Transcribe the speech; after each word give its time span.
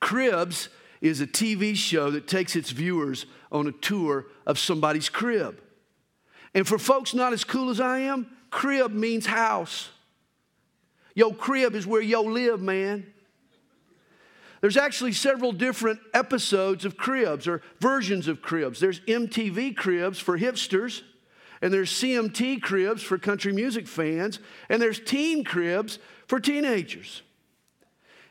Cribs 0.00 0.68
is 1.00 1.20
a 1.20 1.26
TV 1.26 1.74
show 1.76 2.10
that 2.10 2.26
takes 2.26 2.56
its 2.56 2.70
viewers 2.70 3.26
on 3.52 3.66
a 3.66 3.72
tour 3.72 4.26
of 4.46 4.58
somebody's 4.58 5.08
crib. 5.08 5.60
And 6.54 6.66
for 6.66 6.78
folks 6.78 7.14
not 7.14 7.32
as 7.32 7.44
cool 7.44 7.70
as 7.70 7.80
I 7.80 8.00
am, 8.00 8.26
crib 8.50 8.92
means 8.92 9.26
house. 9.26 9.90
Yo, 11.14 11.32
crib 11.32 11.74
is 11.74 11.86
where 11.86 12.02
yo 12.02 12.22
live, 12.22 12.60
man. 12.60 13.06
There's 14.60 14.76
actually 14.76 15.12
several 15.12 15.52
different 15.52 16.00
episodes 16.12 16.84
of 16.84 16.96
cribs 16.96 17.48
or 17.48 17.62
versions 17.80 18.28
of 18.28 18.42
cribs. 18.42 18.78
There's 18.78 19.00
MTV 19.00 19.74
cribs 19.74 20.18
for 20.18 20.38
hipsters, 20.38 21.02
and 21.62 21.72
there's 21.72 21.90
CMT 21.90 22.60
cribs 22.60 23.02
for 23.02 23.16
country 23.16 23.52
music 23.52 23.86
fans, 23.86 24.38
and 24.68 24.80
there's 24.80 25.00
teen 25.00 25.44
cribs 25.44 25.98
for 26.26 26.40
teenagers. 26.40 27.22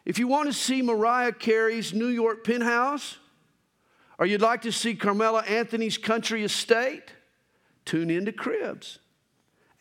If 0.05 0.17
you 0.17 0.27
want 0.27 0.47
to 0.47 0.53
see 0.53 0.81
Mariah 0.81 1.33
Carey's 1.33 1.93
New 1.93 2.07
York 2.07 2.43
penthouse, 2.43 3.17
or 4.17 4.25
you'd 4.25 4.41
like 4.41 4.63
to 4.63 4.71
see 4.71 4.95
Carmelo 4.95 5.39
Anthony's 5.39 5.97
country 5.97 6.43
estate, 6.43 7.13
tune 7.85 8.09
into 8.09 8.31
Cribs. 8.31 8.99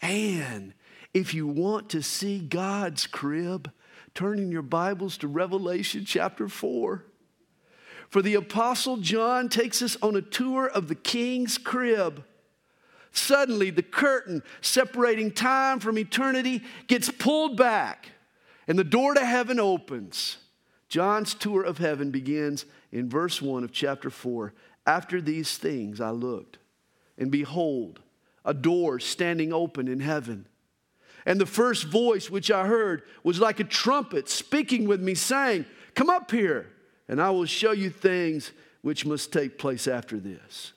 And 0.00 0.74
if 1.14 1.34
you 1.34 1.46
want 1.46 1.88
to 1.90 2.02
see 2.02 2.38
God's 2.38 3.06
crib, 3.06 3.70
turn 4.14 4.38
in 4.38 4.52
your 4.52 4.62
Bibles 4.62 5.16
to 5.18 5.28
Revelation 5.28 6.04
chapter 6.04 6.48
4. 6.48 7.04
For 8.08 8.22
the 8.22 8.34
Apostle 8.34 8.98
John 8.98 9.48
takes 9.48 9.82
us 9.82 9.96
on 10.00 10.16
a 10.16 10.22
tour 10.22 10.66
of 10.66 10.88
the 10.88 10.94
king's 10.94 11.58
crib. 11.58 12.24
Suddenly, 13.12 13.70
the 13.70 13.82
curtain 13.82 14.42
separating 14.60 15.32
time 15.32 15.80
from 15.80 15.98
eternity 15.98 16.62
gets 16.86 17.10
pulled 17.10 17.56
back, 17.56 18.10
and 18.68 18.78
the 18.78 18.84
door 18.84 19.14
to 19.14 19.24
heaven 19.24 19.58
opens. 19.58 20.36
John's 20.88 21.34
tour 21.34 21.62
of 21.62 21.78
heaven 21.78 22.10
begins 22.10 22.64
in 22.92 23.10
verse 23.10 23.42
1 23.42 23.64
of 23.64 23.72
chapter 23.72 24.10
4. 24.10 24.54
After 24.86 25.20
these 25.20 25.58
things, 25.58 26.00
I 26.00 26.10
looked 26.10 26.58
and 27.18 27.30
behold, 27.30 28.00
a 28.44 28.54
door 28.54 29.00
standing 29.00 29.52
open 29.52 29.88
in 29.88 30.00
heaven. 30.00 30.46
And 31.26 31.40
the 31.40 31.46
first 31.46 31.84
voice 31.84 32.30
which 32.30 32.50
I 32.50 32.66
heard 32.66 33.02
was 33.22 33.40
like 33.40 33.60
a 33.60 33.64
trumpet 33.64 34.28
speaking 34.28 34.86
with 34.86 35.02
me, 35.02 35.14
saying, 35.14 35.66
Come 35.94 36.08
up 36.08 36.30
here, 36.30 36.70
and 37.08 37.20
I 37.20 37.30
will 37.30 37.44
show 37.44 37.72
you 37.72 37.90
things 37.90 38.52
which 38.80 39.04
must 39.04 39.32
take 39.32 39.58
place 39.58 39.86
after 39.86 40.18
this. 40.18 40.72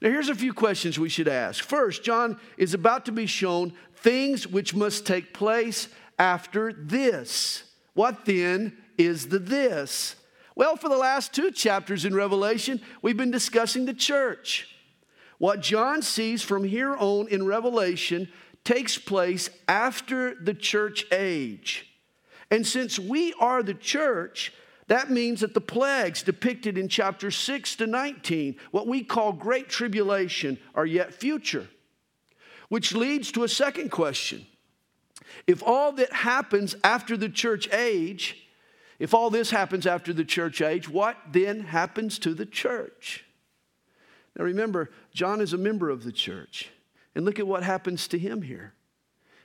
Now, 0.00 0.08
here's 0.08 0.28
a 0.28 0.34
few 0.34 0.52
questions 0.52 0.98
we 0.98 1.08
should 1.08 1.28
ask. 1.28 1.62
First, 1.62 2.02
John 2.02 2.40
is 2.56 2.74
about 2.74 3.04
to 3.06 3.12
be 3.12 3.26
shown 3.26 3.72
things 3.94 4.46
which 4.46 4.74
must 4.74 5.06
take 5.06 5.32
place 5.32 5.88
after 6.18 6.72
this. 6.72 7.64
What 7.94 8.24
then 8.24 8.76
is 8.98 9.28
the 9.28 9.38
this? 9.38 10.16
Well, 10.54 10.76
for 10.76 10.88
the 10.88 10.96
last 10.96 11.34
two 11.34 11.50
chapters 11.50 12.04
in 12.04 12.14
Revelation, 12.14 12.80
we've 13.02 13.16
been 13.16 13.30
discussing 13.30 13.84
the 13.84 13.94
church. 13.94 14.68
What 15.38 15.60
John 15.60 16.00
sees 16.00 16.42
from 16.42 16.64
here 16.64 16.96
on 16.96 17.28
in 17.28 17.46
Revelation 17.46 18.28
takes 18.64 18.98
place 18.98 19.50
after 19.68 20.34
the 20.34 20.54
church 20.54 21.04
age. 21.12 21.86
And 22.50 22.66
since 22.66 22.98
we 22.98 23.34
are 23.38 23.62
the 23.62 23.74
church, 23.74 24.52
that 24.88 25.10
means 25.10 25.40
that 25.40 25.52
the 25.52 25.60
plagues 25.60 26.22
depicted 26.22 26.78
in 26.78 26.88
chapter 26.88 27.30
6 27.30 27.76
to 27.76 27.86
19, 27.86 28.56
what 28.70 28.86
we 28.86 29.02
call 29.02 29.32
great 29.32 29.68
tribulation, 29.68 30.58
are 30.74 30.86
yet 30.86 31.12
future. 31.12 31.68
Which 32.68 32.94
leads 32.94 33.30
to 33.32 33.44
a 33.44 33.48
second 33.48 33.90
question. 33.90 34.46
If 35.46 35.62
all 35.62 35.92
that 35.92 36.12
happens 36.12 36.76
after 36.82 37.16
the 37.16 37.28
church 37.28 37.72
age, 37.72 38.48
if 38.98 39.12
all 39.12 39.30
this 39.30 39.50
happens 39.50 39.86
after 39.86 40.12
the 40.12 40.24
church 40.24 40.60
age, 40.60 40.88
what 40.88 41.16
then 41.30 41.60
happens 41.60 42.18
to 42.20 42.34
the 42.34 42.46
church? 42.46 43.24
Now 44.36 44.44
remember, 44.44 44.90
John 45.12 45.40
is 45.40 45.52
a 45.52 45.58
member 45.58 45.90
of 45.90 46.04
the 46.04 46.12
church. 46.12 46.70
And 47.14 47.24
look 47.24 47.38
at 47.38 47.46
what 47.46 47.62
happens 47.62 48.08
to 48.08 48.18
him 48.18 48.42
here. 48.42 48.74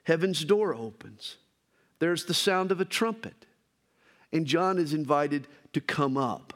Heaven's 0.04 0.44
door 0.44 0.76
opens. 0.76 1.38
There's 2.00 2.26
the 2.26 2.34
sound 2.34 2.72
of 2.72 2.82
a 2.82 2.86
trumpet. 2.86 3.46
And 4.34 4.46
John 4.46 4.78
is 4.78 4.94
invited 4.94 5.48
to 5.74 5.80
come 5.80 6.18
up. 6.18 6.54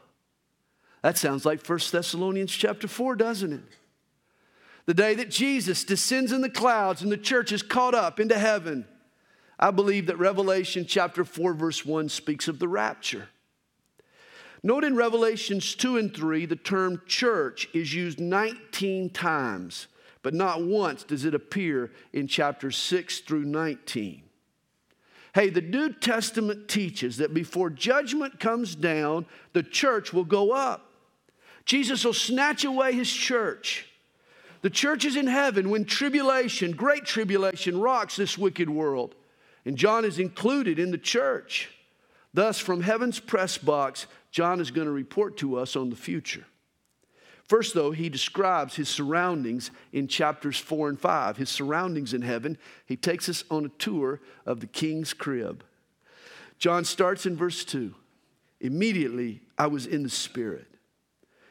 That 1.02 1.16
sounds 1.16 1.46
like 1.46 1.66
1 1.66 1.78
Thessalonians 1.90 2.52
chapter 2.52 2.88
4, 2.88 3.16
doesn't 3.16 3.52
it? 3.52 3.62
The 4.86 4.94
day 4.94 5.14
that 5.14 5.30
Jesus 5.30 5.84
descends 5.84 6.32
in 6.32 6.42
the 6.42 6.50
clouds 6.50 7.02
and 7.02 7.10
the 7.10 7.16
church 7.16 7.52
is 7.52 7.62
caught 7.62 7.94
up 7.94 8.20
into 8.20 8.38
heaven. 8.38 8.86
I 9.58 9.70
believe 9.70 10.06
that 10.06 10.18
Revelation 10.18 10.84
chapter 10.86 11.24
4, 11.24 11.54
verse 11.54 11.84
1 11.84 12.08
speaks 12.08 12.48
of 12.48 12.58
the 12.58 12.68
rapture. 12.68 13.28
Note 14.62 14.84
in 14.84 14.96
Revelations 14.96 15.74
2 15.74 15.96
and 15.96 16.14
3, 16.14 16.46
the 16.46 16.56
term 16.56 17.00
church 17.06 17.68
is 17.72 17.94
used 17.94 18.20
19 18.20 19.10
times, 19.10 19.86
but 20.22 20.34
not 20.34 20.62
once 20.62 21.04
does 21.04 21.24
it 21.24 21.34
appear 21.34 21.92
in 22.12 22.26
chapters 22.26 22.76
6 22.76 23.20
through 23.20 23.44
19. 23.44 24.22
Hey, 25.34 25.50
the 25.50 25.60
New 25.60 25.92
Testament 25.92 26.66
teaches 26.68 27.18
that 27.18 27.34
before 27.34 27.70
judgment 27.70 28.40
comes 28.40 28.74
down, 28.74 29.26
the 29.52 29.62
church 29.62 30.12
will 30.12 30.24
go 30.24 30.52
up. 30.52 30.90
Jesus 31.66 32.04
will 32.04 32.14
snatch 32.14 32.64
away 32.64 32.92
his 32.92 33.12
church. 33.12 33.86
The 34.62 34.70
church 34.70 35.04
is 35.04 35.14
in 35.14 35.26
heaven 35.26 35.70
when 35.70 35.84
tribulation, 35.84 36.72
great 36.72 37.04
tribulation, 37.04 37.78
rocks 37.78 38.16
this 38.16 38.38
wicked 38.38 38.70
world. 38.70 39.14
And 39.66 39.76
John 39.76 40.04
is 40.04 40.18
included 40.18 40.78
in 40.78 40.92
the 40.92 40.98
church. 40.98 41.70
Thus, 42.32 42.58
from 42.58 42.80
heaven's 42.80 43.20
press 43.20 43.58
box, 43.58 44.06
John 44.30 44.60
is 44.60 44.70
going 44.70 44.86
to 44.86 44.92
report 44.92 45.36
to 45.38 45.56
us 45.58 45.76
on 45.76 45.90
the 45.90 45.96
future. 45.96 46.46
First, 47.44 47.74
though, 47.74 47.90
he 47.90 48.08
describes 48.08 48.76
his 48.76 48.88
surroundings 48.88 49.70
in 49.92 50.08
chapters 50.08 50.58
four 50.58 50.88
and 50.88 50.98
five. 50.98 51.36
His 51.36 51.48
surroundings 51.48 52.14
in 52.14 52.22
heaven. 52.22 52.58
He 52.86 52.96
takes 52.96 53.28
us 53.28 53.44
on 53.50 53.64
a 53.64 53.70
tour 53.70 54.20
of 54.44 54.60
the 54.60 54.66
king's 54.66 55.12
crib. 55.12 55.64
John 56.58 56.84
starts 56.84 57.26
in 57.26 57.36
verse 57.36 57.64
two. 57.64 57.94
Immediately 58.60 59.42
I 59.58 59.66
was 59.66 59.86
in 59.86 60.02
the 60.02 60.10
Spirit. 60.10 60.66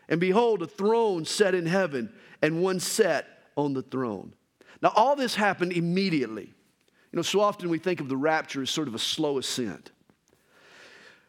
And 0.07 0.19
behold, 0.19 0.61
a 0.61 0.67
throne 0.67 1.25
set 1.25 1.55
in 1.55 1.65
heaven, 1.65 2.13
and 2.41 2.61
one 2.61 2.79
sat 2.79 3.27
on 3.57 3.73
the 3.73 3.81
throne. 3.81 4.33
Now, 4.81 4.91
all 4.95 5.15
this 5.15 5.35
happened 5.35 5.73
immediately. 5.73 6.53
You 7.15 7.19
know, 7.19 7.23
so 7.23 7.39
often 7.39 7.69
we 7.69 7.77
think 7.77 8.01
of 8.01 8.09
the 8.09 8.17
rapture 8.17 8.61
as 8.61 8.69
sort 8.69 8.89
of 8.89 8.93
a 8.93 8.99
slow 8.99 9.37
ascent. 9.37 9.91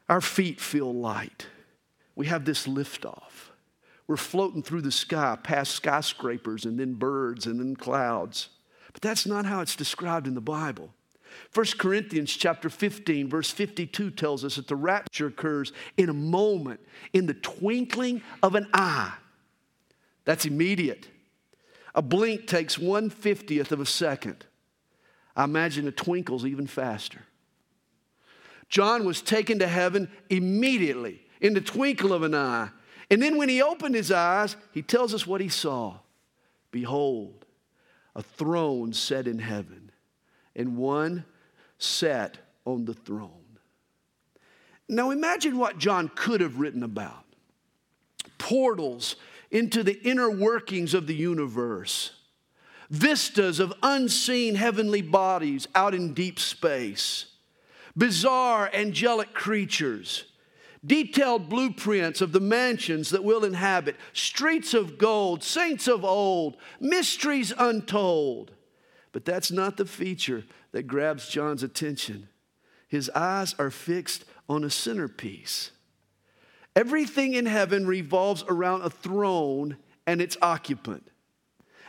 Our 0.08 0.20
feet 0.20 0.60
feel 0.60 0.92
light. 0.92 1.46
We 2.16 2.26
have 2.26 2.44
this 2.44 2.66
liftoff. 2.66 3.52
We're 4.08 4.16
floating 4.16 4.64
through 4.64 4.82
the 4.82 4.90
sky 4.90 5.38
past 5.40 5.70
skyscrapers 5.70 6.64
and 6.64 6.76
then 6.76 6.94
birds 6.94 7.46
and 7.46 7.60
then 7.60 7.76
clouds. 7.76 8.48
But 8.94 9.00
that's 9.00 9.26
not 9.26 9.46
how 9.46 9.60
it's 9.60 9.76
described 9.76 10.26
in 10.26 10.34
the 10.34 10.40
Bible. 10.40 10.92
1 11.54 11.66
Corinthians 11.78 12.32
chapter 12.32 12.68
15 12.68 13.28
verse 13.28 13.52
52 13.52 14.10
tells 14.10 14.44
us 14.44 14.56
that 14.56 14.66
the 14.66 14.74
rapture 14.74 15.28
occurs 15.28 15.72
in 15.96 16.08
a 16.08 16.12
moment, 16.12 16.80
in 17.12 17.26
the 17.26 17.34
twinkling 17.34 18.22
of 18.42 18.56
an 18.56 18.66
eye. 18.74 19.14
That's 20.24 20.46
immediate. 20.46 21.06
A 21.94 22.02
blink 22.02 22.48
takes 22.48 22.76
150th 22.76 23.70
of 23.70 23.78
a 23.78 23.86
second. 23.86 24.46
I 25.36 25.44
imagine 25.44 25.86
a 25.86 25.92
twinkle's 25.92 26.46
even 26.46 26.66
faster. 26.66 27.22
John 28.68 29.04
was 29.04 29.22
taken 29.22 29.58
to 29.60 29.68
heaven 29.68 30.10
immediately, 30.30 31.22
in 31.40 31.54
the 31.54 31.60
twinkle 31.60 32.12
of 32.12 32.22
an 32.22 32.34
eye. 32.34 32.70
And 33.10 33.22
then 33.22 33.36
when 33.36 33.48
he 33.48 33.62
opened 33.62 33.94
his 33.94 34.10
eyes, 34.10 34.56
he 34.72 34.82
tells 34.82 35.14
us 35.14 35.26
what 35.26 35.40
he 35.40 35.48
saw. 35.48 35.98
Behold, 36.72 37.44
a 38.16 38.22
throne 38.22 38.92
set 38.92 39.28
in 39.28 39.38
heaven, 39.38 39.92
and 40.56 40.76
one 40.76 41.24
sat 41.78 42.38
on 42.64 42.86
the 42.86 42.94
throne. 42.94 43.30
Now 44.88 45.10
imagine 45.10 45.58
what 45.58 45.78
John 45.78 46.10
could 46.14 46.40
have 46.40 46.58
written 46.58 46.82
about 46.82 47.24
portals 48.38 49.16
into 49.50 49.82
the 49.82 50.00
inner 50.02 50.30
workings 50.30 50.94
of 50.94 51.06
the 51.06 51.14
universe, 51.14 52.12
vistas 52.90 53.60
of 53.60 53.72
unseen 53.82 54.54
heavenly 54.54 55.02
bodies 55.02 55.66
out 55.74 55.94
in 55.94 56.14
deep 56.14 56.38
space 56.38 57.26
bizarre 57.96 58.70
angelic 58.74 59.32
creatures, 59.32 60.24
detailed 60.84 61.48
blueprints 61.48 62.20
of 62.20 62.32
the 62.32 62.40
mansions 62.40 63.10
that 63.10 63.24
we'll 63.24 63.44
inhabit, 63.44 63.96
streets 64.12 64.74
of 64.74 64.98
gold, 64.98 65.42
saints 65.42 65.88
of 65.88 66.04
old, 66.04 66.56
mysteries 66.78 67.52
untold. 67.56 68.52
But 69.12 69.24
that's 69.24 69.50
not 69.50 69.78
the 69.78 69.86
feature 69.86 70.44
that 70.72 70.86
grabs 70.86 71.28
John's 71.28 71.62
attention. 71.62 72.28
His 72.86 73.10
eyes 73.14 73.54
are 73.58 73.70
fixed 73.70 74.24
on 74.48 74.62
a 74.62 74.70
centerpiece. 74.70 75.70
Everything 76.76 77.32
in 77.32 77.46
heaven 77.46 77.86
revolves 77.86 78.44
around 78.46 78.82
a 78.82 78.90
throne 78.90 79.78
and 80.06 80.20
its 80.20 80.36
occupant. 80.42 81.08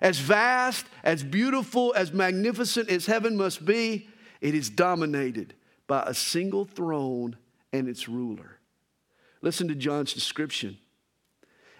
As 0.01 0.19
vast, 0.19 0.85
as 1.03 1.23
beautiful, 1.23 1.93
as 1.95 2.13
magnificent 2.13 2.89
as 2.89 3.05
heaven 3.05 3.35
must 3.35 3.65
be, 3.65 4.07
it 4.41 4.53
is 4.53 4.69
dominated 4.69 5.53
by 5.87 6.03
a 6.05 6.13
single 6.13 6.65
throne 6.65 7.37
and 7.73 7.87
its 7.87 8.07
ruler. 8.07 8.59
Listen 9.41 9.67
to 9.67 9.75
John's 9.75 10.13
description. 10.13 10.77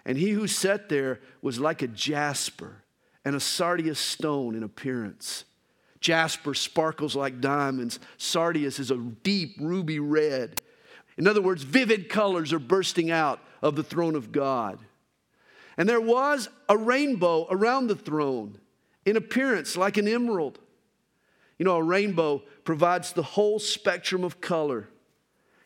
And 0.04 0.16
he 0.16 0.30
who 0.30 0.46
sat 0.46 0.88
there 0.88 1.20
was 1.42 1.60
like 1.60 1.82
a 1.82 1.88
jasper 1.88 2.82
and 3.24 3.36
a 3.36 3.40
sardius 3.40 3.98
stone 3.98 4.54
in 4.54 4.62
appearance. 4.62 5.44
Jasper 6.00 6.54
sparkles 6.54 7.14
like 7.14 7.40
diamonds. 7.40 7.98
Sardius 8.16 8.78
is 8.78 8.90
a 8.90 8.96
deep 8.96 9.56
ruby 9.60 9.98
red. 10.00 10.60
In 11.16 11.26
other 11.26 11.42
words, 11.42 11.64
vivid 11.64 12.08
colors 12.08 12.52
are 12.52 12.60
bursting 12.60 13.10
out 13.10 13.40
of 13.60 13.74
the 13.76 13.82
throne 13.82 14.14
of 14.14 14.32
God. 14.32 14.78
And 15.78 15.88
there 15.88 16.00
was 16.00 16.48
a 16.68 16.76
rainbow 16.76 17.46
around 17.48 17.86
the 17.86 17.94
throne 17.94 18.58
in 19.06 19.16
appearance 19.16 19.76
like 19.76 19.96
an 19.96 20.08
emerald. 20.08 20.58
You 21.56 21.64
know, 21.64 21.76
a 21.76 21.82
rainbow 21.82 22.42
provides 22.64 23.12
the 23.12 23.22
whole 23.22 23.60
spectrum 23.60 24.24
of 24.24 24.40
color. 24.40 24.88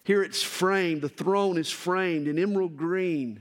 Here 0.05 0.23
it's 0.23 0.43
framed, 0.43 1.01
the 1.01 1.09
throne 1.09 1.57
is 1.57 1.71
framed 1.71 2.29
in 2.29 2.39
emerald 2.39 2.77
green. 2.77 3.41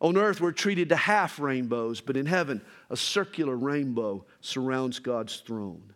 On 0.00 0.16
earth, 0.16 0.40
we're 0.40 0.50
treated 0.50 0.88
to 0.88 0.96
half 0.96 1.38
rainbows, 1.38 2.00
but 2.00 2.16
in 2.16 2.26
heaven, 2.26 2.60
a 2.90 2.96
circular 2.96 3.56
rainbow 3.56 4.24
surrounds 4.40 4.98
God's 4.98 5.36
throne. 5.36 5.92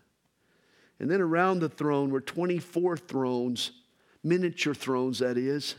And 1.00 1.10
then 1.10 1.20
around 1.20 1.58
the 1.58 1.68
throne 1.68 2.10
were 2.10 2.20
24 2.20 2.98
thrones, 2.98 3.72
miniature 4.22 4.74
thrones, 4.74 5.18
that 5.18 5.36
is. 5.36 5.74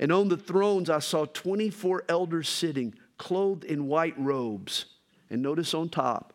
And 0.00 0.10
on 0.10 0.28
the 0.28 0.36
thrones, 0.36 0.90
I 0.90 0.98
saw 0.98 1.26
24 1.26 2.04
elders 2.08 2.48
sitting, 2.48 2.94
clothed 3.22 3.62
in 3.62 3.86
white 3.86 4.18
robes. 4.18 4.86
And 5.30 5.42
notice 5.42 5.74
on 5.74 5.88
top, 5.88 6.32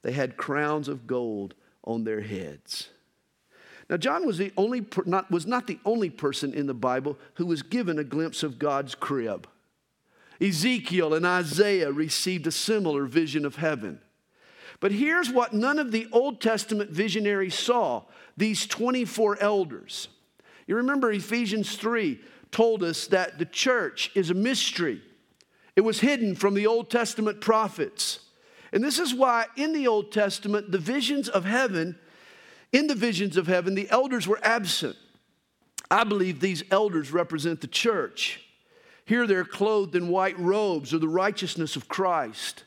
they 0.00 0.12
had 0.12 0.38
crowns 0.38 0.88
of 0.88 1.06
gold 1.06 1.54
on 1.84 2.04
their 2.04 2.22
heads. 2.22 2.88
Now, 3.90 3.98
John 3.98 4.26
was, 4.26 4.38
the 4.38 4.50
only, 4.56 4.86
not, 5.04 5.30
was 5.30 5.46
not 5.46 5.66
the 5.66 5.78
only 5.84 6.08
person 6.08 6.54
in 6.54 6.66
the 6.66 6.72
Bible 6.72 7.18
who 7.34 7.44
was 7.44 7.60
given 7.60 7.98
a 7.98 8.04
glimpse 8.04 8.42
of 8.42 8.58
God's 8.58 8.94
crib. 8.94 9.46
Ezekiel 10.40 11.12
and 11.12 11.26
Isaiah 11.26 11.92
received 11.92 12.46
a 12.46 12.50
similar 12.50 13.04
vision 13.04 13.44
of 13.44 13.56
heaven. 13.56 14.00
But 14.80 14.92
here's 14.92 15.30
what 15.30 15.52
none 15.52 15.78
of 15.78 15.92
the 15.92 16.08
Old 16.10 16.40
Testament 16.40 16.90
visionaries 16.90 17.54
saw 17.54 18.04
these 18.34 18.66
24 18.66 19.42
elders. 19.42 20.08
You 20.66 20.76
remember 20.76 21.12
Ephesians 21.12 21.76
3 21.76 22.18
told 22.50 22.82
us 22.82 23.08
that 23.08 23.38
the 23.38 23.44
church 23.44 24.10
is 24.14 24.30
a 24.30 24.34
mystery, 24.34 25.02
it 25.76 25.82
was 25.82 26.00
hidden 26.00 26.34
from 26.34 26.54
the 26.54 26.66
Old 26.66 26.90
Testament 26.90 27.40
prophets. 27.40 28.20
And 28.72 28.82
this 28.82 28.98
is 28.98 29.14
why 29.14 29.46
in 29.56 29.72
the 29.72 29.86
Old 29.86 30.12
Testament, 30.12 30.72
the 30.72 30.78
visions 30.78 31.28
of 31.28 31.44
heaven, 31.44 31.96
in 32.72 32.86
the 32.86 32.94
visions 32.94 33.36
of 33.36 33.46
heaven, 33.46 33.74
the 33.74 33.90
elders 33.90 34.26
were 34.26 34.40
absent. 34.42 34.96
I 35.90 36.04
believe 36.04 36.40
these 36.40 36.64
elders 36.70 37.12
represent 37.12 37.60
the 37.60 37.66
church. 37.66 38.40
Here 39.04 39.26
they're 39.26 39.44
clothed 39.44 39.94
in 39.94 40.08
white 40.08 40.38
robes 40.38 40.94
or 40.94 40.98
the 40.98 41.08
righteousness 41.08 41.76
of 41.76 41.88
Christ. 41.88 42.64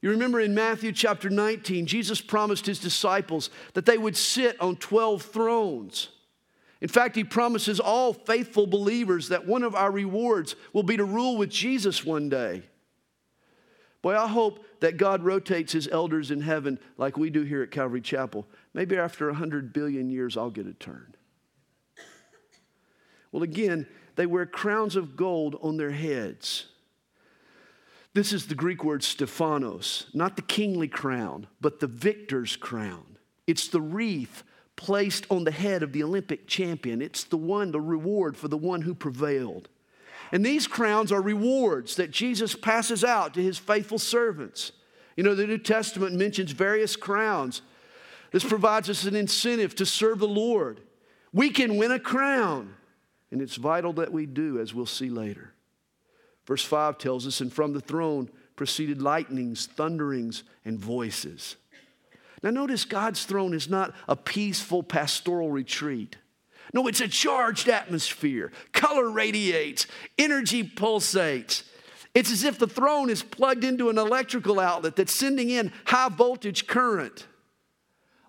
You 0.00 0.10
remember 0.10 0.40
in 0.40 0.54
Matthew 0.54 0.92
chapter 0.92 1.28
19, 1.28 1.86
Jesus 1.86 2.20
promised 2.20 2.66
his 2.66 2.78
disciples 2.78 3.50
that 3.74 3.86
they 3.86 3.98
would 3.98 4.16
sit 4.16 4.60
on 4.60 4.76
12 4.76 5.22
thrones. 5.22 6.08
In 6.80 6.88
fact, 6.88 7.16
he 7.16 7.24
promises 7.24 7.80
all 7.80 8.12
faithful 8.12 8.66
believers 8.66 9.28
that 9.28 9.46
one 9.46 9.62
of 9.62 9.74
our 9.74 9.90
rewards 9.90 10.56
will 10.72 10.82
be 10.82 10.96
to 10.96 11.04
rule 11.04 11.36
with 11.36 11.50
Jesus 11.50 12.04
one 12.04 12.28
day. 12.28 12.62
Boy, 14.02 14.16
I 14.16 14.28
hope 14.28 14.64
that 14.80 14.98
God 14.98 15.24
rotates 15.24 15.72
his 15.72 15.88
elders 15.88 16.30
in 16.30 16.40
heaven 16.40 16.78
like 16.98 17.16
we 17.16 17.30
do 17.30 17.42
here 17.42 17.62
at 17.62 17.70
Calvary 17.70 18.02
Chapel. 18.02 18.46
Maybe 18.74 18.96
after 18.96 19.26
100 19.26 19.72
billion 19.72 20.10
years, 20.10 20.36
I'll 20.36 20.50
get 20.50 20.66
a 20.66 20.74
turn. 20.74 21.14
Well, 23.32 23.42
again, 23.42 23.86
they 24.14 24.26
wear 24.26 24.46
crowns 24.46 24.96
of 24.96 25.16
gold 25.16 25.58
on 25.62 25.76
their 25.76 25.90
heads. 25.90 26.66
This 28.14 28.32
is 28.32 28.46
the 28.46 28.54
Greek 28.54 28.82
word 28.84 29.02
Stephanos, 29.02 30.06
not 30.14 30.36
the 30.36 30.42
kingly 30.42 30.88
crown, 30.88 31.46
but 31.60 31.80
the 31.80 31.86
victor's 31.86 32.56
crown. 32.56 33.18
It's 33.46 33.68
the 33.68 33.80
wreath 33.80 34.42
placed 34.76 35.26
on 35.30 35.44
the 35.44 35.50
head 35.50 35.82
of 35.82 35.92
the 35.92 36.02
Olympic 36.02 36.46
champion. 36.46 37.02
It's 37.02 37.24
the 37.24 37.36
one, 37.36 37.72
the 37.72 37.80
reward 37.80 38.36
for 38.36 38.48
the 38.48 38.56
one 38.56 38.82
who 38.82 38.94
prevailed. 38.94 39.68
And 40.32 40.44
these 40.44 40.66
crowns 40.66 41.12
are 41.12 41.22
rewards 41.22 41.96
that 41.96 42.10
Jesus 42.10 42.54
passes 42.54 43.02
out 43.04 43.34
to 43.34 43.42
his 43.42 43.58
faithful 43.58 43.98
servants. 43.98 44.72
You 45.16 45.24
know, 45.24 45.34
the 45.34 45.46
New 45.46 45.58
Testament 45.58 46.14
mentions 46.14 46.52
various 46.52 46.94
crowns. 46.96 47.62
This 48.32 48.44
provides 48.44 48.90
us 48.90 49.04
an 49.04 49.16
incentive 49.16 49.74
to 49.76 49.86
serve 49.86 50.18
the 50.18 50.28
Lord. 50.28 50.80
We 51.32 51.50
can 51.50 51.76
win 51.76 51.92
a 51.92 52.00
crown. 52.00 52.74
And 53.30 53.40
it's 53.40 53.56
vital 53.56 53.92
that 53.94 54.12
we 54.12 54.26
do, 54.26 54.60
as 54.60 54.74
we'll 54.74 54.86
see 54.86 55.08
later. 55.08 55.52
Verse 56.46 56.64
5 56.64 56.98
tells 56.98 57.26
us, 57.26 57.40
and 57.40 57.52
from 57.52 57.72
the 57.72 57.80
throne 57.80 58.30
proceeded 58.54 59.02
lightnings, 59.02 59.66
thunderings, 59.66 60.44
and 60.64 60.78
voices. 60.78 61.56
Now, 62.46 62.52
notice 62.52 62.84
God's 62.84 63.24
throne 63.24 63.54
is 63.54 63.68
not 63.68 63.92
a 64.06 64.14
peaceful 64.14 64.84
pastoral 64.84 65.50
retreat. 65.50 66.16
No, 66.72 66.86
it's 66.86 67.00
a 67.00 67.08
charged 67.08 67.68
atmosphere. 67.68 68.52
Color 68.70 69.10
radiates, 69.10 69.88
energy 70.16 70.62
pulsates. 70.62 71.64
It's 72.14 72.30
as 72.30 72.44
if 72.44 72.56
the 72.56 72.68
throne 72.68 73.10
is 73.10 73.24
plugged 73.24 73.64
into 73.64 73.90
an 73.90 73.98
electrical 73.98 74.60
outlet 74.60 74.94
that's 74.94 75.12
sending 75.12 75.50
in 75.50 75.72
high 75.86 76.08
voltage 76.08 76.68
current. 76.68 77.26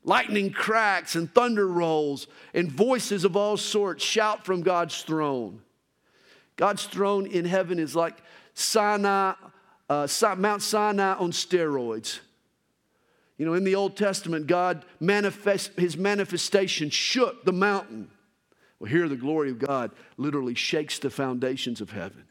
Lightning 0.04 0.50
cracks 0.50 1.14
and 1.14 1.32
thunder 1.32 1.68
rolls, 1.68 2.26
and 2.56 2.72
voices 2.72 3.24
of 3.24 3.38
all 3.38 3.56
sorts 3.56 4.04
shout 4.04 4.44
from 4.44 4.64
God's 4.64 5.00
throne. 5.04 5.62
God's 6.56 6.88
throne 6.88 7.28
in 7.28 7.46
heaven 7.46 7.78
is 7.78 7.96
like 7.96 8.16
Sinai, 8.56 9.34
uh, 9.88 10.08
Mount 10.38 10.64
Sinai 10.64 11.14
on 11.14 11.32
steroids. 11.32 12.22
You 13.38 13.46
know, 13.46 13.54
in 13.54 13.64
the 13.64 13.76
Old 13.76 13.96
Testament, 13.96 14.48
God 14.48 14.84
manifest, 15.00 15.72
his 15.78 15.96
manifestation 15.96 16.90
shook 16.90 17.46
the 17.46 17.54
mountain. 17.54 18.10
Well, 18.80 18.90
here 18.90 19.08
the 19.08 19.16
glory 19.16 19.52
of 19.52 19.60
God 19.60 19.92
literally 20.18 20.56
shakes 20.56 21.00
the 21.00 21.10
foundations 21.10 21.82
of 21.82 21.92
heaven. 21.92 22.26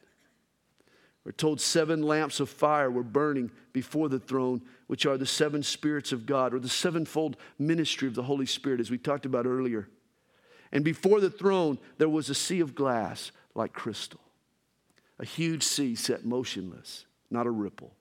We're 1.25 1.33
told 1.33 1.61
seven 1.61 2.03
lamps 2.03 2.39
of 2.39 2.49
fire 2.49 2.89
were 2.89 3.03
burning 3.03 3.51
before 3.73 4.09
the 4.09 4.21
throne, 4.21 4.63
which 4.87 5.07
are 5.07 5.17
the 5.17 5.27
seven 5.27 5.63
spirits 5.65 6.13
of 6.13 6.25
God, 6.25 6.55
or 6.55 6.61
the 6.61 6.69
sevenfold 6.69 7.37
ministry 7.59 8.07
of 8.07 8.15
the 8.15 8.23
Holy 8.23 8.47
Spirit, 8.47 8.79
as 8.79 8.93
we 8.93 8.99
talked 8.99 9.27
about 9.27 9.45
earlier. 9.45 9.89
And 10.71 10.85
before 10.85 11.21
the 11.21 11.31
throne, 11.31 11.79
there 11.99 12.09
was 12.09 12.31
a 12.31 12.35
sea 12.35 12.61
of 12.61 12.77
glass 12.77 13.33
like 13.57 13.73
crystal, 13.73 14.21
a 15.19 15.25
huge 15.25 15.65
sea 15.65 15.97
set 15.97 16.25
motionless, 16.25 17.07
not 17.29 17.47
a 17.47 17.51
ripple. 17.51 17.93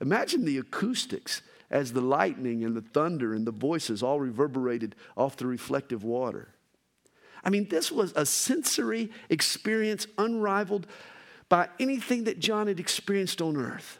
Imagine 0.00 0.44
the 0.44 0.58
acoustics 0.58 1.42
as 1.74 1.92
the 1.92 2.00
lightning 2.00 2.64
and 2.64 2.76
the 2.76 2.80
thunder 2.80 3.34
and 3.34 3.44
the 3.44 3.50
voices 3.50 4.02
all 4.02 4.20
reverberated 4.20 4.94
off 5.16 5.36
the 5.36 5.46
reflective 5.46 6.04
water. 6.04 6.54
I 7.42 7.50
mean, 7.50 7.68
this 7.68 7.90
was 7.90 8.12
a 8.14 8.24
sensory 8.24 9.10
experience 9.28 10.06
unrivaled 10.16 10.86
by 11.48 11.68
anything 11.80 12.24
that 12.24 12.38
John 12.38 12.68
had 12.68 12.78
experienced 12.78 13.42
on 13.42 13.56
earth. 13.56 13.98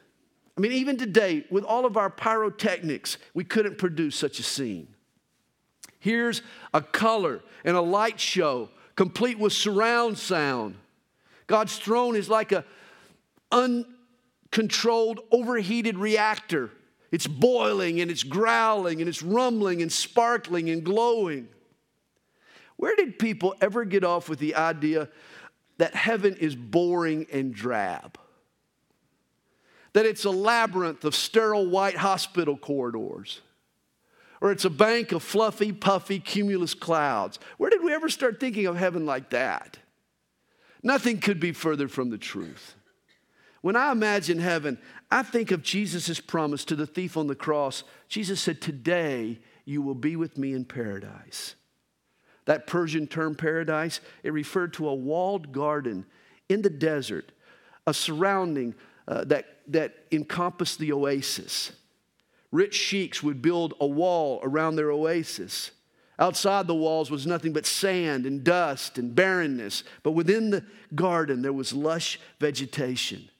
I 0.57 0.61
mean, 0.61 0.71
even 0.71 0.97
today, 0.97 1.45
with 1.51 1.65
all 1.65 1.85
of 1.85 1.97
our 1.97 2.09
pyrotechnics, 2.09 3.19
we 3.35 3.43
couldn't 3.43 3.77
produce 3.77 4.15
such 4.15 4.39
a 4.39 4.45
scene. 4.45 4.87
Here's 5.99 6.43
a 6.73 6.81
color 6.81 7.43
and 7.65 7.77
a 7.77 7.81
light 7.81 8.21
show 8.21 8.71
complete 8.95 9.39
with 9.39 9.53
surround 9.53 10.17
sound. 10.17 10.77
God's 11.49 11.77
throne 11.77 12.15
is 12.15 12.29
like 12.29 12.53
a 12.53 12.65
uncontrolled, 13.51 15.21
overheated 15.33 15.99
reactor. 15.99 16.71
It's 17.15 17.29
boiling 17.29 18.01
and 18.01 18.11
it's 18.11 18.25
growling 18.25 18.99
and 18.99 19.09
it's 19.09 19.23
rumbling 19.23 19.83
and 19.83 19.93
sparkling 19.93 20.69
and 20.69 20.83
glowing. 20.83 21.47
Where 22.75 22.97
did 22.97 23.21
people 23.21 23.55
ever 23.61 23.85
get 23.85 24.03
off 24.03 24.29
with 24.29 24.41
the 24.41 24.57
idea 24.57 25.09
that 25.79 25.95
heaven 25.95 26.35
is 26.35 26.57
boring 26.57 27.29
and 27.33 27.55
drab, 27.55 28.19
that 29.93 30.07
it's 30.07 30.25
a 30.25 30.31
labyrinth 30.31 31.05
of 31.05 31.15
sterile 31.15 31.71
white 31.71 31.99
hospital 31.99 32.57
corridors, 32.57 33.43
or 34.41 34.51
it's 34.51 34.65
a 34.65 34.71
bank 34.71 35.13
of 35.13 35.23
fluffy, 35.23 35.71
puffy, 35.71 36.19
cumulus 36.19 36.75
clouds. 36.75 37.39
Where 37.59 37.71
did 37.71 37.85
we 37.85 37.95
ever 37.95 38.09
start 38.09 38.41
thinking 38.41 38.67
of 38.67 38.75
heaven 38.75 39.07
like 39.07 39.31
that? 39.31 39.79
Nothing 40.83 41.21
could 41.21 41.39
be 41.39 41.53
further 41.53 41.87
from 41.87 42.11
the 42.11 42.19
truth. 42.19 42.75
When 43.65 43.77
I 43.77 43.93
imagine 43.93 44.41
heaven, 44.41 44.77
I 45.11 45.23
think 45.23 45.51
of 45.51 45.63
Jesus' 45.63 46.21
promise 46.21 46.67
to 46.67 46.77
the 46.77 46.87
thief 46.87 47.17
on 47.17 47.29
the 47.29 47.35
cross. 47.35 47.83
Jesus 48.09 48.39
said, 48.39 48.61
Today 48.61 49.39
you 49.65 49.81
will 49.81 49.95
be 49.95 50.17
with 50.17 50.37
me 50.37 50.53
in 50.53 50.67
paradise. 50.67 51.55
That 52.45 52.67
Persian 52.67 53.07
term 53.07 53.35
paradise, 53.35 54.03
it 54.23 54.35
referred 54.35 54.75
to 54.75 54.87
a 54.87 54.95
walled 54.95 55.51
garden 55.53 56.05
in 56.51 56.61
the 56.61 56.69
desert, 56.69 57.33
a 57.87 57.95
surrounding 57.95 58.75
uh, 59.09 59.25
that, 59.25 59.47
that 59.69 59.95
encompassed 60.13 60.79
the 60.79 60.93
oasis. 60.93 61.73
Rich 62.53 62.75
sheiks 62.75 63.23
would 63.23 63.41
build 63.41 63.73
a 63.81 63.87
wall 63.87 64.41
around 64.43 64.77
their 64.77 64.91
oasis, 64.91 65.71
Outside 66.17 66.69
the 66.69 66.77
walls 66.77 67.11
was 67.11 67.27
nothing 67.27 67.53
but 67.53 67.67
sand 67.67 68.25
and 68.25 68.45
dust 68.45 68.99
and 68.99 69.17
barrenness. 69.17 69.83
But 70.05 70.13
within 70.13 70.51
the 70.51 70.65
garden, 70.95 71.43
there 71.43 71.53
was 71.53 71.73
lush 71.73 72.21
vegetation 72.39 73.31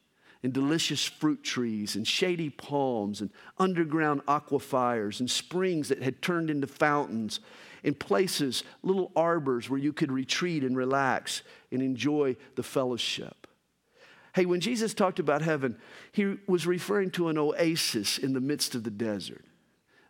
and 0.45 0.53
delicious 0.53 1.03
fruit 1.03 1.43
trees 1.43 1.97
and 1.97 2.07
shady 2.07 2.51
palms 2.51 3.23
and 3.23 3.31
underground 3.59 4.21
aquifers 4.27 5.19
and 5.19 5.31
springs 5.31 5.89
that 5.89 6.03
had 6.03 6.21
turned 6.21 6.51
into 6.51 6.67
fountains 6.67 7.41
and 7.83 7.99
places, 7.99 8.63
little 8.83 9.11
arbors 9.17 9.71
where 9.71 9.81
you 9.81 9.91
could 9.91 10.13
retreat 10.13 10.63
and 10.63 10.77
relax 10.77 11.41
and 11.73 11.81
enjoy 11.81 12.37
the 12.57 12.63
fellowship. 12.63 13.47
Hey, 14.35 14.45
when 14.45 14.61
Jesus 14.61 14.93
talked 14.93 15.19
about 15.19 15.41
heaven, 15.41 15.79
he 16.13 16.37
was 16.47 16.67
referring 16.67 17.11
to 17.13 17.29
an 17.29 17.39
oasis 17.39 18.19
in 18.19 18.35
the 18.35 18.41
midst 18.41 18.75
of 18.75 18.85
the 18.85 18.91
desert, 18.91 19.47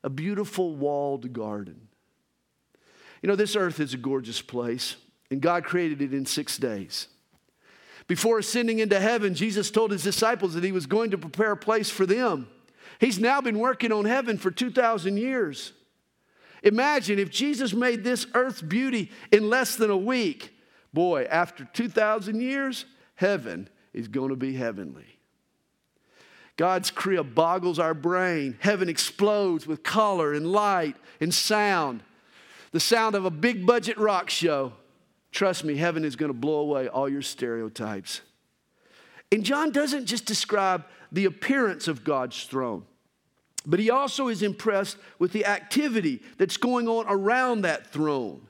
a 0.02 0.10
beautiful 0.10 0.74
walled 0.74 1.32
garden. 1.32 1.88
You 3.22 3.28
know, 3.28 3.36
this 3.36 3.54
earth 3.54 3.78
is 3.78 3.94
a 3.94 3.98
gorgeous 3.98 4.42
place, 4.42 4.96
and 5.30 5.40
God 5.40 5.64
created 5.64 6.02
it 6.02 6.12
in 6.12 6.26
six 6.26 6.58
days. 6.58 7.06
Before 8.06 8.38
ascending 8.38 8.80
into 8.80 9.00
heaven, 9.00 9.34
Jesus 9.34 9.70
told 9.70 9.90
his 9.90 10.02
disciples 10.02 10.54
that 10.54 10.64
he 10.64 10.73
was 10.73 10.87
going 10.87 11.11
to 11.11 11.18
prepare 11.18 11.52
a 11.52 11.56
place 11.56 11.90
for 11.90 12.06
them. 12.06 12.49
He's 13.00 13.18
now 13.18 13.40
been 13.40 13.58
working 13.58 13.92
on 13.92 14.04
heaven 14.04 14.37
for 14.37 14.50
2,000 14.50 15.16
years. 15.16 15.73
Imagine 16.62 17.18
if 17.18 17.30
Jesus 17.30 17.73
made 17.75 18.04
this 18.04 18.26
earth's 18.34 18.62
beauty 18.62 19.11
in 19.32 19.49
less 19.49 19.76
than 19.76 19.90
a 19.90 19.96
week. 19.96 20.50
Boy, 20.92 21.25
after 21.25 21.64
2,000 21.64 22.40
years, 22.40 22.84
heaven 23.16 23.68
is 23.92 24.08
going 24.08 24.30
to 24.30 24.37
be 24.37 24.54
heavenly. 24.54 25.18
God's 26.56 26.90
crib 26.90 27.34
boggles 27.34 27.78
our 27.78 27.94
brain. 27.94 28.56
Heaven 28.61 28.88
explodes 28.88 29.66
with 29.66 29.82
color 29.82 30.32
and 30.32 30.46
light 30.46 30.96
and 31.20 31.34
sound 31.34 32.02
the 32.75 32.80
sound 32.80 33.14
of 33.14 33.25
a 33.25 33.30
big 33.30 33.64
budget 33.64 33.96
rock 33.99 34.28
show, 34.28 34.73
trust 35.34 35.64
me, 35.64 35.76
heaven 35.76 36.04
is 36.04 36.16
going 36.16 36.30
to 36.30 36.38
blow 36.38 36.60
away 36.60 36.88
all 36.88 37.08
your 37.08 37.20
stereotypes. 37.20 38.20
And 39.32 39.44
John 39.44 39.72
doesn't 39.72 40.06
just 40.06 40.24
describe 40.24 40.84
the 41.10 41.24
appearance 41.24 41.88
of 41.88 42.04
God's 42.04 42.44
throne, 42.44 42.84
but 43.66 43.80
he 43.80 43.90
also 43.90 44.28
is 44.28 44.42
impressed 44.42 44.96
with 45.18 45.32
the 45.32 45.44
activity 45.44 46.22
that's 46.38 46.56
going 46.56 46.88
on 46.88 47.06
around 47.08 47.62
that 47.62 47.88
throne. 47.88 48.46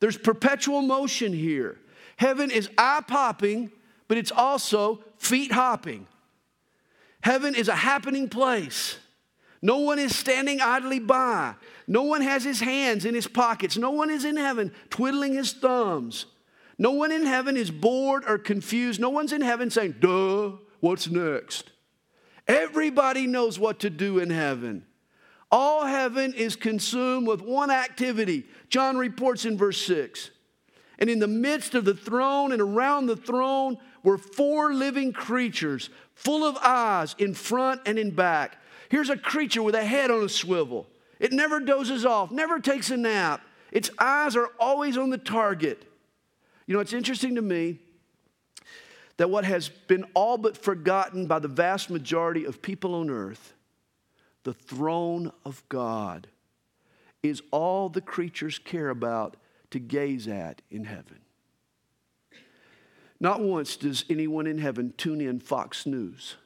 There's 0.00 0.18
perpetual 0.18 0.82
motion 0.82 1.32
here. 1.32 1.78
Heaven 2.16 2.50
is 2.50 2.68
eye 2.76 3.02
popping, 3.06 3.72
but 4.06 4.18
it's 4.18 4.32
also 4.32 5.02
feet 5.16 5.50
hopping. 5.50 6.06
Heaven 7.22 7.54
is 7.54 7.68
a 7.68 7.74
happening 7.74 8.28
place. 8.28 8.98
No 9.60 9.78
one 9.78 9.98
is 9.98 10.14
standing 10.14 10.60
idly 10.60 11.00
by. 11.00 11.54
No 11.86 12.02
one 12.02 12.20
has 12.20 12.44
his 12.44 12.60
hands 12.60 13.04
in 13.04 13.14
his 13.14 13.26
pockets. 13.26 13.76
No 13.76 13.90
one 13.90 14.10
is 14.10 14.24
in 14.24 14.36
heaven 14.36 14.72
twiddling 14.90 15.34
his 15.34 15.52
thumbs. 15.52 16.26
No 16.78 16.92
one 16.92 17.10
in 17.10 17.26
heaven 17.26 17.56
is 17.56 17.70
bored 17.70 18.24
or 18.26 18.38
confused. 18.38 19.00
No 19.00 19.10
one's 19.10 19.32
in 19.32 19.40
heaven 19.40 19.70
saying, 19.70 19.96
duh, 20.00 20.52
what's 20.80 21.08
next? 21.08 21.70
Everybody 22.46 23.26
knows 23.26 23.58
what 23.58 23.80
to 23.80 23.90
do 23.90 24.20
in 24.20 24.30
heaven. 24.30 24.84
All 25.50 25.86
heaven 25.86 26.34
is 26.34 26.56
consumed 26.56 27.26
with 27.26 27.40
one 27.40 27.70
activity. 27.70 28.46
John 28.68 28.96
reports 28.96 29.44
in 29.44 29.58
verse 29.58 29.80
6. 29.86 30.30
And 30.98 31.08
in 31.08 31.18
the 31.18 31.28
midst 31.28 31.74
of 31.74 31.84
the 31.84 31.94
throne 31.94 32.52
and 32.52 32.60
around 32.60 33.06
the 33.06 33.16
throne 33.16 33.78
were 34.02 34.18
four 34.18 34.72
living 34.74 35.12
creatures, 35.12 35.90
full 36.14 36.44
of 36.44 36.56
eyes 36.62 37.14
in 37.18 37.34
front 37.34 37.82
and 37.86 37.98
in 37.98 38.10
back. 38.10 38.58
Here's 38.88 39.10
a 39.10 39.16
creature 39.16 39.62
with 39.62 39.74
a 39.74 39.84
head 39.84 40.10
on 40.10 40.24
a 40.24 40.28
swivel. 40.28 40.86
It 41.18 41.32
never 41.32 41.60
dozes 41.60 42.04
off, 42.04 42.30
never 42.30 42.58
takes 42.60 42.90
a 42.90 42.96
nap. 42.96 43.42
Its 43.72 43.90
eyes 43.98 44.36
are 44.36 44.48
always 44.58 44.96
on 44.96 45.10
the 45.10 45.18
target. 45.18 45.84
You 46.66 46.74
know, 46.74 46.80
it's 46.80 46.92
interesting 46.92 47.34
to 47.34 47.42
me 47.42 47.80
that 49.16 49.30
what 49.30 49.44
has 49.44 49.68
been 49.68 50.04
all 50.14 50.38
but 50.38 50.56
forgotten 50.56 51.26
by 51.26 51.38
the 51.38 51.48
vast 51.48 51.90
majority 51.90 52.44
of 52.44 52.62
people 52.62 52.94
on 52.94 53.10
earth, 53.10 53.52
the 54.44 54.54
throne 54.54 55.32
of 55.44 55.62
God, 55.68 56.28
is 57.22 57.42
all 57.50 57.88
the 57.88 58.00
creatures 58.00 58.58
care 58.58 58.90
about 58.90 59.36
to 59.70 59.78
gaze 59.78 60.28
at 60.28 60.62
in 60.70 60.84
heaven. 60.84 61.18
Not 63.20 63.40
once 63.40 63.76
does 63.76 64.04
anyone 64.08 64.46
in 64.46 64.58
heaven 64.58 64.94
tune 64.96 65.20
in 65.20 65.40
Fox 65.40 65.84
News 65.84 66.36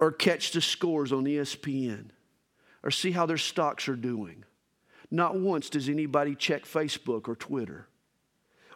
or 0.00 0.10
catch 0.10 0.52
the 0.52 0.60
scores 0.60 1.12
on 1.12 1.24
ESPN 1.24 2.06
or 2.82 2.90
see 2.90 3.12
how 3.12 3.26
their 3.26 3.38
stocks 3.38 3.88
are 3.88 3.96
doing. 3.96 4.44
Not 5.10 5.38
once 5.38 5.70
does 5.70 5.88
anybody 5.88 6.34
check 6.34 6.64
Facebook 6.64 7.28
or 7.28 7.36
Twitter 7.36 7.86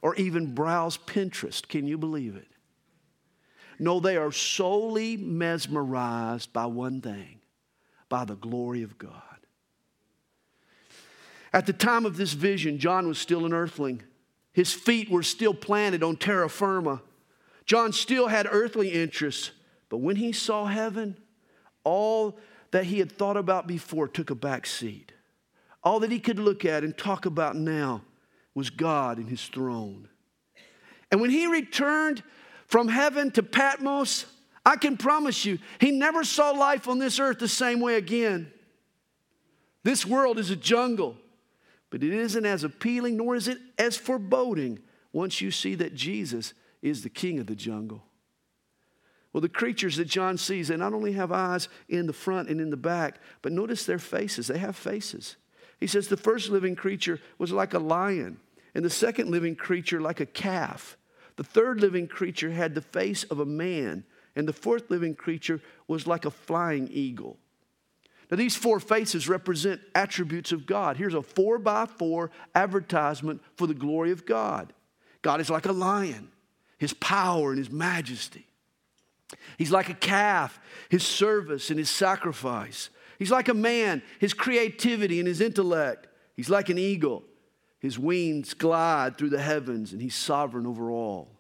or 0.03 0.15
even 0.17 0.55
browse 0.55 0.99
Pinterest. 0.99 1.67
Can 1.67 1.87
you 1.87 1.97
believe 1.97 2.37
it? 2.37 2.49
No, 3.79 4.01
they 4.01 4.17
are 4.19 4.31
solely 4.31 5.17
mesmerized 5.17 6.53
by 6.53 6.67
one 6.67 7.01
thing 7.01 7.41
by 8.09 8.27
the 8.27 8.37
glory 8.37 8.83
of 8.83 8.99
God. 8.99 9.23
At 11.55 11.67
the 11.67 11.73
time 11.73 12.05
of 12.05 12.17
this 12.17 12.35
vision, 12.35 12.79
John 12.79 13.09
was 13.09 13.19
still 13.19 13.47
an 13.47 13.55
earthling. 13.55 14.03
His 14.53 14.73
feet 14.73 15.11
were 15.11 15.23
still 15.23 15.55
planted 15.55 16.03
on 16.03 16.17
terra 16.17 16.51
firma. 16.51 17.01
John 17.65 17.93
still 17.93 18.27
had 18.27 18.47
earthly 18.51 18.91
interests, 18.91 19.53
but 19.95 20.01
when 20.01 20.17
he 20.17 20.33
saw 20.33 20.65
heaven, 20.65 21.17
all 21.85 22.37
that 22.73 22.83
he 22.83 22.99
had 22.99 23.13
thought 23.13 23.37
about 23.37 23.69
before 23.69 24.09
took 24.09 24.29
a 24.29 24.35
back 24.35 24.67
seat. 24.67 25.13
All 25.85 26.01
that 26.01 26.11
he 26.11 26.19
could 26.19 26.41
look 26.41 26.65
at 26.65 26.83
and 26.83 26.99
talk 26.99 27.27
about 27.27 27.55
now 27.55 28.03
was 28.57 28.71
God 28.71 29.19
and 29.19 29.29
his 29.29 29.47
throne. 29.47 30.09
And 31.13 31.21
when 31.21 31.31
he 31.31 31.47
returned 31.47 32.25
from 32.67 32.89
heaven 32.89 33.31
to 33.31 33.45
Patmos, 33.45 34.27
I 34.67 34.75
can 34.75 34.97
promise 34.97 35.45
you, 35.45 35.61
he 35.79 35.93
never 35.93 36.25
saw 36.25 36.51
life 36.51 36.89
on 36.89 36.99
this 36.99 37.21
earth 37.21 37.39
the 37.39 37.47
same 37.47 37.79
way 37.79 37.95
again. 37.95 38.53
This 39.85 40.05
world 40.05 40.41
is 40.41 40.51
a 40.51 40.57
jungle, 40.57 41.17
but 41.91 42.03
it 42.03 42.13
isn't 42.13 42.45
as 42.45 42.65
appealing 42.65 43.17
nor 43.17 43.37
is 43.37 43.47
it 43.47 43.59
as 43.79 43.97
foreboding 43.97 44.81
once 45.13 45.41
you 45.41 45.53
see 45.53 45.77
that 45.77 45.95
Jesus 45.95 46.53
is 46.83 47.05
the 47.05 47.11
king 47.11 47.39
of 47.39 47.47
the 47.47 47.55
jungle. 47.55 48.03
Well, 49.35 49.41
the 49.41 49.49
creatures 49.49 49.97
that 49.97 50.05
John 50.05 50.39
sees, 50.39 50.69
they 50.69 50.77
not 50.77 50.95
only 50.95 51.13
have 51.13 51.33
eyes 51.33 51.69
in 51.89 52.07
the 52.07 52.13
front 52.13 52.49
and 52.49 52.61
in 52.61 52.71
the 52.71 52.77
back, 52.77 53.19
but 53.43 53.51
notice 53.51 53.85
their 53.85 53.99
faces. 53.99 54.47
They 54.47 54.59
have 54.59 54.77
faces. 54.77 55.35
He 55.81 55.89
says 55.89 56.07
the 56.07 56.17
first 56.17 56.51
living 56.51 56.77
creature 56.77 57.21
was 57.37 57.51
like 57.51 57.75
a 57.75 57.81
lion, 57.81 58.39
and 58.77 58.85
the 58.85 58.91
second 58.91 59.33
living 59.33 59.57
creature 59.57 60.01
like 60.01 60.21
a 60.21 60.27
calf. 60.27 60.97
The 61.35 61.43
third 61.43 61.81
living 61.81 62.07
creature 62.07 62.53
had 62.53 62.77
the 62.77 62.81
face 62.81 63.25
of 63.25 63.41
a 63.41 63.45
man, 63.45 64.05
and 64.37 64.47
the 64.47 64.53
fourth 64.53 64.89
living 64.89 65.17
creature 65.17 65.61
was 65.89 66.07
like 66.07 66.25
a 66.25 66.31
flying 66.31 66.89
eagle. 66.93 67.37
Now, 68.31 68.37
these 68.37 68.55
four 68.55 68.79
faces 68.79 69.29
represent 69.29 69.81
attributes 69.97 70.53
of 70.53 70.65
God. 70.65 70.97
Here's 70.97 71.13
a 71.13 71.23
four 71.23 71.59
by 71.59 71.87
four 71.87 72.31
advertisement 72.55 73.43
for 73.57 73.67
the 73.67 73.75
glory 73.75 74.13
of 74.13 74.27
God. 74.27 74.73
God 75.23 75.41
is 75.41 75.51
like 75.51 75.67
a 75.67 75.73
lion, 75.73 76.29
his 76.79 76.95
power 76.95 77.51
and 77.51 77.59
his 77.59 77.71
majesty. 77.71 78.47
He's 79.59 79.71
like 79.71 79.89
a 79.89 79.95
calf, 79.95 80.61
his 80.89 81.05
service 81.05 81.71
and 81.71 81.79
his 81.79 81.91
sacrifice. 81.91 82.91
He's 83.19 83.31
like 83.31 83.49
a 83.49 83.55
man, 83.55 84.03
his 84.19 84.35
creativity 84.35 85.19
and 85.19 85.29
his 85.29 85.41
intellect. 85.41 86.09
He's 86.37 86.51
like 86.51 86.69
an 86.69 86.79
eagle. 86.79 87.23
His 87.81 87.99
wings 87.99 88.55
glide 88.55 89.17
through 89.17 89.31
the 89.31 89.41
heavens 89.41 89.93
and 89.93 90.01
he's 90.01 90.15
sovereign 90.15 90.67
over 90.67 90.91
all. 90.91 91.31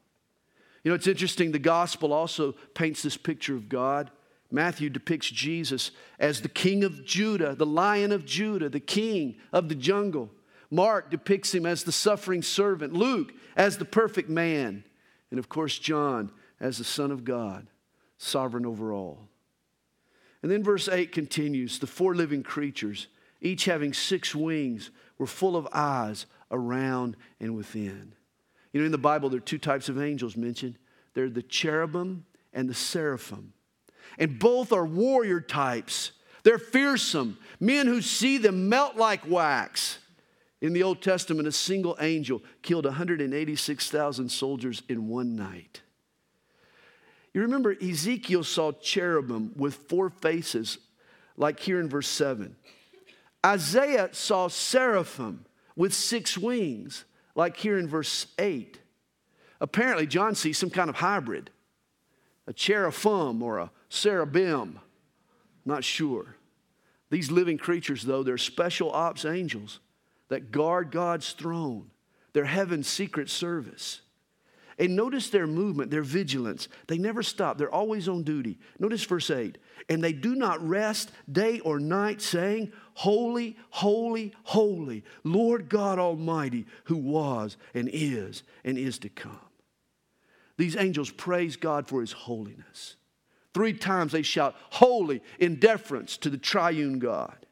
You 0.83 0.91
know, 0.91 0.95
it's 0.95 1.07
interesting, 1.07 1.53
the 1.53 1.59
gospel 1.59 2.13
also 2.13 2.53
paints 2.75 3.03
this 3.03 3.17
picture 3.17 3.55
of 3.55 3.69
God. 3.69 4.11
Matthew 4.51 4.91
depicts 4.91 5.31
Jesus 5.31 5.91
as 6.19 6.43
the 6.43 6.49
king 6.49 6.85
of 6.85 7.05
Judah, 7.05 7.55
the 7.55 7.67
lion 7.67 8.13
of 8.13 8.25
Judah, 8.25 8.69
the 8.69 8.81
king 8.81 9.37
of 9.53 9.69
the 9.69 9.75
jungle. 9.75 10.31
Mark 10.71 11.11
depicts 11.11 11.55
him 11.55 11.65
as 11.65 11.85
the 11.85 11.93
suffering 11.93 12.43
servant, 12.43 12.93
Luke 12.93 13.33
as 13.57 13.79
the 13.79 13.85
perfect 13.85 14.29
man, 14.29 14.85
and 15.31 15.39
of 15.39 15.49
course, 15.49 15.79
John 15.79 16.31
as 16.61 16.79
the 16.79 16.85
Son 16.85 17.11
of 17.11 17.25
God 17.25 17.67
sovereign 18.19 18.67
over 18.67 18.93
all. 18.93 19.29
And 20.43 20.51
then 20.51 20.63
verse 20.63 20.89
8 20.89 21.11
continues 21.11 21.79
the 21.79 21.87
four 21.87 22.15
living 22.15 22.43
creatures, 22.43 23.09
each 23.41 23.65
having 23.65 23.93
six 23.93 24.35
wings, 24.35 24.91
were 25.19 25.27
full 25.27 25.57
of 25.57 25.69
eyes 25.73 26.27
around 26.51 27.17
and 27.41 27.57
within. 27.57 28.13
You 28.73 28.81
know, 28.81 28.87
in 28.87 28.93
the 28.93 28.99
Bible, 28.99 29.31
there 29.31 29.39
are 29.39 29.41
two 29.41 29.59
types 29.59 29.89
of 29.89 30.01
angels 30.01 30.37
mentioned 30.37 30.77
they're 31.15 31.31
the 31.31 31.43
cherubim 31.43 32.27
and 32.53 32.69
the 32.69 32.75
seraphim. 32.75 33.53
And 34.19 34.39
both 34.39 34.73
are 34.73 34.85
warrior 34.85 35.41
types. 35.41 36.13
They're 36.43 36.59
fearsome, 36.59 37.39
men 37.59 37.87
who 37.87 38.03
see 38.03 38.37
them 38.37 38.69
melt 38.69 38.97
like 38.97 39.29
wax. 39.29 39.99
In 40.61 40.73
the 40.73 40.83
Old 40.83 41.03
Testament, 41.03 41.49
a 41.49 41.53
single 41.53 41.97
angel 42.01 42.43
killed 42.63 42.85
186,000 42.85 44.29
soldiers 44.29 44.83
in 44.89 45.09
one 45.09 45.37
night. 45.37 45.83
You 47.35 47.43
remember 47.43 47.75
Ezekiel 47.83 48.45
saw 48.45 48.73
cherubim 48.73 49.53
with 49.57 49.75
four 49.75 50.09
faces, 50.09 50.79
like 51.37 51.59
here 51.59 51.81
in 51.81 51.89
verse 51.89 52.09
7. 52.09 52.55
Isaiah 53.45 54.09
saw 54.13 54.49
seraphim 54.49 55.45
with 55.77 55.93
six 55.93 56.39
wings, 56.39 57.05
like 57.35 57.57
here 57.57 57.77
in 57.77 57.89
verse 57.89 58.29
8. 58.39 58.79
Apparently, 59.61 60.07
John 60.07 60.37
sees 60.37 60.57
some 60.57 60.71
kind 60.71 60.89
of 60.89 60.97
hybrid 60.97 61.51
a 62.47 62.53
cherubim 62.53 63.43
or 63.43 63.59
a 63.59 63.71
cherubim. 63.89 64.79
Not 65.65 65.83
sure. 65.83 66.37
These 67.11 67.31
living 67.31 67.57
creatures, 67.57 68.03
though, 68.03 68.23
they're 68.23 68.37
special 68.37 68.91
ops 68.91 69.25
angels 69.25 69.81
that 70.29 70.53
guard 70.53 70.91
God's 70.91 71.33
throne. 71.33 71.91
They're 72.35 72.45
heaven's 72.45 72.87
secret 72.87 73.31
service. 73.31 74.03
And 74.79 74.97
notice 74.97 75.31
their 75.31 75.47
movement, 75.47 75.91
their 75.91 76.03
vigilance. 76.03 76.69
They 76.87 76.99
never 76.99 77.23
stop, 77.23 77.59
they're 77.59 77.71
always 77.71 78.09
on 78.09 78.23
duty. 78.23 78.59
Notice 78.79 79.05
verse 79.05 79.31
8. 79.31 79.59
And 79.89 80.03
they 80.03 80.13
do 80.13 80.35
not 80.35 80.67
rest 80.67 81.11
day 81.31 81.61
or 81.61 81.79
night, 81.79 82.21
saying, 82.23 82.73
Holy, 82.95 83.57
holy, 83.71 84.33
holy, 84.45 85.05
Lord 85.25 85.69
God 85.69 85.99
Almighty, 85.99 86.67
who 86.85 86.97
was 86.97 87.57
and 87.75 87.89
is 87.93 88.43
and 88.65 88.79
is 88.79 88.99
to 89.01 89.09
come. 89.09 89.39
These 90.57 90.77
angels 90.77 91.11
praise 91.11 91.57
God 91.57 91.89
for 91.89 92.01
his 92.01 92.13
holiness. 92.13 92.97
Three 93.53 93.73
times 93.73 94.13
they 94.13 94.23
shout, 94.23 94.55
Holy, 94.71 95.23
in 95.39 95.57
deference 95.57 96.17
to 96.19 96.31
the 96.31 96.39
triune 96.39 96.99
God. 96.99 97.44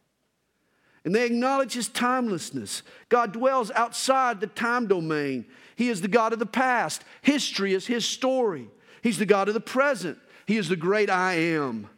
And 1.05 1.15
they 1.15 1.27
acknowledge 1.27 1.73
his 1.73 1.89
timelessness. 1.89 2.83
God 3.09 3.33
dwells 3.33 3.71
outside 3.73 4.41
the 4.41 4.47
time 4.47 4.87
domain. 4.87 5.47
He 5.75 5.89
is 5.89 6.01
the 6.01 6.09
God 6.09 6.33
of 6.33 6.39
the 6.39 6.47
past. 6.47 7.03
History 7.23 7.75
is 7.75 7.87
his 7.87 8.05
story. 8.05 8.69
He's 9.03 9.19
the 9.19 9.27
God 9.27 9.49
of 9.49 9.55
the 9.55 9.61
present. 9.61 10.19
He 10.47 10.57
is 10.57 10.69
the 10.69 10.77
great 10.77 11.11
I 11.11 11.35
am. 11.35 11.89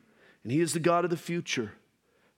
And 0.43 0.53
he 0.53 0.61
is 0.61 0.73
the 0.73 0.81
God 0.81 1.05
of 1.05 1.11
the 1.11 1.17
future. 1.17 1.73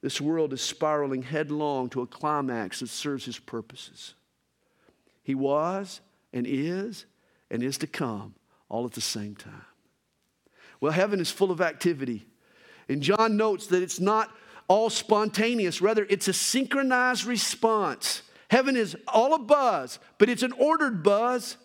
This 0.03 0.21
world 0.21 0.53
is 0.53 0.61
spiraling 0.61 1.23
headlong 1.23 1.89
to 1.91 2.03
a 2.03 2.07
climax 2.07 2.81
that 2.81 2.89
serves 2.89 3.25
his 3.25 3.39
purposes. 3.39 4.15
He 5.23 5.35
was 5.35 6.01
and 6.33 6.47
is 6.47 7.07
and 7.51 7.63
is 7.63 7.79
to 7.79 7.87
come 7.87 8.35
all 8.69 8.85
at 8.85 8.93
the 8.93 9.01
same 9.01 9.35
time. 9.37 9.65
Well, 10.81 10.93
heaven 10.93 11.21
is 11.21 11.31
full 11.31 11.51
of 11.51 11.61
activity. 11.61 12.27
And 12.89 13.03
John 13.03 13.37
notes 13.37 13.69
that 13.69 13.83
it's 13.83 14.01
not 14.01 14.31
all 14.69 14.91
spontaneous, 14.91 15.81
rather, 15.81 16.07
it's 16.09 16.29
a 16.29 16.33
synchronized 16.33 17.25
response. 17.25 18.23
Heaven 18.49 18.77
is 18.77 18.97
all 19.09 19.35
a 19.35 19.39
buzz, 19.39 19.99
but 20.19 20.29
it's 20.29 20.43
an 20.43 20.53
ordered 20.53 21.03
buzz. 21.03 21.57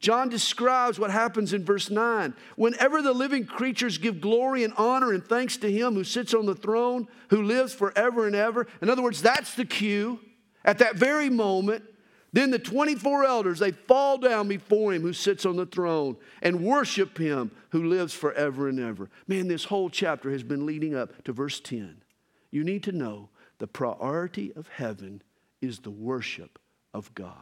John 0.00 0.30
describes 0.30 0.98
what 0.98 1.10
happens 1.10 1.52
in 1.52 1.64
verse 1.64 1.90
9. 1.90 2.34
Whenever 2.56 3.02
the 3.02 3.12
living 3.12 3.44
creatures 3.44 3.98
give 3.98 4.20
glory 4.20 4.64
and 4.64 4.72
honor 4.78 5.12
and 5.12 5.24
thanks 5.24 5.58
to 5.58 5.70
him 5.70 5.94
who 5.94 6.04
sits 6.04 6.32
on 6.32 6.46
the 6.46 6.54
throne, 6.54 7.06
who 7.28 7.42
lives 7.42 7.74
forever 7.74 8.26
and 8.26 8.34
ever. 8.34 8.66
In 8.80 8.88
other 8.88 9.02
words, 9.02 9.20
that's 9.20 9.54
the 9.54 9.66
cue. 9.66 10.18
At 10.64 10.78
that 10.78 10.96
very 10.96 11.28
moment, 11.28 11.84
then 12.32 12.50
the 12.50 12.58
24 12.58 13.24
elders, 13.24 13.58
they 13.58 13.72
fall 13.72 14.16
down 14.16 14.48
before 14.48 14.92
him 14.92 15.02
who 15.02 15.12
sits 15.12 15.44
on 15.44 15.56
the 15.56 15.66
throne 15.66 16.16
and 16.42 16.64
worship 16.64 17.18
him 17.18 17.50
who 17.70 17.84
lives 17.84 18.14
forever 18.14 18.68
and 18.68 18.80
ever. 18.80 19.10
Man, 19.26 19.48
this 19.48 19.64
whole 19.64 19.90
chapter 19.90 20.30
has 20.30 20.42
been 20.42 20.64
leading 20.64 20.94
up 20.94 21.24
to 21.24 21.32
verse 21.32 21.60
10. 21.60 21.99
You 22.50 22.64
need 22.64 22.82
to 22.84 22.92
know 22.92 23.28
the 23.58 23.66
priority 23.66 24.52
of 24.54 24.68
heaven 24.68 25.22
is 25.60 25.80
the 25.80 25.90
worship 25.90 26.58
of 26.92 27.14
God. 27.14 27.34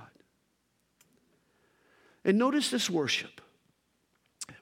And 2.24 2.36
notice 2.36 2.70
this 2.70 2.90
worship. 2.90 3.40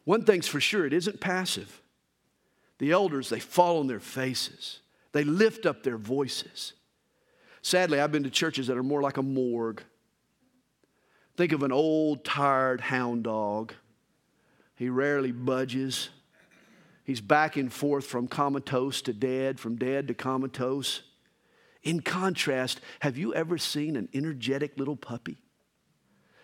One 0.04 0.24
thing's 0.24 0.46
for 0.46 0.60
sure, 0.60 0.86
it 0.86 0.92
isn't 0.92 1.20
passive. 1.20 1.82
The 2.78 2.92
elders, 2.92 3.28
they 3.28 3.40
fall 3.40 3.80
on 3.80 3.86
their 3.86 4.00
faces, 4.00 4.80
they 5.12 5.24
lift 5.24 5.66
up 5.66 5.82
their 5.82 5.96
voices. 5.96 6.74
Sadly, 7.62 7.98
I've 7.98 8.12
been 8.12 8.22
to 8.22 8.30
churches 8.30 8.68
that 8.68 8.76
are 8.76 8.82
more 8.84 9.02
like 9.02 9.16
a 9.16 9.22
morgue. 9.22 9.82
Think 11.36 11.50
of 11.50 11.64
an 11.64 11.72
old, 11.72 12.24
tired 12.24 12.80
hound 12.80 13.24
dog. 13.24 13.72
He 14.76 14.88
rarely 14.88 15.32
budges. 15.32 16.10
He's 17.06 17.20
back 17.20 17.56
and 17.56 17.72
forth 17.72 18.04
from 18.04 18.26
comatose 18.26 19.00
to 19.02 19.12
dead, 19.12 19.60
from 19.60 19.76
dead 19.76 20.08
to 20.08 20.14
comatose. 20.14 21.02
In 21.84 22.00
contrast, 22.00 22.80
have 22.98 23.16
you 23.16 23.32
ever 23.32 23.58
seen 23.58 23.94
an 23.94 24.08
energetic 24.12 24.76
little 24.76 24.96
puppy? 24.96 25.38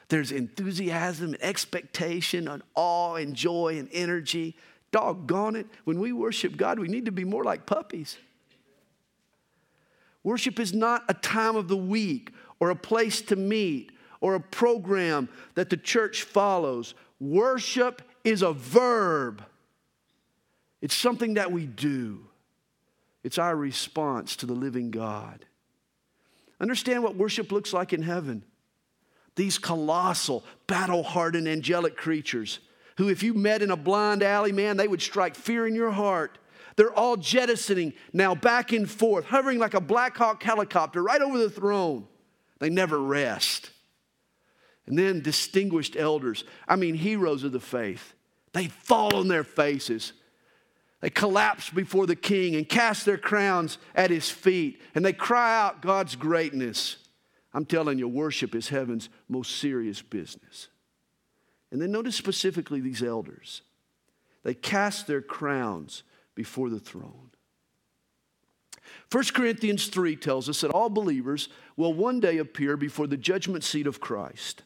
There's 0.06 0.30
enthusiasm 0.30 1.34
and 1.34 1.42
expectation 1.42 2.46
and 2.46 2.62
awe 2.76 3.16
and 3.16 3.34
joy 3.34 3.76
and 3.78 3.88
energy. 3.92 4.56
Doggone 4.92 5.56
it. 5.56 5.66
When 5.82 5.98
we 5.98 6.12
worship 6.12 6.56
God, 6.56 6.78
we 6.78 6.86
need 6.86 7.06
to 7.06 7.12
be 7.12 7.24
more 7.24 7.42
like 7.42 7.66
puppies. 7.66 8.16
Worship 10.22 10.60
is 10.60 10.72
not 10.72 11.02
a 11.08 11.14
time 11.14 11.56
of 11.56 11.66
the 11.66 11.76
week 11.76 12.30
or 12.60 12.70
a 12.70 12.76
place 12.76 13.20
to 13.22 13.34
meet 13.34 13.90
or 14.20 14.36
a 14.36 14.40
program 14.40 15.28
that 15.56 15.70
the 15.70 15.76
church 15.76 16.22
follows. 16.22 16.94
Worship 17.18 18.00
is 18.22 18.42
a 18.42 18.52
verb, 18.52 19.44
it's 20.82 20.94
something 20.94 21.34
that 21.34 21.50
we 21.50 21.64
do, 21.64 22.26
it's 23.24 23.38
our 23.38 23.56
response 23.56 24.36
to 24.36 24.46
the 24.46 24.52
living 24.52 24.90
God. 24.90 25.46
Understand 26.60 27.02
what 27.02 27.16
worship 27.16 27.50
looks 27.50 27.72
like 27.72 27.92
in 27.92 28.02
heaven. 28.02 28.44
These 29.36 29.58
colossal, 29.58 30.44
battle 30.66 31.02
hardened 31.02 31.48
angelic 31.48 31.96
creatures 31.96 32.58
who, 32.98 33.08
if 33.08 33.22
you 33.22 33.32
met 33.32 33.62
in 33.62 33.70
a 33.70 33.76
blind 33.76 34.22
alley, 34.22 34.52
man, 34.52 34.76
they 34.76 34.88
would 34.88 35.00
strike 35.00 35.34
fear 35.34 35.66
in 35.66 35.74
your 35.74 35.90
heart. 35.90 36.38
They're 36.76 36.92
all 36.92 37.16
jettisoning 37.16 37.94
now 38.12 38.34
back 38.34 38.72
and 38.72 38.90
forth, 38.90 39.24
hovering 39.24 39.58
like 39.58 39.74
a 39.74 39.80
Black 39.80 40.16
Hawk 40.16 40.42
helicopter 40.42 41.02
right 41.02 41.22
over 41.22 41.38
the 41.38 41.50
throne. 41.50 42.06
They 42.58 42.70
never 42.70 42.98
rest. 42.98 43.70
And 44.86 44.98
then 44.98 45.20
distinguished 45.20 45.96
elders, 45.96 46.44
I 46.66 46.76
mean, 46.76 46.94
heroes 46.94 47.44
of 47.44 47.52
the 47.52 47.60
faith, 47.60 48.14
they 48.52 48.68
fall 48.68 49.14
on 49.16 49.28
their 49.28 49.44
faces. 49.44 50.12
They 51.02 51.10
collapse 51.10 51.68
before 51.68 52.06
the 52.06 52.16
king 52.16 52.54
and 52.54 52.66
cast 52.66 53.04
their 53.04 53.18
crowns 53.18 53.76
at 53.94 54.10
his 54.10 54.30
feet, 54.30 54.80
and 54.94 55.04
they 55.04 55.12
cry 55.12 55.60
out 55.60 55.82
God's 55.82 56.14
greatness. 56.14 56.96
I'm 57.52 57.66
telling 57.66 57.98
you, 57.98 58.08
worship 58.08 58.54
is 58.54 58.68
heaven's 58.68 59.08
most 59.28 59.56
serious 59.56 60.00
business. 60.00 60.68
And 61.72 61.82
then 61.82 61.90
notice 61.90 62.14
specifically 62.14 62.80
these 62.80 63.02
elders. 63.02 63.62
They 64.44 64.54
cast 64.54 65.08
their 65.08 65.20
crowns 65.20 66.04
before 66.36 66.70
the 66.70 66.80
throne. 66.80 67.30
1 69.10 69.24
Corinthians 69.34 69.88
3 69.88 70.14
tells 70.16 70.48
us 70.48 70.60
that 70.60 70.70
all 70.70 70.88
believers 70.88 71.48
will 71.76 71.94
one 71.94 72.20
day 72.20 72.38
appear 72.38 72.76
before 72.76 73.08
the 73.08 73.16
judgment 73.16 73.64
seat 73.64 73.88
of 73.88 74.00
Christ. 74.00 74.62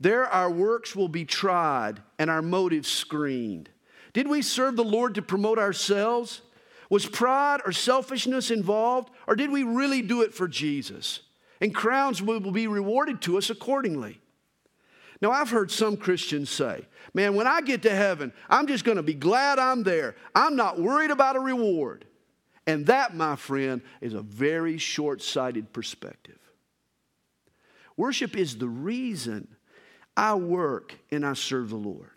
There, 0.00 0.26
our 0.26 0.50
works 0.50 0.96
will 0.96 1.08
be 1.08 1.26
tried 1.26 2.00
and 2.18 2.30
our 2.30 2.42
motives 2.42 2.88
screened. 2.88 3.68
Did 4.12 4.28
we 4.28 4.42
serve 4.42 4.76
the 4.76 4.84
Lord 4.84 5.14
to 5.14 5.22
promote 5.22 5.58
ourselves? 5.58 6.42
Was 6.88 7.06
pride 7.06 7.60
or 7.64 7.72
selfishness 7.72 8.50
involved? 8.50 9.10
Or 9.26 9.36
did 9.36 9.50
we 9.50 9.62
really 9.62 10.02
do 10.02 10.22
it 10.22 10.34
for 10.34 10.48
Jesus? 10.48 11.20
And 11.60 11.74
crowns 11.74 12.20
will 12.20 12.40
be 12.40 12.66
rewarded 12.66 13.20
to 13.22 13.38
us 13.38 13.50
accordingly. 13.50 14.20
Now, 15.22 15.30
I've 15.30 15.50
heard 15.50 15.70
some 15.70 15.96
Christians 15.98 16.48
say, 16.48 16.86
man, 17.12 17.34
when 17.34 17.46
I 17.46 17.60
get 17.60 17.82
to 17.82 17.94
heaven, 17.94 18.32
I'm 18.48 18.66
just 18.66 18.84
going 18.84 18.96
to 18.96 19.02
be 19.02 19.14
glad 19.14 19.58
I'm 19.58 19.82
there. 19.82 20.16
I'm 20.34 20.56
not 20.56 20.80
worried 20.80 21.10
about 21.10 21.36
a 21.36 21.40
reward. 21.40 22.06
And 22.66 22.86
that, 22.86 23.14
my 23.14 23.36
friend, 23.36 23.82
is 24.00 24.14
a 24.14 24.22
very 24.22 24.78
short 24.78 25.20
sighted 25.20 25.72
perspective. 25.72 26.38
Worship 27.96 28.34
is 28.34 28.56
the 28.56 28.68
reason 28.68 29.46
I 30.16 30.34
work 30.34 30.94
and 31.10 31.26
I 31.26 31.34
serve 31.34 31.68
the 31.68 31.76
Lord. 31.76 32.10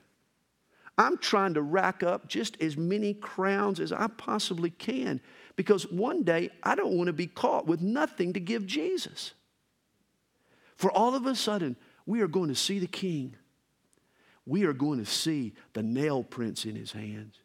I'm 0.98 1.18
trying 1.18 1.56
to 1.56 1.62
rack 1.62 2.04
up 2.04 2.28
just 2.28 2.62
as 2.62 2.78
many 2.78 3.14
crowns 3.14 3.80
as 3.80 3.92
I 3.92 4.08
possibly 4.08 4.70
can 4.70 5.22
because 5.56 5.90
one 5.92 6.24
day 6.24 6.50
I 6.62 6.76
don't 6.76 6.96
want 6.96 7.08
to 7.08 7.14
be 7.14 7.28
caught 7.28 7.66
with 7.66 7.82
nothing 7.82 8.34
to 8.34 8.40
give 8.40 8.66
Jesus. 8.66 9.34
For 10.76 10.92
all 10.92 11.16
of 11.16 11.26
a 11.26 11.36
sudden, 11.36 11.76
we 12.06 12.22
are 12.22 12.28
going 12.28 12.50
to 12.50 12.56
see 12.56 12.80
the 12.80 12.88
King. 12.88 13.36
We 14.46 14.66
are 14.66 14.74
going 14.74 15.00
to 15.00 15.06
see 15.06 15.54
the 15.74 15.84
nail 15.84 16.24
prints 16.24 16.66
in 16.66 16.76
his 16.76 16.92
hands. 16.92 17.40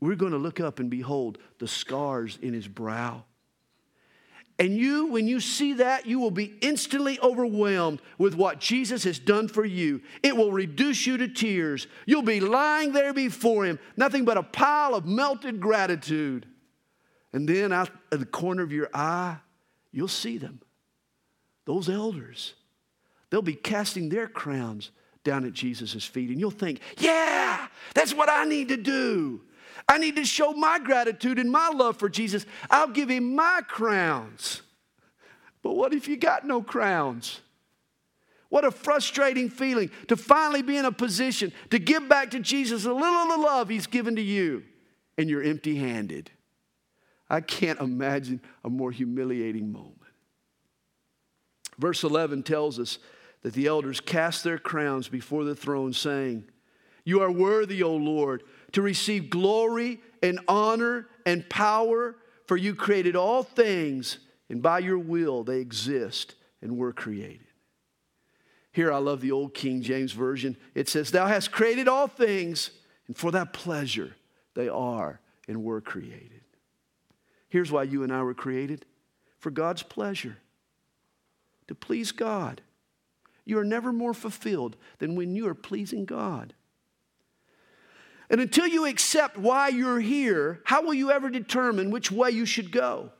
We're 0.00 0.14
going 0.14 0.32
to 0.32 0.38
look 0.38 0.60
up 0.60 0.78
and 0.78 0.90
behold 0.90 1.38
the 1.58 1.68
scars 1.68 2.38
in 2.40 2.54
his 2.54 2.68
brow. 2.68 3.24
And 4.58 4.74
you, 4.74 5.08
when 5.08 5.28
you 5.28 5.38
see 5.40 5.74
that, 5.74 6.06
you 6.06 6.18
will 6.18 6.30
be 6.30 6.54
instantly 6.62 7.20
overwhelmed 7.20 8.00
with 8.16 8.34
what 8.34 8.58
Jesus 8.58 9.04
has 9.04 9.18
done 9.18 9.48
for 9.48 9.66
you. 9.66 10.00
It 10.22 10.34
will 10.34 10.50
reduce 10.50 11.06
you 11.06 11.18
to 11.18 11.28
tears. 11.28 11.86
You'll 12.06 12.22
be 12.22 12.40
lying 12.40 12.92
there 12.92 13.12
before 13.12 13.66
Him, 13.66 13.78
nothing 13.96 14.24
but 14.24 14.38
a 14.38 14.42
pile 14.42 14.94
of 14.94 15.04
melted 15.04 15.60
gratitude. 15.60 16.46
And 17.34 17.46
then 17.46 17.70
out 17.70 17.90
of 18.10 18.20
the 18.20 18.26
corner 18.26 18.62
of 18.62 18.72
your 18.72 18.88
eye, 18.94 19.36
you'll 19.92 20.08
see 20.08 20.38
them. 20.38 20.62
Those 21.66 21.90
elders, 21.90 22.54
they'll 23.28 23.42
be 23.42 23.54
casting 23.54 24.08
their 24.08 24.26
crowns 24.26 24.90
down 25.22 25.44
at 25.44 25.52
Jesus' 25.52 26.04
feet. 26.04 26.30
And 26.30 26.40
you'll 26.40 26.50
think, 26.50 26.80
yeah, 26.96 27.66
that's 27.92 28.14
what 28.14 28.30
I 28.30 28.44
need 28.44 28.68
to 28.68 28.78
do. 28.78 29.42
I 29.88 29.98
need 29.98 30.16
to 30.16 30.24
show 30.24 30.52
my 30.52 30.78
gratitude 30.78 31.38
and 31.38 31.50
my 31.50 31.68
love 31.68 31.96
for 31.96 32.08
Jesus. 32.08 32.44
I'll 32.70 32.88
give 32.88 33.08
him 33.08 33.34
my 33.34 33.60
crowns. 33.66 34.62
But 35.62 35.74
what 35.74 35.94
if 35.94 36.08
you 36.08 36.16
got 36.16 36.46
no 36.46 36.62
crowns? 36.62 37.40
What 38.48 38.64
a 38.64 38.70
frustrating 38.70 39.48
feeling 39.48 39.90
to 40.08 40.16
finally 40.16 40.62
be 40.62 40.76
in 40.76 40.84
a 40.84 40.92
position 40.92 41.52
to 41.70 41.78
give 41.78 42.08
back 42.08 42.30
to 42.30 42.40
Jesus 42.40 42.84
a 42.84 42.92
little 42.92 43.04
of 43.04 43.28
the 43.28 43.36
love 43.38 43.68
he's 43.68 43.86
given 43.86 44.16
to 44.16 44.22
you, 44.22 44.62
and 45.18 45.28
you're 45.28 45.42
empty 45.42 45.76
handed. 45.76 46.30
I 47.28 47.40
can't 47.40 47.80
imagine 47.80 48.40
a 48.64 48.70
more 48.70 48.92
humiliating 48.92 49.72
moment. 49.72 49.96
Verse 51.78 52.04
11 52.04 52.44
tells 52.44 52.78
us 52.78 52.98
that 53.42 53.52
the 53.52 53.66
elders 53.66 54.00
cast 54.00 54.44
their 54.44 54.58
crowns 54.58 55.08
before 55.08 55.44
the 55.44 55.56
throne, 55.56 55.92
saying, 55.92 56.44
You 57.04 57.20
are 57.20 57.30
worthy, 57.30 57.82
O 57.82 57.94
Lord, 57.94 58.44
to 58.72 58.82
receive 58.82 59.30
glory 59.30 60.00
and 60.22 60.40
honor 60.48 61.08
and 61.24 61.48
power, 61.48 62.16
for 62.46 62.56
you 62.56 62.74
created 62.74 63.16
all 63.16 63.42
things, 63.42 64.18
and 64.48 64.62
by 64.62 64.78
your 64.78 64.98
will 64.98 65.44
they 65.44 65.60
exist 65.60 66.34
and 66.62 66.76
were 66.76 66.92
created. 66.92 67.46
Here 68.72 68.92
I 68.92 68.98
love 68.98 69.20
the 69.20 69.32
old 69.32 69.54
King 69.54 69.80
James 69.80 70.12
Version. 70.12 70.56
It 70.74 70.88
says, 70.88 71.10
Thou 71.10 71.26
hast 71.26 71.50
created 71.50 71.88
all 71.88 72.08
things, 72.08 72.70
and 73.06 73.16
for 73.16 73.30
that 73.32 73.52
pleasure 73.52 74.16
they 74.54 74.68
are 74.68 75.20
and 75.48 75.64
were 75.64 75.80
created. 75.80 76.42
Here's 77.48 77.72
why 77.72 77.84
you 77.84 78.02
and 78.02 78.12
I 78.12 78.22
were 78.22 78.34
created 78.34 78.84
for 79.38 79.50
God's 79.50 79.82
pleasure, 79.82 80.38
to 81.68 81.74
please 81.74 82.12
God. 82.12 82.60
You 83.44 83.58
are 83.58 83.64
never 83.64 83.92
more 83.92 84.12
fulfilled 84.12 84.76
than 84.98 85.14
when 85.14 85.36
you 85.36 85.46
are 85.48 85.54
pleasing 85.54 86.04
God. 86.04 86.52
And 88.28 88.40
until 88.40 88.66
you 88.66 88.86
accept 88.86 89.38
why 89.38 89.68
you're 89.68 90.00
here, 90.00 90.60
how 90.64 90.82
will 90.82 90.94
you 90.94 91.10
ever 91.10 91.30
determine 91.30 91.90
which 91.90 92.10
way 92.10 92.30
you 92.30 92.44
should 92.44 92.72
go? 92.72 93.10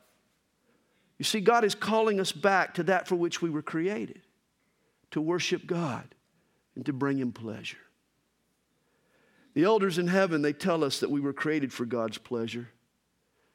You 1.19 1.25
see, 1.25 1.40
God 1.40 1.64
is 1.64 1.75
calling 1.75 2.21
us 2.21 2.33
back 2.33 2.75
to 2.75 2.83
that 2.85 3.09
for 3.09 3.16
which 3.16 3.40
we 3.40 3.51
were 3.51 3.62
created 3.62 4.23
to 5.12 5.21
worship 5.21 5.66
God 5.66 6.14
and 6.75 6.85
to 6.87 6.92
bring 6.92 7.19
Him 7.19 7.33
pleasure. 7.33 7.79
The 9.55 9.64
elders 9.64 9.97
in 9.97 10.09
heaven, 10.09 10.42
they 10.42 10.53
tell 10.53 10.85
us 10.85 11.01
that 11.01 11.11
we 11.11 11.21
were 11.21 11.33
created 11.33 11.73
for 11.73 11.87
God's 11.87 12.19
pleasure. 12.19 12.69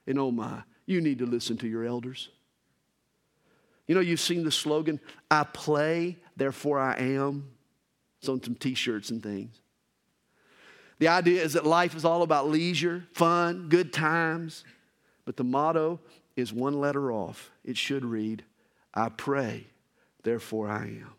And 0.06 0.18
oh 0.18 0.32
my, 0.32 0.64
you 0.86 1.00
need 1.00 1.18
to 1.18 1.26
listen 1.26 1.56
to 1.58 1.68
your 1.68 1.84
elders. 1.84 2.30
You 3.86 3.94
know, 3.94 4.00
you've 4.00 4.20
seen 4.20 4.42
the 4.42 4.50
slogan, 4.50 4.98
I 5.30 5.44
play, 5.44 6.18
therefore 6.36 6.80
I 6.80 6.96
am. 6.96 7.50
It's 8.18 8.28
on 8.28 8.42
some 8.42 8.56
t 8.56 8.74
shirts 8.74 9.10
and 9.10 9.22
things. 9.22 9.61
The 10.98 11.08
idea 11.08 11.42
is 11.42 11.54
that 11.54 11.66
life 11.66 11.96
is 11.96 12.04
all 12.04 12.22
about 12.22 12.48
leisure, 12.48 13.04
fun, 13.12 13.68
good 13.68 13.92
times. 13.92 14.64
But 15.24 15.36
the 15.36 15.44
motto 15.44 16.00
is 16.36 16.52
one 16.52 16.80
letter 16.80 17.12
off. 17.12 17.50
It 17.64 17.76
should 17.76 18.04
read, 18.04 18.44
I 18.94 19.08
pray, 19.08 19.66
therefore 20.22 20.68
I 20.68 20.84
am. 20.84 21.14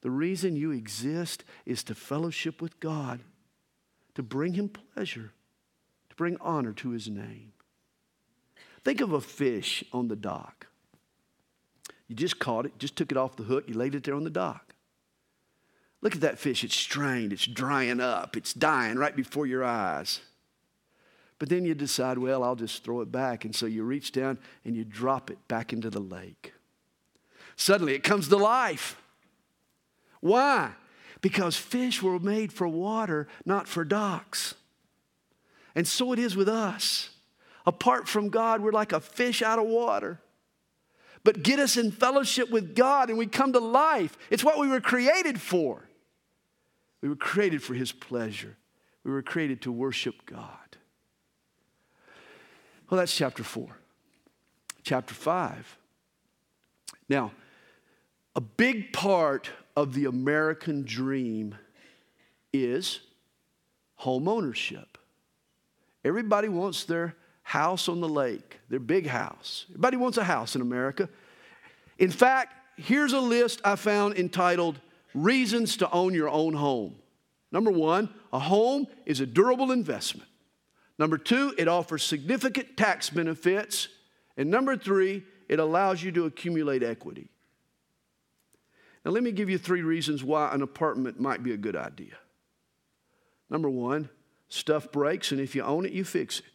The 0.00 0.10
reason 0.10 0.56
you 0.56 0.72
exist 0.72 1.44
is 1.64 1.84
to 1.84 1.94
fellowship 1.94 2.60
with 2.60 2.80
God, 2.80 3.20
to 4.14 4.22
bring 4.22 4.54
Him 4.54 4.68
pleasure, 4.68 5.32
to 6.10 6.16
bring 6.16 6.36
honor 6.40 6.72
to 6.74 6.90
His 6.90 7.08
name. 7.08 7.52
Think 8.84 9.00
of 9.00 9.12
a 9.12 9.20
fish 9.20 9.84
on 9.92 10.08
the 10.08 10.16
dock. 10.16 10.66
You 12.08 12.16
just 12.16 12.38
caught 12.38 12.66
it, 12.66 12.78
just 12.78 12.96
took 12.96 13.12
it 13.12 13.16
off 13.16 13.36
the 13.36 13.44
hook, 13.44 13.64
you 13.68 13.74
laid 13.74 13.94
it 13.94 14.04
there 14.04 14.14
on 14.14 14.24
the 14.24 14.30
dock. 14.30 14.71
Look 16.02 16.16
at 16.16 16.20
that 16.22 16.38
fish. 16.38 16.64
It's 16.64 16.76
strained, 16.76 17.32
it's 17.32 17.46
drying 17.46 18.00
up, 18.00 18.36
it's 18.36 18.52
dying 18.52 18.98
right 18.98 19.14
before 19.14 19.46
your 19.46 19.64
eyes. 19.64 20.20
But 21.38 21.48
then 21.48 21.64
you 21.64 21.74
decide, 21.74 22.18
well, 22.18 22.44
I'll 22.44 22.56
just 22.56 22.84
throw 22.84 23.00
it 23.00 23.10
back. 23.10 23.44
And 23.44 23.54
so 23.54 23.66
you 23.66 23.82
reach 23.84 24.12
down 24.12 24.38
and 24.64 24.76
you 24.76 24.84
drop 24.84 25.30
it 25.30 25.38
back 25.48 25.72
into 25.72 25.90
the 25.90 26.00
lake. 26.00 26.52
Suddenly 27.56 27.94
it 27.94 28.04
comes 28.04 28.28
to 28.28 28.36
life. 28.36 29.00
Why? 30.20 30.72
Because 31.20 31.56
fish 31.56 32.02
were 32.02 32.18
made 32.18 32.52
for 32.52 32.68
water, 32.68 33.28
not 33.44 33.66
for 33.66 33.84
docks. 33.84 34.54
And 35.74 35.86
so 35.86 36.12
it 36.12 36.18
is 36.18 36.36
with 36.36 36.48
us. 36.48 37.10
Apart 37.64 38.08
from 38.08 38.28
God, 38.28 38.60
we're 38.60 38.72
like 38.72 38.92
a 38.92 39.00
fish 39.00 39.42
out 39.42 39.58
of 39.58 39.66
water. 39.66 40.20
But 41.24 41.42
get 41.42 41.58
us 41.58 41.76
in 41.76 41.92
fellowship 41.92 42.50
with 42.50 42.74
God 42.74 43.08
and 43.08 43.18
we 43.18 43.26
come 43.26 43.52
to 43.52 43.60
life. 43.60 44.16
It's 44.30 44.44
what 44.44 44.58
we 44.58 44.68
were 44.68 44.80
created 44.80 45.40
for. 45.40 45.88
We 47.02 47.08
were 47.08 47.16
created 47.16 47.62
for 47.62 47.74
His 47.74 47.92
pleasure, 47.92 48.56
we 49.04 49.10
were 49.10 49.22
created 49.22 49.60
to 49.62 49.72
worship 49.72 50.24
God. 50.24 50.48
Well, 52.88 52.98
that's 52.98 53.14
chapter 53.14 53.42
four. 53.42 53.78
Chapter 54.82 55.14
five. 55.14 55.78
Now, 57.08 57.32
a 58.36 58.40
big 58.40 58.92
part 58.92 59.50
of 59.76 59.94
the 59.94 60.06
American 60.06 60.82
dream 60.82 61.54
is 62.52 63.00
home 63.96 64.28
ownership. 64.28 64.98
Everybody 66.04 66.48
wants 66.48 66.84
their 66.84 67.14
house 67.42 67.88
on 67.88 68.00
the 68.00 68.08
lake, 68.08 68.58
their 68.68 68.80
big 68.80 69.06
house. 69.06 69.66
Everybody 69.70 69.96
wants 69.96 70.18
a 70.18 70.24
house 70.24 70.54
in 70.54 70.62
America. 70.62 71.08
In 71.98 72.10
fact, 72.10 72.54
here's 72.76 73.12
a 73.12 73.20
list 73.20 73.60
I 73.64 73.76
found 73.76 74.16
entitled 74.16 74.80
Reasons 75.14 75.76
to 75.78 75.90
Own 75.90 76.14
Your 76.14 76.28
Own 76.28 76.54
Home. 76.54 76.96
Number 77.50 77.70
one, 77.70 78.08
a 78.32 78.38
home 78.38 78.86
is 79.04 79.20
a 79.20 79.26
durable 79.26 79.70
investment. 79.72 80.28
Number 80.98 81.18
two, 81.18 81.54
it 81.58 81.68
offers 81.68 82.02
significant 82.02 82.76
tax 82.76 83.10
benefits. 83.10 83.88
And 84.36 84.50
number 84.50 84.76
three, 84.76 85.24
it 85.48 85.58
allows 85.58 86.02
you 86.02 86.12
to 86.12 86.24
accumulate 86.24 86.82
equity. 86.82 87.28
Now, 89.04 89.10
let 89.10 89.22
me 89.22 89.32
give 89.32 89.50
you 89.50 89.58
three 89.58 89.82
reasons 89.82 90.22
why 90.22 90.52
an 90.52 90.62
apartment 90.62 91.20
might 91.20 91.42
be 91.42 91.52
a 91.52 91.56
good 91.56 91.76
idea. 91.76 92.14
Number 93.50 93.68
one, 93.68 94.08
stuff 94.48 94.92
breaks, 94.92 95.32
and 95.32 95.40
if 95.40 95.54
you 95.54 95.62
own 95.62 95.84
it, 95.84 95.92
you 95.92 96.04
fix 96.04 96.38
it. 96.38 96.46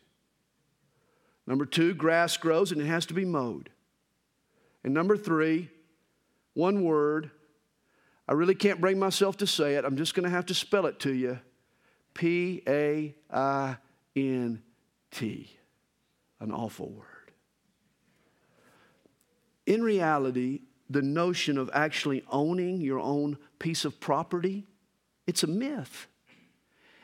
Number 1.45 1.65
two, 1.65 1.93
grass 1.93 2.37
grows 2.37 2.71
and 2.71 2.81
it 2.81 2.85
has 2.85 3.05
to 3.07 3.13
be 3.13 3.25
mowed. 3.25 3.69
And 4.83 4.93
number 4.93 5.15
three, 5.17 5.69
one 6.53 6.83
word, 6.83 7.31
I 8.27 8.33
really 8.33 8.55
can't 8.55 8.81
bring 8.81 8.99
myself 8.99 9.37
to 9.37 9.47
say 9.47 9.75
it. 9.75 9.85
I'm 9.85 9.97
just 9.97 10.13
going 10.13 10.25
to 10.25 10.29
have 10.29 10.47
to 10.47 10.53
spell 10.53 10.85
it 10.85 10.99
to 11.01 11.13
you 11.13 11.39
P 12.13 12.61
A 12.67 13.15
I 13.31 13.77
N 14.15 14.61
T. 15.11 15.49
An 16.39 16.51
awful 16.51 16.89
word. 16.89 17.31
In 19.65 19.81
reality, 19.81 20.61
the 20.89 21.01
notion 21.01 21.57
of 21.57 21.69
actually 21.73 22.23
owning 22.31 22.79
your 22.79 22.99
own 22.99 23.37
piece 23.59 23.85
of 23.85 23.99
property, 23.99 24.65
it's 25.25 25.43
a 25.43 25.47
myth. 25.47 26.07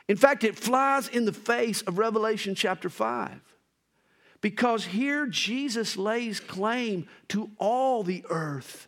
In 0.08 0.18
fact, 0.18 0.44
it 0.44 0.58
flies 0.58 1.08
in 1.08 1.26
the 1.26 1.34
face 1.34 1.82
of 1.82 1.98
Revelation 1.98 2.56
chapter 2.56 2.90
5. 2.90 3.40
Because 4.42 4.86
here 4.86 5.26
Jesus 5.26 5.96
lays 5.96 6.40
claim 6.40 7.08
to 7.30 7.50
all 7.58 8.04
the 8.04 8.26
earth. 8.30 8.88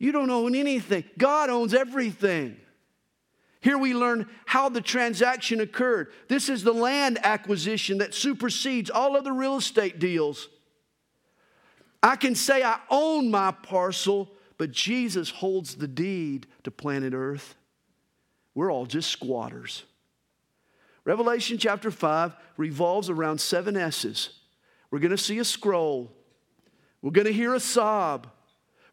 You 0.00 0.10
don't 0.10 0.30
own 0.30 0.56
anything, 0.56 1.04
God 1.16 1.50
owns 1.50 1.72
everything. 1.74 2.56
Here 3.60 3.76
we 3.76 3.92
learn 3.92 4.26
how 4.46 4.70
the 4.70 4.80
transaction 4.80 5.60
occurred. 5.60 6.10
This 6.28 6.48
is 6.48 6.64
the 6.64 6.72
land 6.72 7.18
acquisition 7.22 7.98
that 7.98 8.14
supersedes 8.14 8.88
all 8.88 9.14
other 9.14 9.34
real 9.34 9.58
estate 9.58 9.98
deals. 9.98 10.48
I 12.02 12.16
can 12.16 12.34
say 12.34 12.62
I 12.62 12.80
own 12.88 13.30
my 13.30 13.50
parcel, 13.50 14.30
but 14.56 14.70
Jesus 14.70 15.28
holds 15.28 15.74
the 15.74 15.86
deed 15.86 16.46
to 16.64 16.70
planet 16.70 17.12
Earth. 17.12 17.54
We're 18.54 18.72
all 18.72 18.86
just 18.86 19.10
squatters. 19.10 19.84
Revelation 21.04 21.58
chapter 21.58 21.90
5 21.90 22.34
revolves 22.56 23.10
around 23.10 23.42
seven 23.42 23.76
S's. 23.76 24.30
We're 24.90 24.98
going 25.00 25.10
to 25.10 25.18
see 25.18 25.38
a 25.38 25.44
scroll. 25.44 26.10
We're 27.02 27.10
going 27.10 27.26
to 27.26 27.32
hear 27.32 27.52
a 27.52 27.60
sob. 27.60 28.28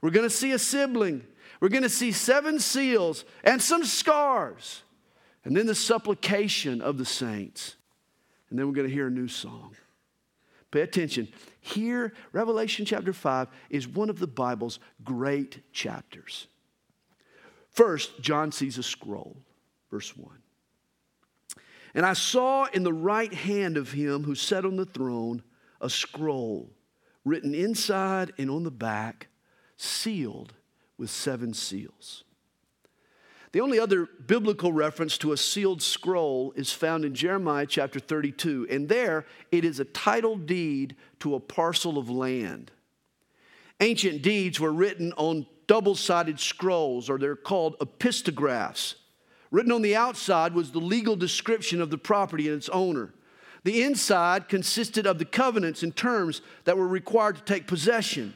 We're 0.01 0.11
going 0.11 0.27
to 0.27 0.35
see 0.35 0.51
a 0.51 0.59
sibling. 0.59 1.23
We're 1.59 1.69
going 1.69 1.83
to 1.83 1.89
see 1.89 2.11
seven 2.11 2.59
seals 2.59 3.25
and 3.43 3.61
some 3.61 3.83
scars. 3.83 4.83
And 5.43 5.55
then 5.55 5.65
the 5.65 5.75
supplication 5.75 6.81
of 6.81 6.97
the 6.97 7.05
saints. 7.05 7.75
And 8.49 8.57
then 8.57 8.67
we're 8.67 8.73
going 8.73 8.87
to 8.87 8.93
hear 8.93 9.07
a 9.07 9.11
new 9.11 9.27
song. 9.27 9.75
Pay 10.71 10.81
attention. 10.81 11.29
Here, 11.61 12.13
Revelation 12.33 12.85
chapter 12.85 13.13
5 13.13 13.47
is 13.69 13.87
one 13.87 14.09
of 14.09 14.19
the 14.19 14.27
Bible's 14.27 14.79
great 15.03 15.61
chapters. 15.71 16.47
First, 17.71 18.21
John 18.21 18.51
sees 18.51 18.77
a 18.77 18.83
scroll, 18.83 19.37
verse 19.89 20.15
1. 20.15 20.29
And 21.93 22.05
I 22.05 22.13
saw 22.13 22.65
in 22.65 22.83
the 22.83 22.93
right 22.93 23.33
hand 23.33 23.77
of 23.77 23.91
him 23.91 24.23
who 24.23 24.35
sat 24.35 24.65
on 24.65 24.75
the 24.75 24.85
throne 24.85 25.41
a 25.79 25.89
scroll 25.89 26.69
written 27.23 27.53
inside 27.53 28.33
and 28.37 28.49
on 28.49 28.63
the 28.63 28.71
back, 28.71 29.26
sealed 29.77 30.53
with 30.97 31.09
seven 31.09 31.53
seals. 31.53 32.23
The 33.53 33.61
only 33.61 33.79
other 33.79 34.07
biblical 34.25 34.73
reference 34.73 35.17
to 35.19 35.31
a 35.31 35.37
sealed 35.37 35.81
scroll 35.81 36.51
is 36.55 36.73
found 36.73 37.05
in 37.05 37.15
Jeremiah 37.15 37.65
chapter 37.65 37.99
32, 37.99 38.67
and 38.69 38.89
there 38.89 39.25
it 39.51 39.63
is 39.63 39.79
a 39.79 39.85
title 39.85 40.35
deed 40.35 40.95
to 41.19 41.35
a 41.35 41.39
parcel 41.39 41.97
of 41.97 42.09
land. 42.09 42.71
Ancient 43.79 44.21
deeds 44.21 44.59
were 44.59 44.73
written 44.73 45.13
on 45.13 45.45
double 45.67 45.95
sided 45.95 46.39
scrolls, 46.39 47.09
or 47.09 47.17
they're 47.17 47.35
called 47.35 47.77
epistographs. 47.79 48.95
Written 49.49 49.71
on 49.71 49.81
the 49.81 49.95
outside 49.95 50.53
was 50.53 50.71
the 50.71 50.79
legal 50.79 51.15
description 51.15 51.81
of 51.81 51.89
the 51.89 51.97
property 51.97 52.47
and 52.47 52.57
its 52.57 52.69
owner. 52.69 53.13
The 53.63 53.83
inside 53.83 54.49
consisted 54.49 55.05
of 55.05 55.19
the 55.19 55.25
covenants 55.25 55.83
and 55.83 55.95
terms 55.95 56.41
that 56.65 56.77
were 56.77 56.87
required 56.87 57.37
to 57.37 57.43
take 57.43 57.67
possession. 57.67 58.33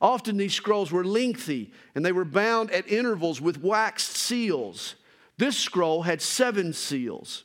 Often 0.00 0.38
these 0.38 0.54
scrolls 0.54 0.90
were 0.90 1.04
lengthy 1.04 1.72
and 1.94 2.04
they 2.04 2.12
were 2.12 2.24
bound 2.24 2.70
at 2.70 2.90
intervals 2.90 3.40
with 3.40 3.62
waxed 3.62 4.16
seals. 4.16 4.94
This 5.36 5.56
scroll 5.56 6.02
had 6.02 6.22
seven 6.22 6.72
seals. 6.72 7.44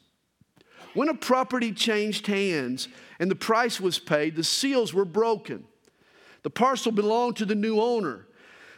When 0.94 1.10
a 1.10 1.14
property 1.14 1.74
changed 1.74 2.28
hands 2.28 2.88
and 3.20 3.30
the 3.30 3.36
price 3.36 3.82
was 3.82 4.00
paid, 4.00 4.36
the 4.36 4.44
seals 4.44 4.94
were 4.94 5.06
broken. 5.06 5.66
The 6.44 6.50
parcel 6.50 6.92
belonged 6.92 7.38
to 7.38 7.46
the 7.46 7.56
new 7.56 7.82
owner. 7.82 8.28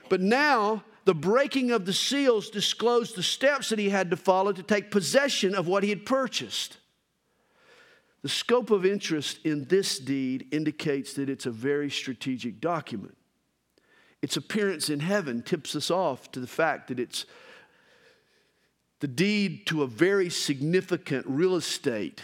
But 0.09 0.21
now, 0.21 0.83
the 1.05 1.13
breaking 1.13 1.71
of 1.71 1.85
the 1.85 1.93
seals 1.93 2.49
disclosed 2.49 3.15
the 3.15 3.23
steps 3.23 3.69
that 3.69 3.79
he 3.79 3.89
had 3.89 4.09
to 4.11 4.17
follow 4.17 4.51
to 4.53 4.63
take 4.63 4.89
possession 4.89 5.53
of 5.53 5.67
what 5.67 5.83
he 5.83 5.89
had 5.89 6.05
purchased. 6.05 6.77
The 8.23 8.29
scope 8.29 8.71
of 8.71 8.85
interest 8.85 9.39
in 9.45 9.65
this 9.65 9.99
deed 9.99 10.47
indicates 10.51 11.13
that 11.13 11.29
it's 11.29 11.45
a 11.45 11.51
very 11.51 11.89
strategic 11.89 12.59
document. 12.59 13.16
Its 14.21 14.38
appearance 14.38 14.89
in 14.89 14.99
heaven 14.99 15.41
tips 15.41 15.75
us 15.75 15.91
off 15.91 16.32
to 16.32 16.39
the 16.39 16.47
fact 16.47 16.88
that 16.88 16.99
it's 16.99 17.25
the 18.99 19.08
deed 19.08 19.67
to 19.67 19.84
a 19.84 19.88
very 19.88 20.30
significant 20.30 21.25
real 21.27 21.56
estate 21.56 22.21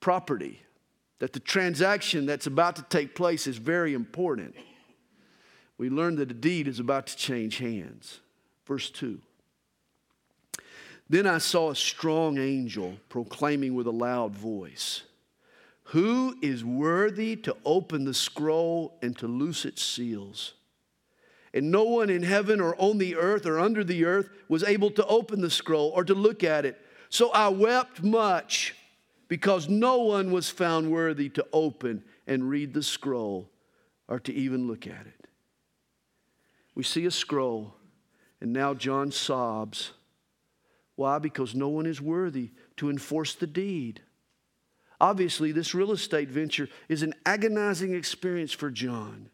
property, 0.00 0.62
that 1.18 1.34
the 1.34 1.40
transaction 1.40 2.24
that's 2.24 2.46
about 2.46 2.76
to 2.76 2.82
take 2.84 3.14
place 3.14 3.46
is 3.46 3.58
very 3.58 3.92
important. 3.92 4.54
We 5.76 5.90
learn 5.90 6.16
that 6.16 6.30
a 6.30 6.34
deed 6.34 6.68
is 6.68 6.80
about 6.80 7.06
to 7.08 7.16
change 7.16 7.58
hands. 7.58 8.20
Verse 8.66 8.88
2. 8.90 9.20
Then 11.10 11.26
I 11.26 11.38
saw 11.38 11.70
a 11.70 11.76
strong 11.76 12.38
angel 12.38 12.96
proclaiming 13.08 13.74
with 13.74 13.86
a 13.86 13.92
loud 13.92 14.34
voice, 14.34 15.02
Who 15.84 16.36
is 16.40 16.64
worthy 16.64 17.36
to 17.36 17.56
open 17.64 18.04
the 18.04 18.14
scroll 18.14 18.96
and 19.02 19.18
to 19.18 19.26
loose 19.26 19.64
its 19.64 19.82
seals? 19.82 20.54
And 21.52 21.70
no 21.70 21.84
one 21.84 22.10
in 22.10 22.22
heaven 22.22 22.60
or 22.60 22.74
on 22.76 22.98
the 22.98 23.16
earth 23.16 23.44
or 23.44 23.58
under 23.58 23.82
the 23.82 24.04
earth 24.04 24.28
was 24.48 24.62
able 24.62 24.90
to 24.92 25.06
open 25.06 25.40
the 25.40 25.50
scroll 25.50 25.90
or 25.94 26.04
to 26.04 26.14
look 26.14 26.44
at 26.44 26.64
it. 26.64 26.80
So 27.08 27.30
I 27.30 27.48
wept 27.48 28.02
much 28.02 28.76
because 29.26 29.68
no 29.68 29.98
one 29.98 30.30
was 30.30 30.48
found 30.50 30.92
worthy 30.92 31.28
to 31.30 31.46
open 31.52 32.04
and 32.26 32.48
read 32.48 32.74
the 32.74 32.82
scroll 32.82 33.50
or 34.06 34.20
to 34.20 34.32
even 34.32 34.66
look 34.68 34.86
at 34.86 35.06
it. 35.06 35.26
We 36.74 36.84
see 36.84 37.04
a 37.06 37.10
scroll, 37.10 37.74
and 38.40 38.52
now 38.52 38.74
John 38.74 39.10
sobs. 39.10 39.92
Why? 40.96 41.18
Because 41.18 41.54
no 41.54 41.68
one 41.68 41.86
is 41.86 42.00
worthy 42.00 42.50
to 42.76 42.90
enforce 42.90 43.34
the 43.34 43.46
deed. 43.46 44.02
Obviously, 45.00 45.50
this 45.50 45.74
real 45.74 45.92
estate 45.92 46.28
venture 46.28 46.68
is 46.88 47.02
an 47.02 47.14
agonizing 47.24 47.94
experience 47.94 48.52
for 48.52 48.70
John. 48.70 49.29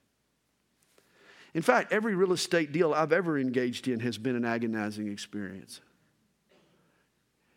In 1.57 1.63
fact, 1.63 1.91
every 1.91 2.15
real 2.15 2.35
estate 2.35 2.71
deal 2.71 2.93
I've 2.93 3.15
ever 3.15 3.39
engaged 3.39 3.89
in 3.89 4.01
has 4.01 4.19
been 4.19 4.37
an 4.37 4.45
agonizing 4.45 5.11
experience. 5.11 5.81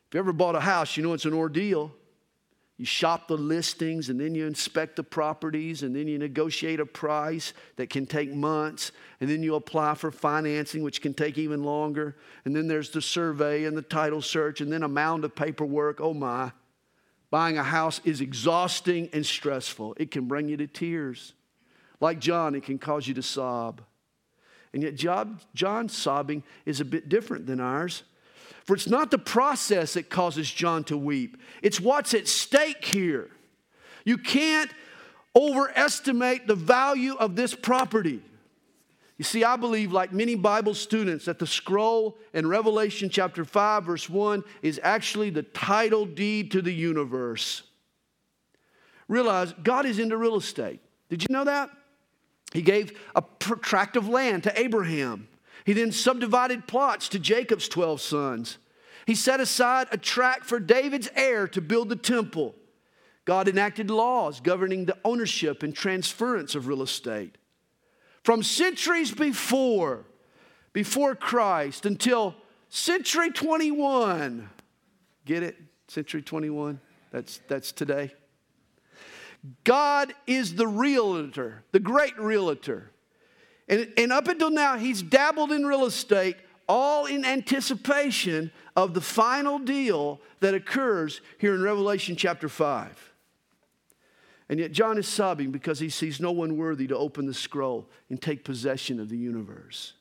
If 0.08 0.14
you 0.14 0.22
ever 0.22 0.32
bought 0.32 0.56
a 0.56 0.62
house, 0.62 0.96
you 0.96 1.04
know 1.04 1.12
it's 1.12 1.26
an 1.26 1.34
ordeal. 1.34 1.92
You 2.78 2.86
shop 2.86 3.28
the 3.28 3.36
listings 3.36 4.08
and 4.08 4.18
then 4.18 4.36
you 4.36 4.48
inspect 4.48 4.96
the 4.96 5.04
properties 5.04 5.84
and 5.84 5.94
then 5.94 6.08
you 6.08 6.18
negotiate 6.18 6.80
a 6.80 6.86
price 6.86 7.52
that 7.76 7.90
can 7.90 8.06
take 8.06 8.34
months 8.34 8.94
and 9.20 9.30
then 9.30 9.44
you 9.44 9.56
apply 9.56 9.96
for 9.96 10.12
financing, 10.12 10.82
which 10.82 11.02
can 11.02 11.14
take 11.14 11.38
even 11.38 11.66
longer. 11.66 12.16
And 12.46 12.56
then 12.56 12.70
there's 12.70 12.92
the 12.92 13.02
survey 13.02 13.66
and 13.66 13.76
the 13.76 13.82
title 13.82 14.22
search 14.22 14.62
and 14.62 14.72
then 14.72 14.84
a 14.84 14.88
mound 14.88 15.26
of 15.26 15.36
paperwork. 15.36 16.00
Oh 16.00 16.14
my. 16.14 16.54
Buying 17.32 17.58
a 17.58 17.64
house 17.66 18.00
is 18.06 18.22
exhausting 18.22 19.10
and 19.12 19.26
stressful. 19.26 19.96
It 19.98 20.10
can 20.10 20.30
bring 20.30 20.48
you 20.48 20.56
to 20.56 20.68
tears. 20.68 21.34
Like 22.00 22.20
John, 22.20 22.56
it 22.56 22.64
can 22.64 22.80
cause 22.80 23.06
you 23.06 23.14
to 23.16 23.22
sob. 23.22 23.82
And 24.74 24.84
yet, 24.84 24.96
John's 25.56 25.98
sobbing 25.98 26.44
is 26.66 26.80
a 26.80 26.86
bit 26.86 27.10
different 27.10 27.48
than 27.48 27.60
ours. 27.60 28.04
For 28.66 28.76
it's 28.76 28.88
not 28.88 29.10
the 29.10 29.18
process 29.18 29.96
that 29.96 30.10
causes 30.10 30.52
John 30.52 30.84
to 30.86 30.98
weep, 30.98 31.38
it's 31.64 31.80
what's 31.80 32.14
at 32.14 32.28
stake 32.28 32.86
here. 32.86 33.30
You 34.06 34.18
can't 34.18 34.72
overestimate 35.36 36.48
the 36.48 36.56
value 36.56 37.16
of 37.16 37.36
this 37.36 37.54
property. 37.56 38.22
You 39.18 39.26
see, 39.26 39.44
I 39.44 39.58
believe, 39.58 39.92
like 39.92 40.14
many 40.14 40.36
Bible 40.36 40.74
students, 40.74 41.26
that 41.26 41.40
the 41.40 41.48
scroll 41.48 42.18
in 42.34 42.48
Revelation 42.48 43.10
chapter 43.10 43.44
5, 43.44 43.84
verse 43.84 44.10
1 44.10 44.44
is 44.62 44.80
actually 44.82 45.30
the 45.30 45.44
title 45.44 46.06
deed 46.06 46.52
to 46.52 46.62
the 46.62 46.74
universe. 46.74 47.64
Realize 49.08 49.54
God 49.64 49.86
is 49.86 50.00
into 50.00 50.16
real 50.16 50.38
estate. 50.38 50.80
Did 51.10 51.24
you 51.24 51.28
know 51.32 51.44
that? 51.44 51.70
He 52.52 52.62
gave 52.62 52.98
a 53.16 53.24
tract 53.62 53.96
of 53.96 54.08
land 54.08 54.44
to 54.44 54.60
Abraham. 54.60 55.28
He 55.66 55.74
then 55.74 55.92
subdivided 55.92 56.68
plots 56.68 57.10
to 57.10 57.20
Jacob's 57.20 57.68
12 57.68 58.02
sons. 58.02 58.58
He 59.06 59.16
set 59.16 59.40
aside 59.40 59.88
a 59.92 59.98
tract 59.98 60.46
for 60.46 60.60
David's 60.60 61.10
heir 61.16 61.48
to 61.50 61.62
build 61.62 61.90
the 61.90 61.96
temple. 61.96 62.56
God 63.26 63.48
enacted 63.48 63.92
laws 63.92 64.40
governing 64.40 64.86
the 64.86 64.98
ownership 65.06 65.62
and 65.62 65.76
transference 65.76 66.56
of 66.56 66.68
real 66.68 66.82
estate. 66.82 67.38
From 68.24 68.42
centuries 68.44 69.12
before, 69.12 70.06
before 70.74 71.16
Christ, 71.16 71.86
until 71.86 72.36
century 72.70 73.32
21. 73.32 74.50
Get 75.26 75.44
it? 75.44 75.58
Century 75.88 76.22
21? 76.22 76.80
That's, 77.12 77.40
that's 77.48 77.72
today. 77.72 78.14
God 79.64 80.14
is 80.28 80.56
the 80.56 80.68
realtor, 80.68 81.64
the 81.72 81.80
great 81.80 82.18
realtor. 82.20 82.92
And, 83.68 83.92
and 83.98 84.12
up 84.12 84.28
until 84.28 84.50
now, 84.50 84.78
he's 84.78 85.02
dabbled 85.02 85.52
in 85.52 85.66
real 85.66 85.86
estate, 85.86 86.36
all 86.68 87.06
in 87.06 87.24
anticipation 87.24 88.52
of 88.76 88.94
the 88.94 89.02
final 89.02 89.60
deal 89.60 90.20
that 90.40 90.54
occurs 90.54 91.22
here 91.38 91.56
in 91.56 91.62
Revelation 91.62 92.16
chapter 92.16 92.50
5. 92.50 93.14
And 94.50 94.60
yet, 94.60 94.72
John 94.72 94.98
is 94.98 95.08
sobbing 95.08 95.52
because 95.52 95.80
he 95.80 95.90
sees 95.90 96.20
no 96.20 96.32
one 96.32 96.58
worthy 96.58 96.88
to 96.88 96.98
open 96.98 97.28
the 97.28 97.34
scroll 97.34 97.88
and 98.10 98.20
take 98.20 98.44
possession 98.44 99.00
of 99.00 99.10
the 99.10 99.18
universe. 99.18 99.94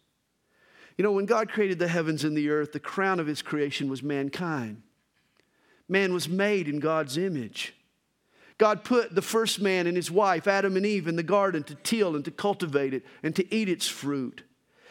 You 0.97 1.05
know, 1.05 1.13
when 1.13 1.27
God 1.27 1.51
created 1.51 1.79
the 1.79 1.87
heavens 1.87 2.25
and 2.25 2.37
the 2.37 2.49
earth, 2.49 2.73
the 2.73 2.81
crown 2.81 3.21
of 3.21 3.27
his 3.27 3.43
creation 3.43 3.89
was 3.89 4.03
mankind. 4.03 4.83
Man 5.89 6.13
was 6.13 6.29
made 6.29 6.67
in 6.67 6.81
God's 6.81 7.17
image. 7.17 7.75
God 8.59 8.83
put 8.83 9.15
the 9.15 9.23
first 9.23 9.61
man 9.61 9.87
and 9.87 9.97
his 9.97 10.11
wife, 10.11 10.49
Adam 10.49 10.77
and 10.77 10.85
Eve, 10.85 11.07
in 11.07 11.17
the 11.17 11.23
garden 11.23 11.63
to 11.65 11.75
till 11.77 12.17
and 12.17 12.25
to 12.25 12.33
cultivate 12.33 12.93
it 12.93 13.05
and 13.23 13.35
to 13.37 13.55
eat 13.55 13.69
its 13.69 13.87
fruit. 13.87 14.43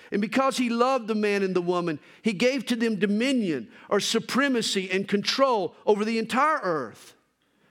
And 0.09 0.21
because 0.21 0.55
he 0.55 0.69
loved 0.69 1.07
the 1.07 1.15
man 1.15 1.43
and 1.43 1.53
the 1.53 1.61
woman, 1.61 1.99
he 2.21 2.31
gave 2.31 2.65
to 2.67 2.77
them 2.77 2.95
dominion 2.95 3.67
or 3.89 3.99
supremacy 3.99 4.89
and 4.89 5.05
control 5.05 5.75
over 5.85 6.05
the 6.05 6.17
entire 6.17 6.59
earth. 6.63 7.13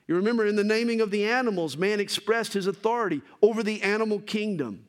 You 0.06 0.16
remember 0.16 0.46
in 0.46 0.54
the 0.54 0.62
naming 0.62 1.00
of 1.00 1.11
the 1.11 1.24
animals, 1.24 1.78
man 1.78 1.98
expressed 1.98 2.52
his 2.52 2.66
authority 2.66 3.22
over 3.40 3.62
the 3.62 3.82
animal 3.82 4.20
kingdom. 4.20 4.87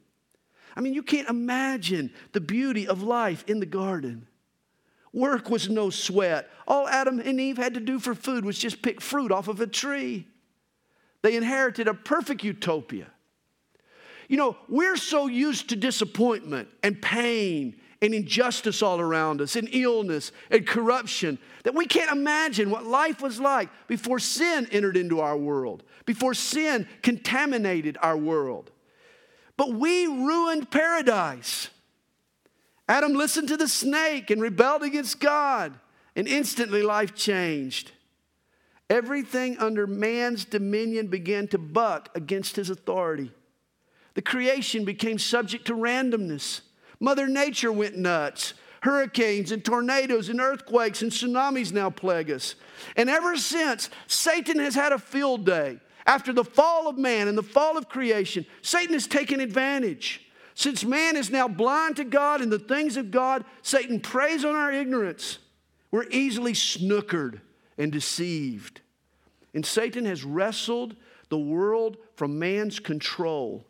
I 0.76 0.82
mean, 0.82 0.93
you 0.93 1.02
can't 1.02 1.30
imagine 1.30 2.13
the 2.34 2.41
beauty 2.41 2.86
of 2.86 3.02
life 3.02 3.43
in 3.48 3.60
the 3.60 3.65
garden. 3.65 4.28
Work 5.13 5.50
was 5.50 5.70
no 5.70 5.89
sweat. 5.89 6.50
All 6.67 6.88
Adam 6.88 7.20
and 7.20 7.39
Eve 7.39 7.58
had 7.58 7.74
to 7.74 7.80
do 7.80 7.98
for 7.98 8.13
food 8.13 8.46
was 8.46 8.60
just 8.60 8.82
pick 8.82 9.02
fruit 9.02 9.32
off 9.32 9.48
of 9.48 9.62
a 9.62 9.65
tree. 9.65 10.28
They 11.28 11.36
inherited 11.36 11.90
a 11.90 11.94
perfect 11.94 12.42
utopia. 12.46 13.08
You 14.30 14.38
know, 14.38 14.56
we're 14.70 14.96
so 14.96 15.28
used 15.28 15.68
to 15.68 15.76
disappointment 15.76 16.70
and 16.84 17.02
pain 17.02 17.82
and 18.02 18.13
injustice 18.13 18.82
all 18.82 19.02
around 19.02 19.42
us, 19.42 19.58
and 19.58 19.68
illness 19.74 20.32
and 20.50 20.66
corruption, 20.66 21.38
that 21.63 21.76
we 21.76 21.86
can't 21.86 22.13
imagine 22.13 22.70
what 22.70 22.86
life 22.86 23.22
was 23.22 23.42
like 23.42 23.68
before 23.88 24.20
sin 24.20 24.70
entered 24.72 24.96
into 24.96 25.20
our 25.20 25.36
world, 25.36 25.84
before 26.06 26.34
sin 26.34 26.88
contaminated 27.02 27.98
our 28.02 28.16
world. 28.16 28.72
But 29.58 29.74
we 29.74 30.08
ruined 30.08 30.72
paradise. 30.72 31.68
Adam 32.88 33.16
listened 33.16 33.50
to 33.50 33.58
the 33.58 33.68
snake 33.68 34.30
and 34.30 34.42
rebelled 34.42 34.84
against 34.84 35.20
God, 35.20 35.78
and 36.16 36.26
instantly 36.26 36.84
life 36.84 37.16
changed. 37.16 37.92
Everything 38.89 39.58
under 39.58 39.86
man's 39.86 40.45
dominion 40.45 41.08
began 41.08 41.47
to 41.50 41.58
buck 41.58 42.10
against 42.15 42.56
his 42.56 42.69
authority. 42.69 43.32
The 44.13 44.21
creation 44.21 44.86
became 44.86 45.19
subject 45.19 45.67
to 45.67 45.73
randomness. 45.73 46.62
Mother 47.00 47.28
Nature 47.28 47.71
went 47.71 47.97
nuts. 47.97 48.54
Hurricanes 48.82 49.52
and 49.52 49.65
tornadoes 49.65 50.30
and 50.30 50.39
earthquakes 50.39 51.02
and 51.02 51.12
tsunamis 51.12 51.73
now 51.73 51.89
plague 51.89 52.32
us. 52.32 52.56
And 52.95 53.10
ever 53.10 53.36
since, 53.36 53.89
Satan 54.08 54.60
has 54.60 54.76
had 54.76 54.93
a 54.93 55.00
field 55.00 55.45
day. 55.45 55.80
After 56.06 56.32
the 56.32 56.45
fall 56.45 56.88
of 56.88 56.97
man 56.97 57.28
and 57.28 57.38
the 57.38 57.43
fall 57.43 57.78
of 57.78 57.89
creation, 57.89 58.45
Satan 58.62 58.93
has 58.93 59.08
taken 59.08 59.41
advantage. 59.41 60.21
Since 60.56 60.86
man 60.86 61.17
is 61.17 61.30
now 61.30 61.47
blind 61.47 61.97
to 61.97 62.06
God 62.06 62.41
and 62.41 62.52
the 62.52 62.60
things 62.60 62.95
of 62.95 63.12
God, 63.12 63.43
Satan 63.62 64.00
preys 64.00 64.45
on 64.45 64.56
our 64.56 64.71
ignorance. 64.71 65.39
We're 65.91 66.08
easily 66.10 66.54
snookered 66.54 67.41
and 67.78 67.92
deceived. 67.92 68.82
And 69.54 69.66
Satan 69.66 70.06
has 70.06 70.24
wrestled 70.24 70.96
the 71.30 71.38
world 71.38 71.98
from 72.16 72.40
man's 72.40 72.80
control. 72.80 73.66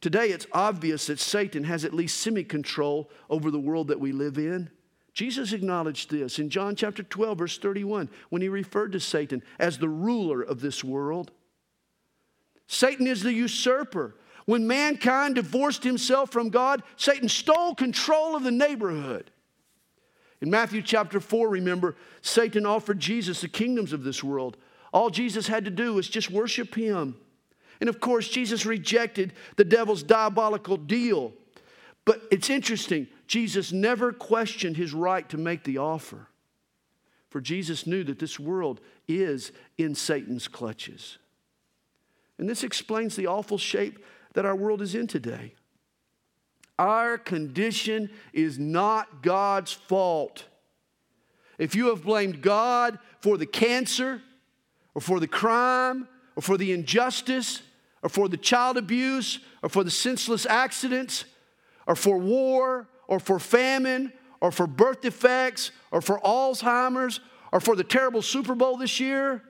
Today, 0.00 0.28
it's 0.28 0.46
obvious 0.52 1.06
that 1.06 1.18
Satan 1.18 1.64
has 1.64 1.84
at 1.84 1.92
least 1.92 2.18
semi 2.18 2.42
control 2.44 3.10
over 3.28 3.50
the 3.50 3.60
world 3.60 3.88
that 3.88 4.00
we 4.00 4.12
live 4.12 4.38
in. 4.38 4.70
Jesus 5.12 5.52
acknowledged 5.52 6.10
this 6.10 6.38
in 6.38 6.48
John 6.48 6.76
chapter 6.76 7.02
12, 7.02 7.38
verse 7.38 7.58
31, 7.58 8.08
when 8.30 8.40
he 8.42 8.48
referred 8.48 8.92
to 8.92 9.00
Satan 9.00 9.42
as 9.58 9.78
the 9.78 9.88
ruler 9.88 10.40
of 10.40 10.60
this 10.60 10.82
world. 10.82 11.32
Satan 12.66 13.06
is 13.06 13.22
the 13.22 13.32
usurper. 13.32 14.16
When 14.46 14.66
mankind 14.66 15.34
divorced 15.34 15.84
himself 15.84 16.30
from 16.30 16.48
God, 16.48 16.82
Satan 16.96 17.28
stole 17.28 17.74
control 17.74 18.34
of 18.34 18.42
the 18.42 18.50
neighborhood. 18.50 19.30
In 20.40 20.50
Matthew 20.50 20.82
chapter 20.82 21.20
4, 21.20 21.48
remember, 21.48 21.96
Satan 22.22 22.64
offered 22.64 22.98
Jesus 22.98 23.40
the 23.40 23.48
kingdoms 23.48 23.92
of 23.92 24.04
this 24.04 24.24
world. 24.24 24.56
All 24.92 25.10
Jesus 25.10 25.46
had 25.46 25.64
to 25.66 25.70
do 25.70 25.94
was 25.94 26.08
just 26.08 26.30
worship 26.30 26.74
him. 26.74 27.16
And 27.80 27.88
of 27.88 28.00
course, 28.00 28.28
Jesus 28.28 28.66
rejected 28.66 29.32
the 29.56 29.64
devil's 29.64 30.02
diabolical 30.02 30.76
deal. 30.76 31.32
But 32.04 32.22
it's 32.30 32.50
interesting, 32.50 33.06
Jesus 33.26 33.72
never 33.72 34.12
questioned 34.12 34.76
his 34.76 34.92
right 34.92 35.28
to 35.28 35.36
make 35.36 35.64
the 35.64 35.78
offer. 35.78 36.28
For 37.28 37.40
Jesus 37.40 37.86
knew 37.86 38.02
that 38.04 38.18
this 38.18 38.40
world 38.40 38.80
is 39.06 39.52
in 39.78 39.94
Satan's 39.94 40.48
clutches. 40.48 41.18
And 42.38 42.48
this 42.48 42.64
explains 42.64 43.14
the 43.14 43.26
awful 43.26 43.58
shape 43.58 44.04
that 44.32 44.46
our 44.46 44.56
world 44.56 44.82
is 44.82 44.94
in 44.94 45.06
today. 45.06 45.54
Our 46.80 47.18
condition 47.18 48.08
is 48.32 48.58
not 48.58 49.22
God's 49.22 49.70
fault. 49.70 50.46
If 51.58 51.74
you 51.74 51.88
have 51.88 52.04
blamed 52.04 52.40
God 52.40 52.98
for 53.20 53.36
the 53.36 53.44
cancer, 53.44 54.22
or 54.94 55.02
for 55.02 55.20
the 55.20 55.28
crime, 55.28 56.08
or 56.36 56.42
for 56.42 56.56
the 56.56 56.72
injustice, 56.72 57.60
or 58.02 58.08
for 58.08 58.30
the 58.30 58.38
child 58.38 58.78
abuse, 58.78 59.40
or 59.62 59.68
for 59.68 59.84
the 59.84 59.90
senseless 59.90 60.46
accidents, 60.46 61.26
or 61.86 61.94
for 61.94 62.16
war, 62.16 62.88
or 63.08 63.20
for 63.20 63.38
famine, 63.38 64.10
or 64.40 64.50
for 64.50 64.66
birth 64.66 65.02
defects, 65.02 65.72
or 65.90 66.00
for 66.00 66.18
Alzheimer's, 66.20 67.20
or 67.52 67.60
for 67.60 67.76
the 67.76 67.84
terrible 67.84 68.22
Super 68.22 68.54
Bowl 68.54 68.78
this 68.78 68.98
year, 68.98 69.42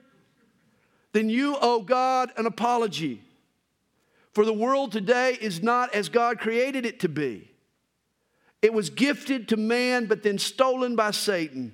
then 1.13 1.29
you 1.29 1.55
owe 1.61 1.81
God 1.81 2.33
an 2.35 2.45
apology. 2.45 3.21
For 4.33 4.45
the 4.45 4.53
world 4.53 4.91
today 4.91 5.37
is 5.39 5.61
not 5.61 5.93
as 5.93 6.09
God 6.09 6.39
created 6.39 6.85
it 6.85 7.01
to 7.01 7.09
be. 7.09 7.51
It 8.61 8.73
was 8.73 8.89
gifted 8.89 9.49
to 9.49 9.57
man, 9.57 10.05
but 10.05 10.23
then 10.23 10.37
stolen 10.37 10.95
by 10.95 11.11
Satan. 11.11 11.73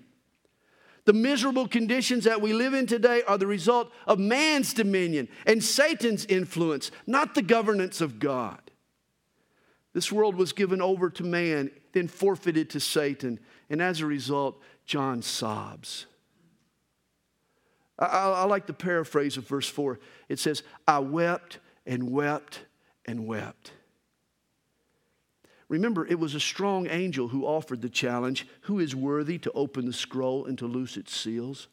The 1.05 1.13
miserable 1.13 1.67
conditions 1.67 2.25
that 2.25 2.41
we 2.41 2.53
live 2.53 2.73
in 2.73 2.85
today 2.85 3.21
are 3.27 3.37
the 3.37 3.47
result 3.47 3.91
of 4.05 4.19
man's 4.19 4.73
dominion 4.73 5.29
and 5.45 5.63
Satan's 5.63 6.25
influence, 6.25 6.91
not 7.05 7.35
the 7.35 7.41
governance 7.41 8.01
of 8.01 8.19
God. 8.19 8.59
This 9.93 10.11
world 10.11 10.35
was 10.35 10.51
given 10.51 10.81
over 10.81 11.09
to 11.11 11.23
man, 11.23 11.71
then 11.93 12.07
forfeited 12.07 12.69
to 12.71 12.79
Satan, 12.79 13.39
and 13.69 13.81
as 13.81 14.01
a 14.01 14.05
result, 14.05 14.59
John 14.85 15.21
sobs. 15.21 16.07
I, 17.97 18.05
I, 18.05 18.29
I 18.29 18.43
like 18.43 18.67
the 18.67 18.73
paraphrase 18.73 19.37
of 19.37 19.47
verse 19.47 19.67
4. 19.67 19.99
It 20.29 20.39
says, 20.39 20.63
I 20.87 20.99
wept 20.99 21.59
and 21.87 22.11
wept 22.11 22.65
and 23.05 23.25
wept. 23.25 23.71
Remember, 25.69 26.05
it 26.05 26.19
was 26.19 26.35
a 26.35 26.39
strong 26.39 26.87
angel 26.87 27.29
who 27.29 27.45
offered 27.45 27.81
the 27.81 27.89
challenge 27.89 28.47
who 28.61 28.79
is 28.79 28.95
worthy 28.95 29.37
to 29.39 29.51
open 29.53 29.85
the 29.85 29.93
scroll 29.93 30.45
and 30.45 30.57
to 30.59 30.67
loose 30.67 30.95
its 30.95 31.15
seals? 31.15 31.67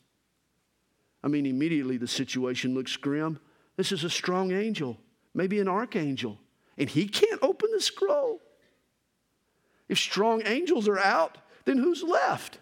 I 1.22 1.28
mean, 1.28 1.46
immediately 1.46 1.96
the 1.96 2.08
situation 2.08 2.74
looks 2.74 2.96
grim. 2.96 3.38
This 3.76 3.92
is 3.92 4.04
a 4.04 4.10
strong 4.10 4.52
angel, 4.52 4.98
maybe 5.32 5.60
an 5.60 5.68
archangel, 5.68 6.38
and 6.78 6.88
he 6.88 7.08
can't 7.08 7.42
open 7.42 7.70
the 7.72 7.80
scroll. 7.80 8.40
If 9.88 9.98
strong 9.98 10.42
angels 10.44 10.88
are 10.88 10.98
out, 10.98 11.38
then 11.64 11.78
who's 11.78 12.02
left? 12.02 12.58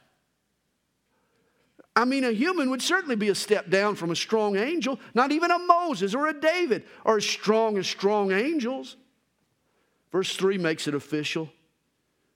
I 1.95 2.05
mean, 2.07 2.25
a 2.25 2.33
human 2.33 2.71
would 2.71 2.81
certainly 2.81 3.17
be 3.17 3.29
a 3.29 3.35
step 3.35 3.69
down 3.69 3.97
from 3.97 4.11
a 4.11 4.17
strong 4.17 4.57
angel. 4.57 4.99
Not 5.15 5.31
even 5.31 5.51
a 5.51 5.59
Moses 5.59 6.15
or 6.15 6.27
a 6.27 6.39
David 6.39 6.85
are 7.05 7.19
as 7.19 7.27
strong 7.27 7.77
as 7.77 7.87
strong 7.87 8.33
angels. 8.33 8.97
Verse 10.11 10.35
3 10.37 10.59
makes 10.59 10.89
it 10.89 10.95
official. 10.95 11.51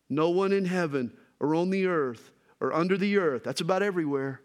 No 0.08 0.30
one 0.30 0.52
in 0.52 0.66
heaven 0.66 1.12
or 1.40 1.54
on 1.54 1.70
the 1.70 1.86
earth 1.86 2.30
or 2.60 2.72
under 2.72 2.96
the 2.96 3.18
earth, 3.18 3.44
that's 3.44 3.60
about 3.60 3.82
everywhere, 3.82 4.40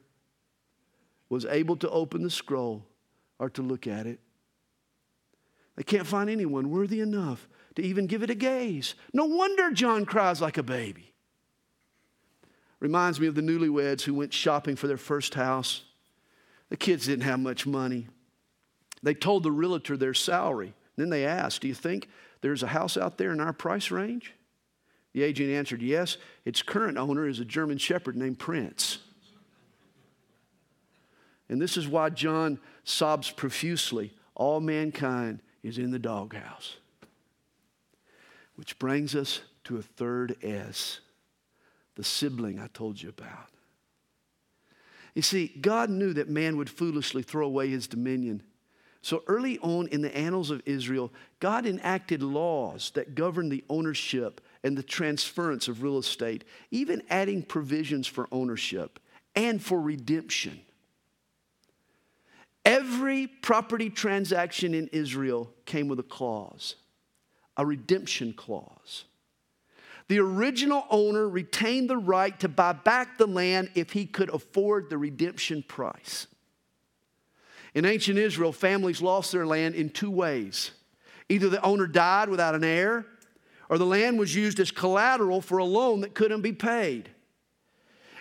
was 1.29 1.45
able 1.45 1.77
to 1.77 1.89
open 1.89 2.23
the 2.23 2.29
scroll 2.29 2.85
or 3.39 3.49
to 3.49 3.61
look 3.61 3.87
at 3.87 4.05
it. 4.05 4.19
They 5.75 5.83
can't 5.83 6.07
find 6.07 6.29
anyone 6.29 6.69
worthy 6.69 6.99
enough 6.99 7.47
to 7.75 7.81
even 7.81 8.07
give 8.07 8.21
it 8.21 8.29
a 8.29 8.35
gaze. 8.35 8.95
No 9.13 9.25
wonder 9.25 9.71
John 9.71 10.05
cries 10.05 10.41
like 10.41 10.57
a 10.57 10.63
baby. 10.63 11.10
Reminds 12.81 13.19
me 13.19 13.27
of 13.27 13.35
the 13.35 13.41
newlyweds 13.41 14.01
who 14.01 14.15
went 14.15 14.33
shopping 14.33 14.75
for 14.75 14.87
their 14.87 14.97
first 14.97 15.35
house. 15.35 15.83
The 16.69 16.77
kids 16.77 17.05
didn't 17.05 17.25
have 17.25 17.39
much 17.39 17.67
money. 17.67 18.07
They 19.03 19.13
told 19.13 19.43
the 19.43 19.51
realtor 19.51 19.95
their 19.95 20.15
salary. 20.15 20.73
Then 20.97 21.09
they 21.09 21.25
asked, 21.25 21.61
Do 21.61 21.67
you 21.67 21.75
think 21.75 22.09
there's 22.41 22.63
a 22.63 22.67
house 22.67 22.97
out 22.97 23.17
there 23.17 23.31
in 23.31 23.39
our 23.39 23.53
price 23.53 23.91
range? 23.91 24.33
The 25.13 25.21
agent 25.21 25.51
answered, 25.51 25.81
Yes. 25.81 26.17
Its 26.43 26.63
current 26.63 26.97
owner 26.97 27.27
is 27.27 27.39
a 27.39 27.45
German 27.45 27.77
shepherd 27.77 28.15
named 28.15 28.39
Prince. 28.39 28.97
And 31.49 31.61
this 31.61 31.77
is 31.77 31.87
why 31.87 32.09
John 32.09 32.59
sobs 32.83 33.29
profusely 33.29 34.13
all 34.33 34.59
mankind 34.59 35.41
is 35.61 35.77
in 35.77 35.91
the 35.91 35.99
doghouse. 35.99 36.77
Which 38.55 38.79
brings 38.79 39.15
us 39.15 39.41
to 39.65 39.77
a 39.77 39.81
third 39.81 40.35
S 40.41 41.01
the 41.95 42.03
sibling 42.03 42.59
I 42.59 42.67
told 42.67 43.01
you 43.01 43.09
about. 43.09 43.49
You 45.13 45.21
see, 45.21 45.47
God 45.59 45.89
knew 45.89 46.13
that 46.13 46.29
man 46.29 46.57
would 46.57 46.69
foolishly 46.69 47.21
throw 47.21 47.45
away 47.45 47.69
his 47.69 47.87
dominion 47.87 48.43
so 49.01 49.23
early 49.27 49.57
on 49.59 49.87
in 49.87 50.01
the 50.01 50.15
annals 50.15 50.51
of 50.51 50.61
Israel, 50.65 51.11
God 51.39 51.65
enacted 51.65 52.21
laws 52.21 52.91
that 52.93 53.15
governed 53.15 53.51
the 53.51 53.63
ownership 53.67 54.41
and 54.63 54.77
the 54.77 54.83
transference 54.83 55.67
of 55.67 55.81
real 55.81 55.97
estate, 55.97 56.43
even 56.69 57.01
adding 57.09 57.41
provisions 57.41 58.05
for 58.05 58.27
ownership 58.31 58.99
and 59.35 59.61
for 59.61 59.81
redemption. 59.81 60.61
Every 62.63 63.25
property 63.25 63.89
transaction 63.89 64.75
in 64.75 64.87
Israel 64.89 65.51
came 65.65 65.87
with 65.87 65.99
a 65.99 66.03
clause, 66.03 66.75
a 67.57 67.65
redemption 67.65 68.33
clause. 68.33 69.05
The 70.11 70.19
original 70.19 70.85
owner 70.89 71.29
retained 71.29 71.89
the 71.89 71.95
right 71.95 72.37
to 72.41 72.49
buy 72.49 72.73
back 72.73 73.17
the 73.17 73.27
land 73.27 73.69
if 73.75 73.93
he 73.93 74.05
could 74.05 74.29
afford 74.29 74.89
the 74.89 74.97
redemption 74.97 75.63
price. 75.63 76.27
In 77.73 77.85
ancient 77.85 78.17
Israel, 78.17 78.51
families 78.51 79.01
lost 79.01 79.31
their 79.31 79.45
land 79.45 79.73
in 79.73 79.89
two 79.89 80.11
ways. 80.11 80.71
Either 81.29 81.47
the 81.47 81.63
owner 81.63 81.87
died 81.87 82.27
without 82.27 82.55
an 82.55 82.63
heir, 82.65 83.05
or 83.69 83.77
the 83.77 83.85
land 83.85 84.19
was 84.19 84.35
used 84.35 84.59
as 84.59 84.69
collateral 84.69 85.39
for 85.39 85.59
a 85.59 85.63
loan 85.63 86.01
that 86.01 86.13
couldn't 86.13 86.41
be 86.41 86.51
paid. 86.51 87.09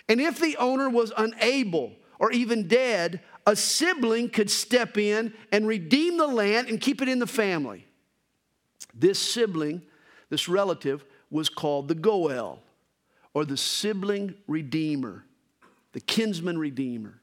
And 0.07 0.21
if 0.21 0.39
the 0.39 0.55
owner 0.55 0.89
was 0.89 1.11
unable 1.17 1.91
or 2.19 2.31
even 2.31 2.69
dead, 2.69 3.19
a 3.45 3.53
sibling 3.53 4.29
could 4.29 4.49
step 4.49 4.97
in 4.97 5.33
and 5.51 5.67
redeem 5.67 6.15
the 6.15 6.27
land 6.27 6.69
and 6.69 6.79
keep 6.79 7.01
it 7.01 7.09
in 7.09 7.19
the 7.19 7.27
family. 7.27 7.85
This 8.93 9.19
sibling, 9.19 9.81
this 10.29 10.47
relative, 10.47 11.03
was 11.31 11.49
called 11.49 11.87
the 11.87 11.95
Goel, 11.95 12.61
or 13.33 13.45
the 13.45 13.57
sibling 13.57 14.35
redeemer, 14.47 15.23
the 15.93 16.01
kinsman 16.01 16.57
redeemer. 16.57 17.19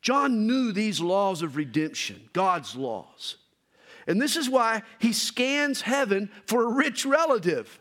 John 0.00 0.46
knew 0.46 0.70
these 0.72 1.00
laws 1.00 1.42
of 1.42 1.56
redemption, 1.56 2.28
God's 2.32 2.76
laws. 2.76 3.36
And 4.06 4.20
this 4.20 4.36
is 4.36 4.48
why 4.48 4.82
he 4.98 5.12
scans 5.12 5.80
heaven 5.80 6.30
for 6.46 6.62
a 6.62 6.72
rich 6.74 7.04
relative, 7.04 7.80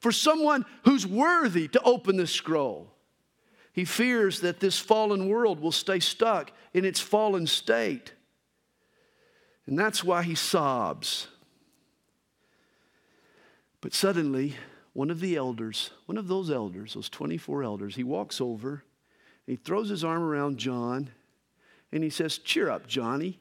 for 0.00 0.12
someone 0.12 0.64
who's 0.84 1.06
worthy 1.06 1.68
to 1.68 1.82
open 1.82 2.16
the 2.16 2.26
scroll. 2.26 2.92
He 3.72 3.84
fears 3.84 4.40
that 4.40 4.60
this 4.60 4.78
fallen 4.78 5.28
world 5.28 5.60
will 5.60 5.72
stay 5.72 6.00
stuck 6.00 6.52
in 6.72 6.84
its 6.84 7.00
fallen 7.00 7.46
state. 7.46 8.12
And 9.66 9.78
that's 9.78 10.02
why 10.02 10.22
he 10.22 10.34
sobs. 10.34 11.28
But 13.80 13.94
suddenly, 13.94 14.56
one 14.92 15.10
of 15.10 15.20
the 15.20 15.36
elders, 15.36 15.90
one 16.06 16.18
of 16.18 16.28
those 16.28 16.50
elders, 16.50 16.94
those 16.94 17.08
24 17.08 17.62
elders, 17.62 17.96
he 17.96 18.02
walks 18.02 18.40
over, 18.40 18.82
he 19.46 19.56
throws 19.56 19.88
his 19.88 20.04
arm 20.04 20.22
around 20.22 20.58
John, 20.58 21.10
and 21.92 22.02
he 22.02 22.10
says, 22.10 22.38
Cheer 22.38 22.68
up, 22.68 22.86
Johnny. 22.86 23.40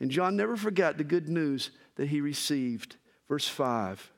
And 0.00 0.10
John 0.10 0.36
never 0.36 0.56
forgot 0.56 0.96
the 0.96 1.04
good 1.04 1.28
news 1.28 1.70
that 1.96 2.08
he 2.08 2.20
received. 2.20 2.96
Verse 3.28 3.48
5. 3.48 4.10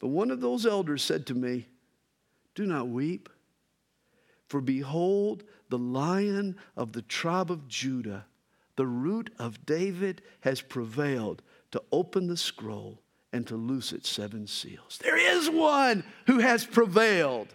But 0.00 0.08
one 0.08 0.30
of 0.30 0.40
those 0.40 0.66
elders 0.66 1.02
said 1.02 1.26
to 1.26 1.34
me, 1.34 1.66
Do 2.54 2.66
not 2.66 2.88
weep, 2.88 3.28
for 4.46 4.60
behold, 4.60 5.44
the 5.70 5.78
lion 5.78 6.56
of 6.76 6.92
the 6.92 7.02
tribe 7.02 7.50
of 7.50 7.66
Judah, 7.68 8.26
the 8.76 8.86
root 8.86 9.30
of 9.38 9.64
David, 9.64 10.22
has 10.40 10.60
prevailed 10.60 11.42
to 11.70 11.82
open 11.90 12.26
the 12.26 12.36
scroll 12.36 13.00
and 13.34 13.44
to 13.48 13.56
loose 13.56 13.92
its 13.92 14.08
seven 14.08 14.46
seals. 14.46 15.00
There 15.02 15.18
is 15.18 15.50
one 15.50 16.04
who 16.28 16.38
has 16.38 16.64
prevailed. 16.64 17.48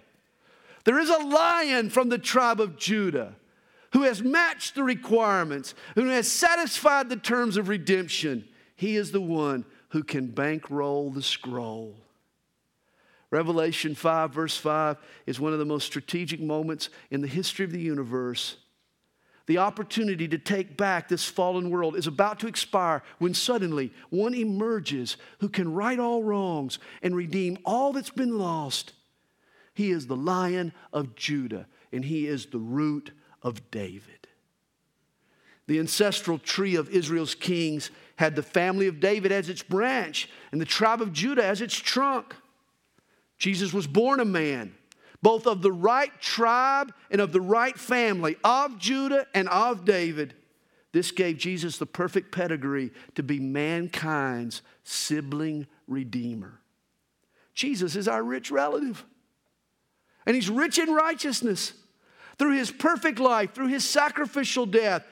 There 0.84 1.00
is 1.00 1.10
a 1.10 1.24
lion 1.24 1.90
from 1.90 2.10
the 2.10 2.18
tribe 2.18 2.60
of 2.60 2.78
Judah 2.78 3.38
who 3.94 4.04
has 4.04 4.22
matched 4.22 4.76
the 4.76 4.84
requirements, 4.84 5.74
who 5.96 6.10
has 6.10 6.30
satisfied 6.30 7.08
the 7.08 7.16
terms 7.16 7.56
of 7.56 7.70
redemption. 7.70 8.46
He 8.76 8.98
is 8.98 9.12
the 9.12 9.22
one 9.22 9.64
who 9.90 10.04
can 10.04 10.28
bankroll 10.28 11.12
the 11.12 11.24
scroll. 11.24 11.96
Revelation 13.32 13.96
5, 13.96 14.34
verse 14.34 14.58
5, 14.58 14.98
is 15.28 15.40
one 15.40 15.54
of 15.54 15.60
the 15.60 15.66
most 15.66 15.86
strategic 15.86 16.42
moments 16.42 16.90
in 17.10 17.22
the 17.22 17.28
history 17.28 17.64
of 17.64 17.72
the 17.72 17.80
universe 17.80 18.58
the 19.50 19.58
opportunity 19.58 20.28
to 20.28 20.38
take 20.38 20.78
back 20.78 21.08
this 21.08 21.26
fallen 21.26 21.72
world 21.72 21.95
is 21.95 22.06
about 22.06 22.39
to 22.39 22.45
expire 22.45 23.02
when 23.18 23.34
suddenly 23.34 23.91
one 24.12 24.36
emerges 24.36 25.18
who 25.39 25.50
can 25.50 25.74
right 25.74 25.97
all 25.97 26.22
wrongs 26.22 26.78
and 27.02 27.16
redeem 27.16 27.58
all 27.66 27.91
that's 27.91 28.12
been 28.12 28.38
lost. 28.38 28.93
He 29.74 29.89
is 29.89 30.06
the 30.06 30.16
lion 30.16 30.72
of 30.93 31.16
Judah, 31.16 31.66
and 31.91 32.06
he 32.06 32.28
is 32.28 32.45
the 32.45 32.60
root 32.60 33.10
of 33.41 33.72
David. 33.72 34.28
The 35.66 35.80
ancestral 35.80 36.38
tree 36.38 36.76
of 36.76 36.88
Israel's 36.91 37.34
kings 37.34 37.89
had 38.18 38.36
the 38.36 38.43
family 38.43 38.86
of 38.86 39.00
David 39.00 39.32
as 39.32 39.50
its 39.50 39.64
branch 39.64 40.30
and 40.52 40.62
the 40.62 40.66
tribe 40.66 41.02
of 41.02 41.12
Judah 41.12 41.43
as 41.43 41.60
its 41.60 41.76
trunk. 41.76 42.36
Jesus 43.39 43.74
was 43.74 43.88
born 43.88 44.20
a 44.20 44.26
man 44.26 44.76
both 45.22 45.48
of 45.48 45.62
the 45.62 45.72
right 45.72 46.12
tribe 46.22 46.94
and 47.12 47.20
of 47.22 47.32
the 47.32 47.42
right 47.42 47.78
family 47.78 48.38
of 48.44 48.78
Judah 48.78 49.28
and 49.34 49.50
of 49.50 49.86
David. 49.86 50.34
This 50.92 51.12
gave 51.12 51.38
Jesus 51.38 51.78
the 51.78 51.86
perfect 51.86 52.32
pedigree 52.32 52.92
to 53.16 53.24
be 53.24 53.40
mankind's 53.40 54.62
sibling 54.84 55.68
redeemer. 55.88 56.62
Jesus 57.54 57.96
is 57.96 58.08
our 58.08 58.24
rich 58.24 58.50
relative, 58.50 59.06
and 60.26 60.36
he's 60.36 60.50
rich 60.50 60.80
in 60.80 60.94
righteousness. 60.94 61.74
Through 62.38 62.58
his 62.58 62.72
perfect 62.72 63.20
life, 63.20 63.54
through 63.54 63.68
his 63.68 63.84
sacrificial 63.84 64.66
death, 64.66 65.04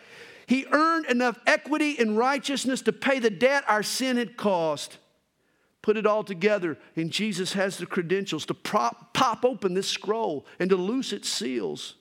he 0.46 0.66
earned 0.72 1.08
enough 1.08 1.38
equity 1.46 2.00
and 2.00 2.18
righteousness 2.18 2.82
to 2.84 2.94
pay 2.94 3.20
the 3.20 3.30
debt 3.30 3.66
our 3.68 3.84
sin 3.84 4.16
had 4.16 4.38
caused 4.38 4.96
put 5.88 5.96
it 5.96 6.06
all 6.06 6.22
together, 6.22 6.78
and 6.98 7.10
Jesus 7.10 7.54
has 7.54 7.78
the 7.78 7.86
credentials 7.86 8.46
to 8.48 8.54
prop, 8.54 9.14
pop 9.14 9.46
open 9.46 9.74
this 9.74 9.88
scroll 9.88 10.46
and 10.60 10.70
to 10.70 10.76
loose 10.76 11.14
its 11.14 11.30
seals. 11.30 11.96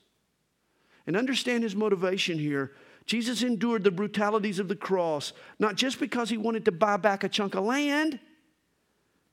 And 1.05 1.15
understand 1.15 1.63
his 1.63 1.73
motivation 1.73 2.37
here. 2.37 2.73
Jesus 3.05 3.43
endured 3.43 3.85
the 3.85 3.91
brutalities 3.91 4.59
of 4.59 4.67
the 4.67 4.75
cross, 4.75 5.31
not 5.57 5.77
just 5.77 6.01
because 6.01 6.29
he 6.29 6.35
wanted 6.35 6.65
to 6.65 6.71
buy 6.73 6.97
back 6.97 7.23
a 7.23 7.29
chunk 7.29 7.55
of 7.55 7.63
land. 7.63 8.19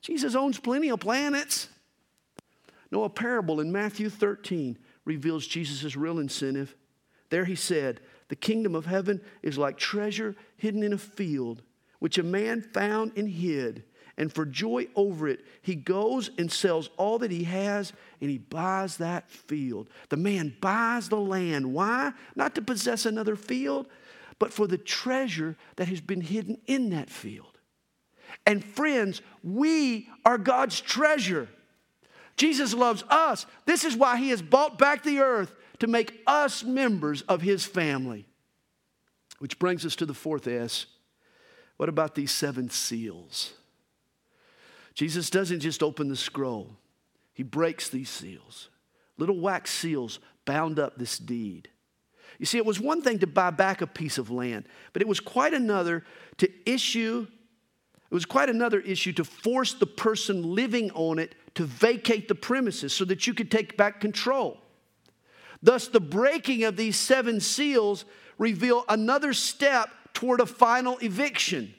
Jesus 0.01 0.37
owns 0.37 0.61
plenty 0.61 0.89
of 0.89 1.01
planets. 1.01 1.69
No, 2.93 3.03
a 3.03 3.11
parable 3.11 3.59
in 3.59 3.73
Matthew 3.73 4.09
13 4.09 4.79
reveals 5.05 5.49
Jesus' 5.49 5.97
real 5.97 6.21
incentive. 6.21 6.77
There 7.29 7.45
he 7.45 7.57
said, 7.57 7.99
The 8.29 8.37
kingdom 8.37 8.77
of 8.77 8.87
heaven 8.87 9.21
is 9.43 9.59
like 9.59 9.79
treasure 9.79 10.37
hidden 10.57 10.85
in 10.85 10.93
a 10.93 10.99
field, 10.99 11.63
which 11.99 12.19
a 12.19 12.23
man 12.23 12.63
found 12.63 13.11
and 13.17 13.29
hid 13.29 13.83
and 14.17 14.33
for 14.33 14.47
joy 14.47 14.87
over 14.95 15.27
it, 15.29 15.45
he 15.63 15.75
goes 15.75 16.31
and 16.39 16.51
sells 16.51 16.89
all 16.97 17.19
that 17.19 17.31
he 17.31 17.45
has 17.45 17.93
and 18.21 18.31
he 18.31 18.39
buys 18.39 18.99
that 18.99 19.31
field. 19.31 19.89
The 20.09 20.17
man 20.17 20.55
buys 20.61 21.09
the 21.09 21.21
land. 21.21 21.73
Why? 21.73 22.13
Not 22.37 22.55
to 22.55 22.63
possess 22.63 23.07
another 23.07 23.37
field, 23.37 23.87
but 24.39 24.53
for 24.53 24.67
the 24.67 24.79
treasure 24.79 25.57
that 25.77 25.89
has 25.89 26.01
been 26.01 26.21
hidden 26.21 26.59
in 26.67 26.91
that 26.91 27.11
field. 27.11 27.59
And 28.47 28.65
friends, 28.65 29.21
we 29.43 30.09
are 30.25 30.39
God's 30.39 30.81
treasure. 30.81 31.49
Jesus 32.37 32.75
loves 32.75 33.05
us. 33.09 33.47
This 33.65 33.85
is 33.85 33.97
why 33.97 34.17
he 34.17 34.31
has 34.31 34.43
bought 34.43 34.79
back 34.79 35.03
the 35.03 35.21
earth 35.21 35.55
to 35.81 35.87
make 35.87 36.21
us 36.27 36.63
members 36.63 37.23
of 37.23 37.43
his 37.43 37.65
family. 37.65 38.27
Which 39.39 39.59
brings 39.59 39.85
us 39.85 39.97
to 39.97 40.07
the 40.07 40.15
fourth 40.15 40.47
S. 40.47 40.87
What 41.77 41.89
about 41.89 42.15
these 42.15 42.31
seven 42.31 42.71
seals? 42.71 43.53
Jesus 44.95 45.29
doesn't 45.31 45.61
just 45.61 45.83
open 45.83 46.09
the 46.09 46.17
scroll, 46.17 46.77
he 47.33 47.43
breaks 47.43 47.89
these 47.89 48.09
seals. 48.09 48.71
Little 49.17 49.39
wax 49.39 49.71
seals 49.71 50.19
bound 50.45 50.79
up 50.79 50.97
this 50.97 51.19
deed. 51.19 51.69
You 52.39 52.47
see, 52.47 52.59
it 52.59 52.67
was 52.67 52.81
one 52.81 53.01
thing 53.01 53.21
to 53.21 53.27
buy 53.27 53.51
back 53.51 53.81
a 53.81 53.87
piece 53.87 54.19
of 54.19 54.31
land, 54.31 54.67
but 54.93 55.03
it 55.03 55.09
was 55.09 55.21
quite 55.21 55.55
another 55.55 56.05
to 56.39 56.51
issue, 56.69 57.27
it 58.11 58.15
was 58.15 58.25
quite 58.25 58.49
another 58.49 58.81
issue 58.81 59.13
to 59.13 59.25
force 59.25 59.75
the 59.75 59.87
person 59.87 60.55
living 60.55 60.91
on 60.93 61.19
it 61.19 61.35
to 61.55 61.65
vacate 61.65 62.27
the 62.27 62.35
premises 62.35 62.93
so 62.93 63.05
that 63.05 63.27
you 63.27 63.35
could 63.35 63.51
take 63.51 63.77
back 63.77 64.01
control. 64.01 64.59
Thus, 65.63 65.89
the 65.89 66.01
breaking 66.01 66.65
of 66.65 66.77
these 66.77 66.97
seven 66.97 67.41
seals 67.41 68.05
reveal 68.37 68.85
another 68.89 69.33
step 69.33 69.89
toward 70.13 70.41
a 70.41 70.47
final 70.47 70.99
eviction. 70.99 71.75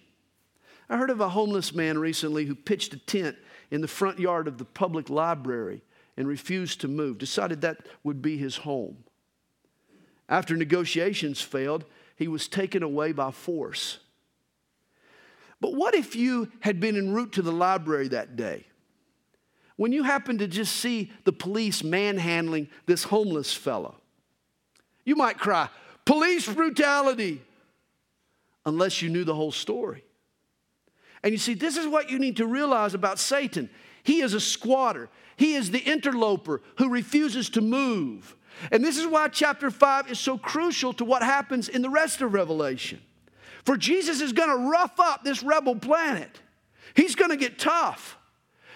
I 0.90 0.98
heard 0.98 1.10
of 1.10 1.22
a 1.22 1.30
homeless 1.30 1.74
man 1.74 1.98
recently 1.98 2.46
who 2.46 2.56
pitched 2.56 2.94
a 2.94 2.98
tent 2.98 3.38
in 3.72 3.82
the 3.82 3.88
front 3.88 4.20
yard 4.20 4.48
of 4.48 4.58
the 4.58 4.66
public 4.66 5.10
library 5.10 5.82
and 6.18 6.28
refused 6.28 6.82
to 6.82 6.88
move, 6.88 7.18
decided 7.18 7.62
that 7.62 7.86
would 8.04 8.22
be 8.22 8.38
his 8.38 8.58
home. 8.58 8.98
After 10.30 10.56
negotiations 10.56 11.42
failed, 11.42 11.86
he 12.16 12.28
was 12.28 12.48
taken 12.48 12.84
away 12.84 13.12
by 13.12 13.32
force. 13.32 14.00
But 15.60 15.74
what 15.74 15.96
if 15.96 16.16
you 16.16 16.52
had 16.62 16.80
been 16.80 16.98
en 16.98 17.14
route 17.14 17.34
to 17.34 17.42
the 17.42 17.52
library 17.52 18.08
that 18.10 18.36
day? 18.36 18.66
When 19.78 19.92
you 19.92 20.04
happened 20.04 20.40
to 20.40 20.48
just 20.48 20.76
see 20.76 21.12
the 21.26 21.34
police 21.34 21.84
manhandling 21.84 22.70
this 22.86 23.04
homeless 23.04 23.54
fellow, 23.54 23.96
you 25.04 25.16
might 25.16 25.38
cry, 25.38 25.70
Police 26.06 26.48
brutality, 26.48 27.42
unless 28.64 29.02
you 29.02 29.10
knew 29.10 29.24
the 29.24 29.34
whole 29.34 29.52
story. 29.52 30.05
And 31.26 31.32
you 31.32 31.40
see, 31.40 31.56
this 31.56 31.76
is 31.76 31.88
what 31.88 32.12
you 32.12 32.20
need 32.20 32.38
to 32.38 32.46
realize 32.46 32.94
about 32.94 33.18
Satan. 33.18 33.68
He 34.04 34.22
is 34.22 34.36
a 34.36 34.40
squatter, 34.40 35.10
he 35.36 35.56
is 35.56 35.72
the 35.72 35.80
interloper 35.80 36.62
who 36.78 36.90
refuses 36.90 37.50
to 37.50 37.62
move. 37.62 38.36
And 38.72 38.86
this 38.86 38.98
is 38.98 39.08
why 39.08 39.28
chapter 39.28 39.72
5 39.72 40.12
is 40.12 40.20
so 40.20 40.38
crucial 40.38 40.94
to 40.94 41.04
what 41.04 41.24
happens 41.24 41.68
in 41.68 41.82
the 41.82 41.90
rest 41.90 42.22
of 42.22 42.34
Revelation. 42.34 43.02
For 43.66 43.76
Jesus 43.76 44.22
is 44.22 44.34
going 44.34 44.50
to 44.50 44.70
rough 44.70 45.00
up 45.00 45.24
this 45.24 45.42
rebel 45.42 45.76
planet, 45.76 46.40
he's 46.94 47.16
going 47.16 47.32
to 47.32 47.38
get 47.38 47.58
tough. 47.58 48.18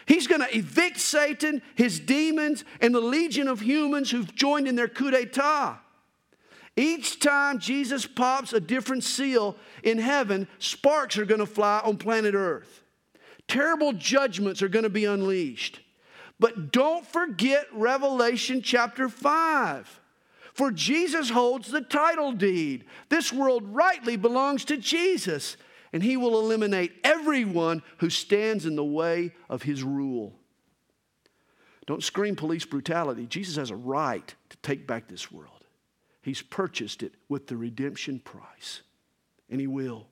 He's 0.07 0.25
going 0.25 0.41
to 0.41 0.57
evict 0.57 0.99
Satan, 0.99 1.61
his 1.75 1.99
demons, 1.99 2.65
and 2.81 2.95
the 2.95 2.99
legion 2.99 3.47
of 3.47 3.59
humans 3.59 4.09
who've 4.09 4.33
joined 4.33 4.67
in 4.67 4.75
their 4.75 4.87
coup 4.87 5.11
d'etat. 5.11 5.77
Each 6.75 7.19
time 7.19 7.59
Jesus 7.59 8.05
pops 8.05 8.53
a 8.53 8.59
different 8.59 9.03
seal 9.03 9.55
in 9.83 9.97
heaven, 9.97 10.47
sparks 10.59 11.17
are 11.17 11.25
going 11.25 11.39
to 11.39 11.45
fly 11.45 11.81
on 11.83 11.97
planet 11.97 12.35
Earth. 12.35 12.83
Terrible 13.47 13.93
judgments 13.93 14.61
are 14.61 14.69
going 14.69 14.83
to 14.83 14.89
be 14.89 15.05
unleashed. 15.05 15.81
But 16.39 16.71
don't 16.71 17.05
forget 17.05 17.65
Revelation 17.73 18.61
chapter 18.61 19.09
5. 19.09 19.99
For 20.53 20.71
Jesus 20.71 21.29
holds 21.29 21.69
the 21.69 21.81
title 21.81 22.31
deed. 22.31 22.85
This 23.09 23.33
world 23.33 23.63
rightly 23.65 24.15
belongs 24.17 24.65
to 24.65 24.77
Jesus, 24.77 25.57
and 25.91 26.03
he 26.03 26.17
will 26.17 26.39
eliminate 26.39 26.93
everyone 27.03 27.81
who 27.97 28.09
stands 28.09 28.65
in 28.65 28.75
the 28.75 28.83
way 28.83 29.33
of 29.49 29.63
his 29.63 29.83
rule. 29.83 30.33
Don't 31.87 32.03
scream 32.03 32.35
police 32.35 32.65
brutality. 32.65 33.25
Jesus 33.25 33.55
has 33.55 33.71
a 33.71 33.75
right 33.75 34.35
to 34.49 34.57
take 34.57 34.85
back 34.85 35.07
this 35.07 35.31
world. 35.31 35.58
He's 36.21 36.41
purchased 36.41 37.03
it 37.03 37.13
with 37.27 37.47
the 37.47 37.57
redemption 37.57 38.19
price, 38.19 38.81
and 39.49 39.59
He 39.59 39.67
will. 39.67 40.07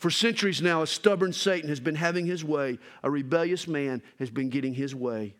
For 0.00 0.10
centuries 0.10 0.62
now, 0.62 0.80
a 0.80 0.86
stubborn 0.86 1.34
Satan 1.34 1.68
has 1.68 1.78
been 1.78 1.94
having 1.94 2.24
his 2.24 2.42
way. 2.42 2.78
A 3.02 3.10
rebellious 3.10 3.68
man 3.68 4.02
has 4.18 4.30
been 4.30 4.48
getting 4.48 4.72
his 4.72 4.94
way. 4.94 5.34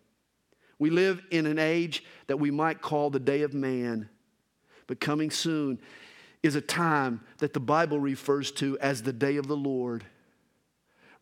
We 0.79 0.91
live 0.91 1.23
in 1.31 1.47
an 1.47 1.59
age 1.59 2.05
that 2.27 2.37
we 2.37 2.51
might 2.51 2.83
call 2.83 3.09
the 3.09 3.19
day 3.19 3.41
of 3.41 3.55
man, 3.55 4.11
but 4.87 5.01
coming 5.01 5.31
soon 5.31 5.79
is 6.43 6.57
a 6.57 6.61
time 6.61 7.23
that 7.39 7.55
the 7.55 7.61
Bible 7.61 7.99
refers 7.99 8.53
to 8.53 8.79
as 8.81 9.03
the 9.03 9.15
day 9.15 9.37
of 9.37 9.47
the 9.47 9.57
Lord. 9.57 10.05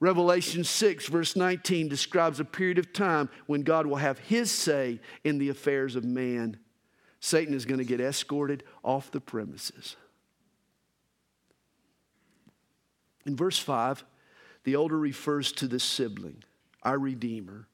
Revelation 0.01 0.65
6, 0.65 1.07
verse 1.07 1.37
19, 1.37 1.89
describes 1.89 2.41
a 2.41 2.45
period 2.45 2.79
of 2.79 2.93
time 2.93 3.29
when 3.47 3.63
God 3.63 3.87
will 3.87 3.97
have 3.97 4.19
his 4.19 4.51
say 4.51 4.99
in 5.23 5.39
the 5.39 5.49
affairs 5.49 5.95
of 5.95 6.05
man. 6.05 6.59
Satan 7.21 7.55
is 7.55 7.65
going 7.65 7.79
to 7.79 7.85
get 7.85 8.01
escorted 8.01 8.63
off 8.85 9.11
the 9.11 9.21
premises. 9.21 9.97
In 13.27 13.37
verse 13.37 13.59
5, 13.59 14.05
the 14.65 14.77
older 14.77 14.99
refers 14.99 15.53
to 15.53 15.67
the 15.67 15.81
sibling, 15.81 16.43
our 16.83 16.99
Redeemer, 16.99 17.67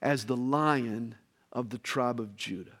as 0.00 0.26
the 0.26 0.36
lion 0.36 1.16
of 1.52 1.70
the 1.70 1.78
tribe 1.78 2.20
of 2.20 2.36
Judah. 2.36 2.78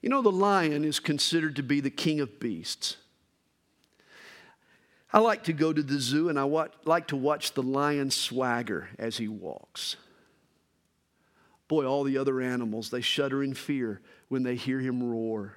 You 0.00 0.08
know, 0.08 0.22
the 0.22 0.32
lion 0.32 0.84
is 0.84 0.98
considered 0.98 1.56
to 1.56 1.62
be 1.62 1.80
the 1.80 1.90
king 1.90 2.20
of 2.20 2.40
beasts. 2.40 2.96
I 5.12 5.20
like 5.20 5.44
to 5.44 5.52
go 5.52 5.72
to 5.72 5.82
the 5.82 6.00
zoo 6.00 6.28
and 6.28 6.38
I 6.38 6.44
like 6.84 7.08
to 7.08 7.16
watch 7.16 7.52
the 7.52 7.62
lion 7.62 8.10
swagger 8.10 8.88
as 8.98 9.18
he 9.18 9.28
walks. 9.28 9.96
Boy, 11.72 11.86
all 11.86 12.04
the 12.04 12.18
other 12.18 12.42
animals, 12.42 12.90
they 12.90 13.00
shudder 13.00 13.42
in 13.42 13.54
fear 13.54 14.02
when 14.28 14.42
they 14.42 14.56
hear 14.56 14.78
him 14.78 15.02
roar. 15.02 15.54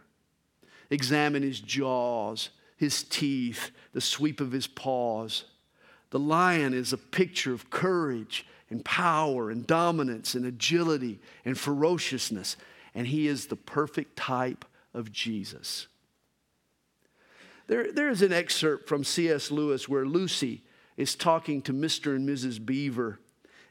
Examine 0.89 1.43
his 1.43 1.59
jaws, 1.59 2.51
his 2.77 3.03
teeth, 3.03 3.71
the 3.91 3.99
sweep 3.99 4.39
of 4.39 4.53
his 4.53 4.65
paws. 4.65 5.43
The 6.11 6.19
lion 6.19 6.73
is 6.73 6.93
a 6.93 6.97
picture 6.97 7.51
of 7.51 7.69
courage 7.69 8.45
and 8.69 8.85
power 8.85 9.51
and 9.51 9.67
dominance 9.67 10.35
and 10.35 10.45
agility 10.45 11.19
and 11.43 11.59
ferociousness, 11.59 12.55
and 12.93 13.07
he 13.07 13.27
is 13.27 13.47
the 13.47 13.57
perfect 13.57 14.15
type 14.15 14.63
of 14.93 15.11
Jesus. 15.11 15.87
There, 17.67 17.91
there 17.91 18.07
is 18.07 18.21
an 18.21 18.31
excerpt 18.31 18.87
from 18.87 19.03
C.S. 19.03 19.51
Lewis 19.51 19.89
where 19.89 20.05
Lucy 20.05 20.63
is 20.95 21.13
talking 21.13 21.61
to 21.63 21.73
Mr. 21.73 22.15
and 22.15 22.25
Mrs. 22.25 22.65
Beaver, 22.65 23.19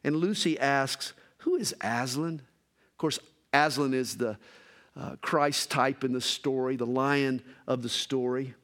and 0.04 0.16
Lucy 0.16 0.58
asks, 0.60 1.14
Who 1.44 1.56
is 1.56 1.74
Aslan? 1.82 2.40
Of 2.92 2.98
course, 2.98 3.18
Aslan 3.52 3.92
is 3.92 4.16
the 4.16 4.38
uh, 4.98 5.16
Christ 5.20 5.70
type 5.70 6.02
in 6.02 6.12
the 6.12 6.20
story, 6.20 6.76
the 6.76 6.86
lion 6.86 7.42
of 7.66 7.82
the 7.82 7.88
story. 7.88 8.54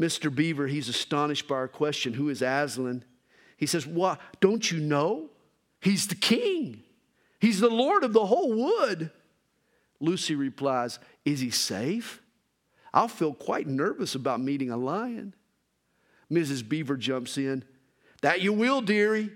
Mr. 0.00 0.34
Beaver, 0.34 0.66
he's 0.66 0.88
astonished 0.88 1.46
by 1.46 1.56
our 1.56 1.68
question, 1.68 2.14
Who 2.14 2.30
is 2.30 2.40
Aslan? 2.42 3.04
He 3.58 3.66
says, 3.66 3.86
What? 3.86 4.20
Don't 4.40 4.70
you 4.70 4.80
know? 4.80 5.28
He's 5.80 6.06
the 6.06 6.14
king, 6.14 6.82
he's 7.40 7.60
the 7.60 7.68
Lord 7.68 8.04
of 8.04 8.14
the 8.14 8.26
whole 8.26 8.52
wood. 8.52 9.10
Lucy 10.00 10.34
replies, 10.34 10.98
Is 11.24 11.40
he 11.40 11.50
safe? 11.50 12.22
I'll 12.94 13.08
feel 13.08 13.34
quite 13.34 13.66
nervous 13.66 14.14
about 14.14 14.40
meeting 14.40 14.70
a 14.70 14.76
lion. 14.76 15.34
Mrs. 16.32 16.66
Beaver 16.66 16.96
jumps 16.96 17.36
in. 17.36 17.64
That 18.22 18.40
you 18.40 18.52
will, 18.52 18.80
dearie. 18.80 19.30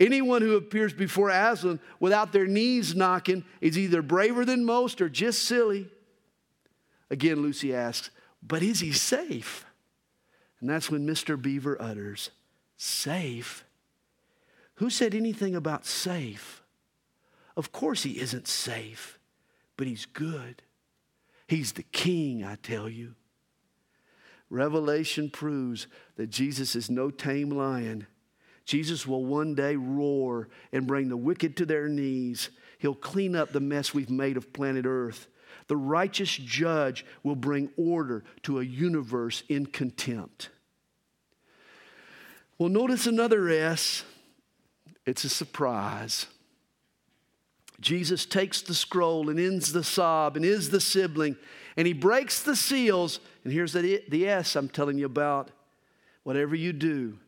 Anyone 0.00 0.42
who 0.42 0.56
appears 0.56 0.92
before 0.92 1.30
Aslan 1.30 1.80
without 1.98 2.32
their 2.32 2.46
knees 2.46 2.94
knocking 2.94 3.44
is 3.60 3.76
either 3.76 4.00
braver 4.00 4.44
than 4.44 4.64
most 4.64 5.00
or 5.00 5.08
just 5.08 5.42
silly. 5.42 5.88
Again, 7.10 7.42
Lucy 7.42 7.74
asks, 7.74 8.10
But 8.42 8.62
is 8.62 8.80
he 8.80 8.92
safe? 8.92 9.64
And 10.60 10.70
that's 10.70 10.90
when 10.90 11.06
Mr. 11.06 11.40
Beaver 11.40 11.80
utters, 11.80 12.30
Safe? 12.76 13.64
Who 14.76 14.90
said 14.90 15.14
anything 15.14 15.56
about 15.56 15.84
safe? 15.84 16.62
Of 17.56 17.72
course, 17.72 18.04
he 18.04 18.20
isn't 18.20 18.46
safe, 18.46 19.18
but 19.76 19.88
he's 19.88 20.06
good. 20.06 20.62
He's 21.48 21.72
the 21.72 21.82
king, 21.82 22.44
I 22.44 22.54
tell 22.54 22.88
you. 22.88 23.16
Revelation 24.48 25.30
proves 25.30 25.88
that 26.16 26.30
Jesus 26.30 26.76
is 26.76 26.88
no 26.88 27.10
tame 27.10 27.50
lion. 27.50 28.06
Jesus 28.68 29.06
will 29.06 29.24
one 29.24 29.54
day 29.54 29.76
roar 29.76 30.50
and 30.72 30.86
bring 30.86 31.08
the 31.08 31.16
wicked 31.16 31.56
to 31.56 31.64
their 31.64 31.88
knees. 31.88 32.50
He'll 32.78 32.94
clean 32.94 33.34
up 33.34 33.50
the 33.50 33.60
mess 33.60 33.94
we've 33.94 34.10
made 34.10 34.36
of 34.36 34.52
planet 34.52 34.84
Earth. 34.86 35.26
The 35.68 35.76
righteous 35.76 36.36
judge 36.36 37.06
will 37.22 37.34
bring 37.34 37.70
order 37.78 38.24
to 38.42 38.60
a 38.60 38.62
universe 38.62 39.42
in 39.48 39.64
contempt. 39.64 40.50
Well, 42.58 42.68
notice 42.68 43.06
another 43.06 43.48
S. 43.48 44.04
It's 45.06 45.24
a 45.24 45.30
surprise. 45.30 46.26
Jesus 47.80 48.26
takes 48.26 48.60
the 48.60 48.74
scroll 48.74 49.30
and 49.30 49.40
ends 49.40 49.72
the 49.72 49.84
sob 49.84 50.36
and 50.36 50.44
is 50.44 50.68
the 50.68 50.80
sibling, 50.80 51.36
and 51.78 51.86
he 51.86 51.94
breaks 51.94 52.42
the 52.42 52.56
seals. 52.56 53.20
And 53.44 53.52
here's 53.52 53.72
the, 53.72 54.04
the 54.10 54.28
S 54.28 54.56
I'm 54.56 54.68
telling 54.68 54.98
you 54.98 55.06
about. 55.06 55.52
Whatever 56.24 56.54
you 56.54 56.74
do, 56.74 57.18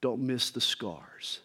don't 0.00 0.20
miss 0.20 0.50
the 0.50 0.60
scars. 0.60 1.40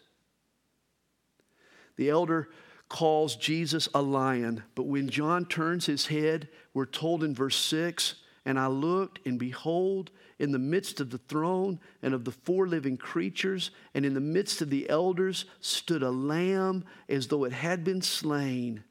The 1.96 2.10
elder 2.10 2.48
calls 2.88 3.36
Jesus 3.36 3.88
a 3.94 4.02
lion, 4.02 4.62
but 4.74 4.86
when 4.86 5.08
John 5.08 5.46
turns 5.46 5.86
his 5.86 6.06
head, 6.06 6.48
we're 6.72 6.86
told 6.86 7.24
in 7.24 7.34
verse 7.34 7.56
6 7.56 8.14
And 8.44 8.58
I 8.58 8.66
looked, 8.66 9.26
and 9.26 9.38
behold, 9.38 10.10
in 10.38 10.52
the 10.52 10.58
midst 10.58 11.00
of 11.00 11.10
the 11.10 11.18
throne 11.18 11.80
and 12.02 12.12
of 12.12 12.24
the 12.24 12.32
four 12.32 12.66
living 12.66 12.96
creatures, 12.96 13.70
and 13.94 14.04
in 14.04 14.14
the 14.14 14.20
midst 14.20 14.60
of 14.60 14.70
the 14.70 14.88
elders, 14.90 15.44
stood 15.60 16.02
a 16.02 16.10
lamb 16.10 16.84
as 17.08 17.28
though 17.28 17.44
it 17.44 17.52
had 17.52 17.84
been 17.84 18.02
slain, 18.02 18.84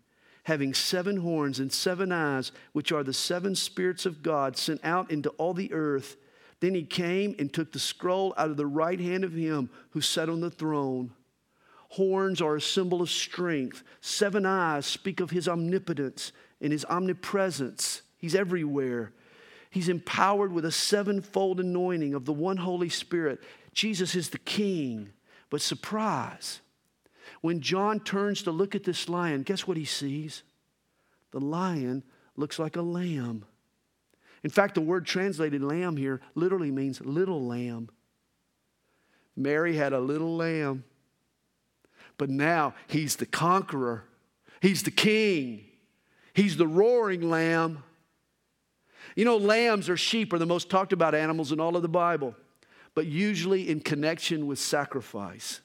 having 0.43 0.73
seven 0.73 1.17
horns 1.17 1.59
and 1.59 1.71
seven 1.71 2.11
eyes, 2.11 2.51
which 2.71 2.91
are 2.91 3.03
the 3.03 3.13
seven 3.13 3.55
spirits 3.55 4.05
of 4.05 4.23
God 4.23 4.57
sent 4.57 4.83
out 4.83 5.11
into 5.11 5.29
all 5.31 5.53
the 5.53 5.71
earth. 5.73 6.15
Then 6.63 6.75
he 6.75 6.83
came 6.83 7.35
and 7.39 7.51
took 7.51 7.73
the 7.73 7.77
scroll 7.77 8.33
out 8.37 8.49
of 8.49 8.55
the 8.55 8.65
right 8.65 8.97
hand 8.97 9.25
of 9.25 9.33
him 9.33 9.69
who 9.89 9.99
sat 9.99 10.29
on 10.29 10.39
the 10.39 10.49
throne. 10.49 11.11
Horns 11.89 12.41
are 12.41 12.55
a 12.55 12.61
symbol 12.61 13.01
of 13.01 13.09
strength. 13.09 13.83
Seven 13.99 14.45
eyes 14.45 14.85
speak 14.85 15.19
of 15.19 15.31
his 15.31 15.49
omnipotence 15.49 16.31
and 16.61 16.71
his 16.71 16.85
omnipresence. 16.85 18.03
He's 18.15 18.33
everywhere. 18.33 19.11
He's 19.71 19.89
empowered 19.89 20.53
with 20.53 20.63
a 20.63 20.71
sevenfold 20.71 21.59
anointing 21.59 22.13
of 22.13 22.23
the 22.23 22.31
one 22.31 22.55
Holy 22.55 22.87
Spirit. 22.87 23.41
Jesus 23.73 24.15
is 24.15 24.29
the 24.29 24.37
king. 24.37 25.09
But 25.49 25.59
surprise, 25.59 26.61
when 27.41 27.59
John 27.59 27.99
turns 27.99 28.41
to 28.43 28.51
look 28.51 28.73
at 28.73 28.85
this 28.85 29.09
lion, 29.09 29.43
guess 29.43 29.67
what 29.67 29.75
he 29.75 29.83
sees? 29.83 30.43
The 31.31 31.41
lion 31.41 32.03
looks 32.37 32.57
like 32.57 32.77
a 32.77 32.81
lamb. 32.81 33.43
In 34.43 34.49
fact, 34.49 34.75
the 34.75 34.81
word 34.81 35.05
translated 35.05 35.63
lamb 35.63 35.95
here 35.95 36.19
literally 36.35 36.71
means 36.71 36.99
little 37.01 37.45
lamb. 37.45 37.89
Mary 39.35 39.75
had 39.75 39.93
a 39.93 39.99
little 39.99 40.35
lamb, 40.35 40.83
but 42.17 42.29
now 42.29 42.75
he's 42.87 43.15
the 43.15 43.25
conqueror, 43.25 44.03
he's 44.61 44.83
the 44.83 44.91
king, 44.91 45.65
he's 46.33 46.57
the 46.57 46.67
roaring 46.67 47.29
lamb. 47.29 47.83
You 49.15 49.25
know, 49.25 49.37
lambs 49.37 49.89
or 49.89 49.97
sheep 49.97 50.33
are 50.33 50.39
the 50.39 50.45
most 50.45 50.69
talked 50.69 50.93
about 50.93 51.15
animals 51.15 51.51
in 51.51 51.59
all 51.59 51.75
of 51.75 51.81
the 51.81 51.89
Bible, 51.89 52.35
but 52.95 53.05
usually 53.05 53.69
in 53.69 53.79
connection 53.79 54.47
with 54.47 54.59
sacrifice. 54.59 55.61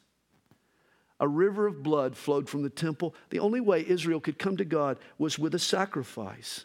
A 1.20 1.26
river 1.26 1.66
of 1.66 1.82
blood 1.82 2.16
flowed 2.16 2.48
from 2.48 2.62
the 2.62 2.70
temple. 2.70 3.14
The 3.30 3.40
only 3.40 3.60
way 3.60 3.84
Israel 3.86 4.20
could 4.20 4.38
come 4.38 4.56
to 4.56 4.64
God 4.64 4.98
was 5.18 5.38
with 5.38 5.54
a 5.54 5.58
sacrifice. 5.58 6.64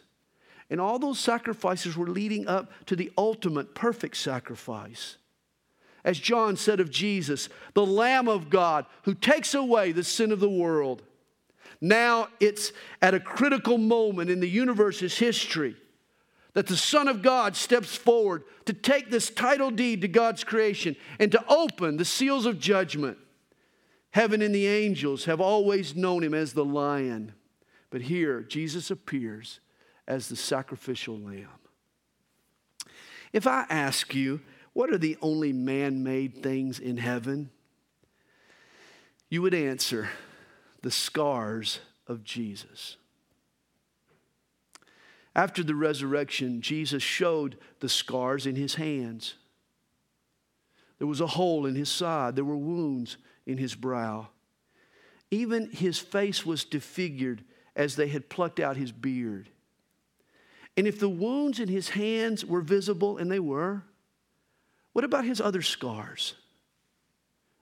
And 0.74 0.80
all 0.80 0.98
those 0.98 1.20
sacrifices 1.20 1.96
were 1.96 2.08
leading 2.08 2.48
up 2.48 2.68
to 2.86 2.96
the 2.96 3.12
ultimate 3.16 3.76
perfect 3.76 4.16
sacrifice. 4.16 5.18
As 6.04 6.18
John 6.18 6.56
said 6.56 6.80
of 6.80 6.90
Jesus, 6.90 7.48
the 7.74 7.86
Lamb 7.86 8.26
of 8.26 8.50
God 8.50 8.84
who 9.04 9.14
takes 9.14 9.54
away 9.54 9.92
the 9.92 10.02
sin 10.02 10.32
of 10.32 10.40
the 10.40 10.50
world. 10.50 11.04
Now 11.80 12.26
it's 12.40 12.72
at 13.00 13.14
a 13.14 13.20
critical 13.20 13.78
moment 13.78 14.30
in 14.30 14.40
the 14.40 14.48
universe's 14.48 15.16
history 15.16 15.76
that 16.54 16.66
the 16.66 16.76
Son 16.76 17.06
of 17.06 17.22
God 17.22 17.54
steps 17.54 17.94
forward 17.94 18.42
to 18.64 18.72
take 18.72 19.12
this 19.12 19.30
title 19.30 19.70
deed 19.70 20.00
to 20.00 20.08
God's 20.08 20.42
creation 20.42 20.96
and 21.20 21.30
to 21.30 21.44
open 21.48 21.98
the 21.98 22.04
seals 22.04 22.46
of 22.46 22.58
judgment. 22.58 23.16
Heaven 24.10 24.42
and 24.42 24.52
the 24.52 24.66
angels 24.66 25.26
have 25.26 25.40
always 25.40 25.94
known 25.94 26.24
him 26.24 26.34
as 26.34 26.52
the 26.52 26.64
lion, 26.64 27.32
but 27.90 28.00
here 28.00 28.40
Jesus 28.40 28.90
appears 28.90 29.60
as 30.06 30.28
the 30.28 30.36
sacrificial 30.36 31.18
lamb. 31.18 31.48
If 33.32 33.46
I 33.46 33.66
ask 33.68 34.14
you, 34.14 34.40
what 34.72 34.90
are 34.90 34.98
the 34.98 35.16
only 35.22 35.52
man 35.52 36.02
made 36.02 36.42
things 36.42 36.78
in 36.78 36.96
heaven? 36.96 37.50
You 39.28 39.42
would 39.42 39.54
answer, 39.54 40.08
the 40.82 40.90
scars 40.90 41.80
of 42.06 42.22
Jesus. 42.22 42.96
After 45.34 45.64
the 45.64 45.74
resurrection, 45.74 46.60
Jesus 46.60 47.02
showed 47.02 47.56
the 47.80 47.88
scars 47.88 48.46
in 48.46 48.54
his 48.54 48.76
hands. 48.76 49.34
There 50.98 51.08
was 51.08 51.20
a 51.20 51.26
hole 51.26 51.66
in 51.66 51.74
his 51.74 51.88
side, 51.88 52.36
there 52.36 52.44
were 52.44 52.56
wounds 52.56 53.16
in 53.46 53.58
his 53.58 53.74
brow. 53.74 54.28
Even 55.30 55.70
his 55.70 55.98
face 55.98 56.46
was 56.46 56.64
disfigured 56.64 57.42
as 57.74 57.96
they 57.96 58.08
had 58.08 58.28
plucked 58.28 58.60
out 58.60 58.76
his 58.76 58.92
beard. 58.92 59.48
And 60.76 60.86
if 60.86 60.98
the 60.98 61.08
wounds 61.08 61.60
in 61.60 61.68
his 61.68 61.90
hands 61.90 62.44
were 62.44 62.60
visible, 62.60 63.18
and 63.18 63.30
they 63.30 63.38
were, 63.38 63.82
what 64.92 65.04
about 65.04 65.24
his 65.24 65.40
other 65.40 65.62
scars? 65.62 66.34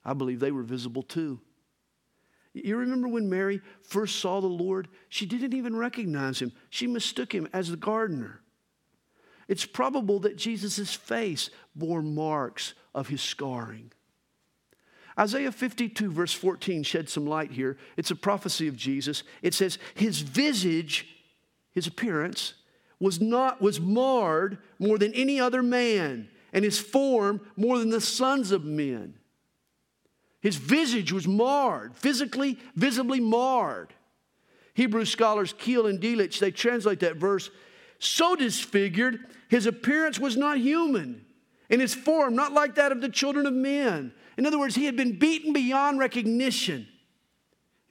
I 0.04 0.14
believe 0.14 0.40
they 0.40 0.50
were 0.50 0.62
visible 0.62 1.02
too. 1.02 1.40
You 2.54 2.76
remember 2.76 3.08
when 3.08 3.30
Mary 3.30 3.60
first 3.82 4.16
saw 4.16 4.40
the 4.40 4.46
Lord? 4.46 4.88
She 5.08 5.24
didn't 5.24 5.54
even 5.54 5.76
recognize 5.76 6.40
him, 6.40 6.52
she 6.70 6.86
mistook 6.86 7.34
him 7.34 7.48
as 7.52 7.70
the 7.70 7.76
gardener. 7.76 8.40
It's 9.48 9.66
probable 9.66 10.20
that 10.20 10.36
Jesus' 10.36 10.94
face 10.94 11.50
bore 11.74 12.02
marks 12.02 12.74
of 12.94 13.08
his 13.08 13.20
scarring. 13.20 13.92
Isaiah 15.18 15.52
52, 15.52 16.10
verse 16.10 16.32
14, 16.32 16.82
sheds 16.84 17.12
some 17.12 17.26
light 17.26 17.50
here. 17.50 17.76
It's 17.96 18.10
a 18.10 18.16
prophecy 18.16 18.68
of 18.68 18.76
Jesus. 18.76 19.24
It 19.42 19.52
says, 19.52 19.78
His 19.94 20.20
visage, 20.20 21.06
his 21.72 21.86
appearance, 21.86 22.54
was 23.02 23.20
not 23.20 23.60
was 23.60 23.80
marred 23.80 24.58
more 24.78 24.96
than 24.96 25.12
any 25.12 25.40
other 25.40 25.60
man, 25.60 26.28
and 26.52 26.64
his 26.64 26.78
form 26.78 27.40
more 27.56 27.76
than 27.80 27.90
the 27.90 28.00
sons 28.00 28.52
of 28.52 28.64
men. 28.64 29.14
His 30.40 30.54
visage 30.54 31.10
was 31.10 31.26
marred, 31.26 31.96
physically, 31.96 32.60
visibly 32.76 33.18
marred. 33.18 33.92
Hebrew 34.74 35.04
scholars 35.04 35.52
Keil 35.52 35.90
and 35.90 36.00
Delitzsch, 36.00 36.38
they 36.38 36.52
translate 36.52 37.00
that 37.00 37.16
verse, 37.16 37.50
so 37.98 38.36
disfigured, 38.36 39.18
his 39.48 39.66
appearance 39.66 40.20
was 40.20 40.36
not 40.36 40.58
human, 40.58 41.24
and 41.70 41.80
his 41.80 41.96
form 41.96 42.36
not 42.36 42.52
like 42.52 42.76
that 42.76 42.92
of 42.92 43.00
the 43.00 43.08
children 43.08 43.46
of 43.46 43.52
men. 43.52 44.12
In 44.38 44.46
other 44.46 44.60
words, 44.60 44.76
he 44.76 44.84
had 44.84 44.96
been 44.96 45.18
beaten 45.18 45.52
beyond 45.52 45.98
recognition, 45.98 46.86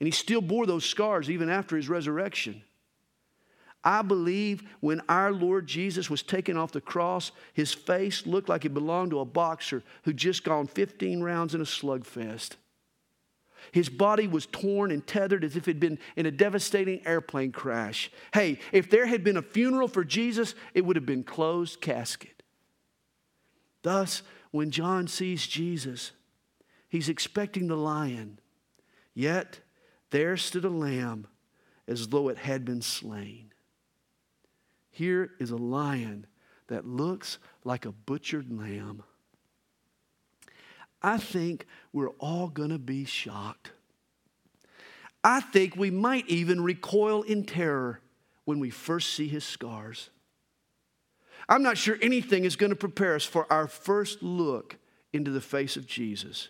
and 0.00 0.06
he 0.06 0.10
still 0.10 0.40
bore 0.40 0.64
those 0.64 0.86
scars 0.86 1.28
even 1.28 1.50
after 1.50 1.76
his 1.76 1.90
resurrection. 1.90 2.62
I 3.84 4.02
believe 4.02 4.62
when 4.80 5.00
our 5.08 5.32
Lord 5.32 5.66
Jesus 5.66 6.08
was 6.08 6.22
taken 6.22 6.56
off 6.56 6.72
the 6.72 6.80
cross, 6.80 7.32
his 7.52 7.72
face 7.72 8.26
looked 8.26 8.48
like 8.48 8.64
it 8.64 8.74
belonged 8.74 9.10
to 9.10 9.20
a 9.20 9.24
boxer 9.24 9.82
who'd 10.04 10.16
just 10.16 10.44
gone 10.44 10.66
15 10.66 11.20
rounds 11.20 11.54
in 11.54 11.60
a 11.60 11.64
slugfest. 11.64 12.56
His 13.70 13.88
body 13.88 14.26
was 14.26 14.46
torn 14.46 14.90
and 14.90 15.06
tethered 15.06 15.44
as 15.44 15.56
if 15.56 15.68
it 15.68 15.72
had 15.72 15.80
been 15.80 15.98
in 16.16 16.26
a 16.26 16.30
devastating 16.30 17.06
airplane 17.06 17.52
crash. 17.52 18.10
Hey, 18.34 18.58
if 18.72 18.90
there 18.90 19.06
had 19.06 19.22
been 19.22 19.36
a 19.36 19.42
funeral 19.42 19.88
for 19.88 20.04
Jesus, 20.04 20.54
it 20.74 20.84
would 20.84 20.96
have 20.96 21.06
been 21.06 21.24
closed 21.24 21.80
casket. 21.80 22.42
Thus, 23.82 24.22
when 24.50 24.70
John 24.70 25.06
sees 25.08 25.46
Jesus, 25.46 26.12
he's 26.88 27.08
expecting 27.08 27.68
the 27.68 27.76
lion. 27.76 28.38
Yet 29.14 29.60
there 30.10 30.36
stood 30.36 30.64
a 30.64 30.70
lamb 30.70 31.26
as 31.86 32.08
though 32.08 32.28
it 32.28 32.38
had 32.38 32.64
been 32.64 32.82
slain. 32.82 33.51
Here 34.92 35.30
is 35.40 35.50
a 35.50 35.56
lion 35.56 36.26
that 36.68 36.86
looks 36.86 37.38
like 37.64 37.86
a 37.86 37.92
butchered 37.92 38.52
lamb. 38.52 39.02
I 41.02 41.16
think 41.16 41.66
we're 41.92 42.10
all 42.20 42.48
going 42.48 42.70
to 42.70 42.78
be 42.78 43.04
shocked. 43.04 43.72
I 45.24 45.40
think 45.40 45.76
we 45.76 45.90
might 45.90 46.28
even 46.28 46.62
recoil 46.62 47.22
in 47.22 47.44
terror 47.44 48.00
when 48.44 48.60
we 48.60 48.70
first 48.70 49.14
see 49.14 49.28
his 49.28 49.44
scars. 49.44 50.10
I'm 51.48 51.62
not 51.62 51.78
sure 51.78 51.96
anything 52.02 52.44
is 52.44 52.54
going 52.54 52.70
to 52.70 52.76
prepare 52.76 53.14
us 53.14 53.24
for 53.24 53.50
our 53.50 53.66
first 53.66 54.22
look 54.22 54.76
into 55.12 55.30
the 55.30 55.40
face 55.40 55.76
of 55.76 55.86
Jesus. 55.86 56.48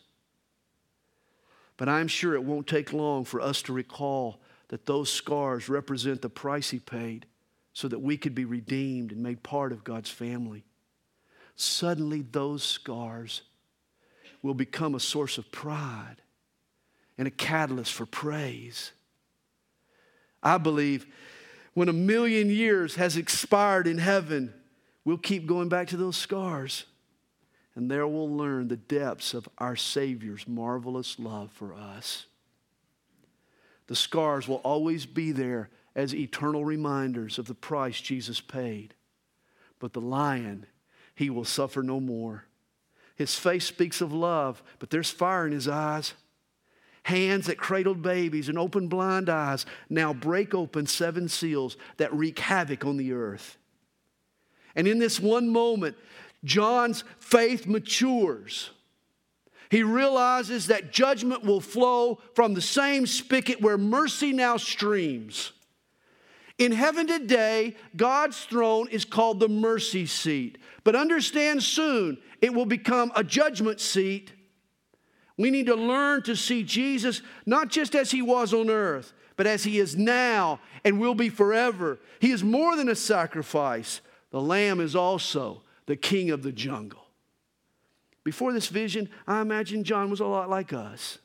But 1.76 1.88
I'm 1.88 2.08
sure 2.08 2.34
it 2.34 2.44
won't 2.44 2.66
take 2.66 2.92
long 2.92 3.24
for 3.24 3.40
us 3.40 3.62
to 3.62 3.72
recall 3.72 4.40
that 4.68 4.86
those 4.86 5.10
scars 5.12 5.68
represent 5.68 6.22
the 6.22 6.28
price 6.28 6.70
he 6.70 6.80
paid 6.80 7.26
so 7.72 7.88
that 7.88 8.00
we 8.00 8.16
could 8.16 8.34
be 8.34 8.44
redeemed 8.44 9.12
and 9.12 9.22
made 9.22 9.42
part 9.42 9.72
of 9.72 9.84
God's 9.84 10.10
family. 10.10 10.64
Suddenly, 11.56 12.22
those 12.22 12.62
scars 12.62 13.42
will 14.42 14.54
become 14.54 14.94
a 14.94 15.00
source 15.00 15.38
of 15.38 15.50
pride 15.52 16.16
and 17.16 17.28
a 17.28 17.30
catalyst 17.30 17.92
for 17.92 18.06
praise. 18.06 18.92
I 20.42 20.58
believe 20.58 21.06
when 21.74 21.88
a 21.88 21.92
million 21.92 22.50
years 22.50 22.96
has 22.96 23.16
expired 23.16 23.86
in 23.86 23.98
heaven, 23.98 24.52
we'll 25.04 25.18
keep 25.18 25.46
going 25.46 25.68
back 25.68 25.88
to 25.88 25.96
those 25.96 26.16
scars. 26.16 26.84
And 27.74 27.90
there 27.90 28.06
we'll 28.06 28.34
learn 28.34 28.68
the 28.68 28.76
depths 28.76 29.32
of 29.32 29.48
our 29.56 29.76
Savior's 29.76 30.46
marvelous 30.46 31.18
love 31.18 31.50
for 31.52 31.72
us. 31.72 32.26
The 33.86 33.96
scars 33.96 34.46
will 34.46 34.56
always 34.56 35.06
be 35.06 35.32
there 35.32 35.70
as 35.94 36.14
eternal 36.14 36.64
reminders 36.64 37.38
of 37.38 37.46
the 37.46 37.54
price 37.54 38.00
Jesus 38.00 38.40
paid. 38.40 38.94
But 39.78 39.92
the 39.92 40.00
lion, 40.00 40.66
he 41.14 41.30
will 41.30 41.44
suffer 41.44 41.82
no 41.82 42.00
more. 42.00 42.44
His 43.16 43.34
face 43.34 43.66
speaks 43.66 44.00
of 44.00 44.12
love, 44.12 44.62
but 44.78 44.90
there's 44.90 45.10
fire 45.10 45.46
in 45.46 45.52
his 45.52 45.68
eyes. 45.68 46.14
Hands 47.04 47.44
that 47.46 47.58
cradled 47.58 48.00
babies 48.00 48.48
and 48.48 48.58
opened 48.58 48.90
blind 48.90 49.28
eyes 49.28 49.66
now 49.90 50.12
break 50.12 50.54
open 50.54 50.86
seven 50.86 51.28
seals 51.28 51.76
that 51.96 52.14
wreak 52.14 52.38
havoc 52.38 52.84
on 52.84 52.96
the 52.96 53.12
earth. 53.12 53.58
And 54.74 54.86
in 54.86 54.98
this 54.98 55.20
one 55.20 55.48
moment, 55.48 55.96
John's 56.44 57.04
faith 57.18 57.66
matures. 57.66 58.70
He 59.70 59.82
realizes 59.82 60.66
that 60.66 60.92
judgment 60.92 61.44
will 61.44 61.60
flow 61.60 62.20
from 62.34 62.54
the 62.54 62.60
same 62.60 63.06
spigot 63.06 63.60
where 63.60 63.78
mercy 63.78 64.32
now 64.32 64.56
streams. 64.56 65.52
In 66.58 66.72
heaven 66.72 67.06
today, 67.06 67.74
God's 67.96 68.44
throne 68.44 68.88
is 68.88 69.04
called 69.04 69.40
the 69.40 69.48
mercy 69.48 70.06
seat. 70.06 70.58
But 70.84 70.96
understand 70.96 71.62
soon, 71.62 72.18
it 72.40 72.52
will 72.52 72.66
become 72.66 73.12
a 73.16 73.24
judgment 73.24 73.80
seat. 73.80 74.32
We 75.38 75.50
need 75.50 75.66
to 75.66 75.74
learn 75.74 76.22
to 76.24 76.36
see 76.36 76.62
Jesus 76.62 77.22
not 77.46 77.68
just 77.68 77.94
as 77.94 78.10
he 78.10 78.22
was 78.22 78.52
on 78.52 78.68
earth, 78.68 79.12
but 79.36 79.46
as 79.46 79.64
he 79.64 79.78
is 79.78 79.96
now 79.96 80.60
and 80.84 81.00
will 81.00 81.14
be 81.14 81.28
forever. 81.28 81.98
He 82.20 82.30
is 82.30 82.44
more 82.44 82.76
than 82.76 82.88
a 82.88 82.94
sacrifice. 82.94 84.00
The 84.30 84.40
lamb 84.40 84.80
is 84.80 84.94
also 84.94 85.62
the 85.86 85.96
king 85.96 86.30
of 86.30 86.42
the 86.42 86.52
jungle. 86.52 87.06
Before 88.24 88.52
this 88.52 88.68
vision, 88.68 89.08
I 89.26 89.40
imagine 89.40 89.84
John 89.84 90.10
was 90.10 90.20
a 90.20 90.26
lot 90.26 90.48
like 90.48 90.72
us. 90.72 91.18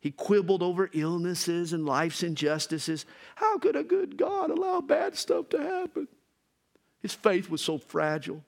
He 0.00 0.10
quibbled 0.10 0.62
over 0.62 0.90
illnesses 0.92 1.72
and 1.72 1.84
life's 1.84 2.22
injustices. 2.22 3.04
How 3.34 3.58
could 3.58 3.76
a 3.76 3.84
good 3.84 4.16
God 4.16 4.50
allow 4.50 4.80
bad 4.80 5.14
stuff 5.16 5.50
to 5.50 5.58
happen? 5.58 6.08
His 7.00 7.14
faith 7.14 7.50
was 7.50 7.60
so 7.60 7.78
fragile. 7.78 8.42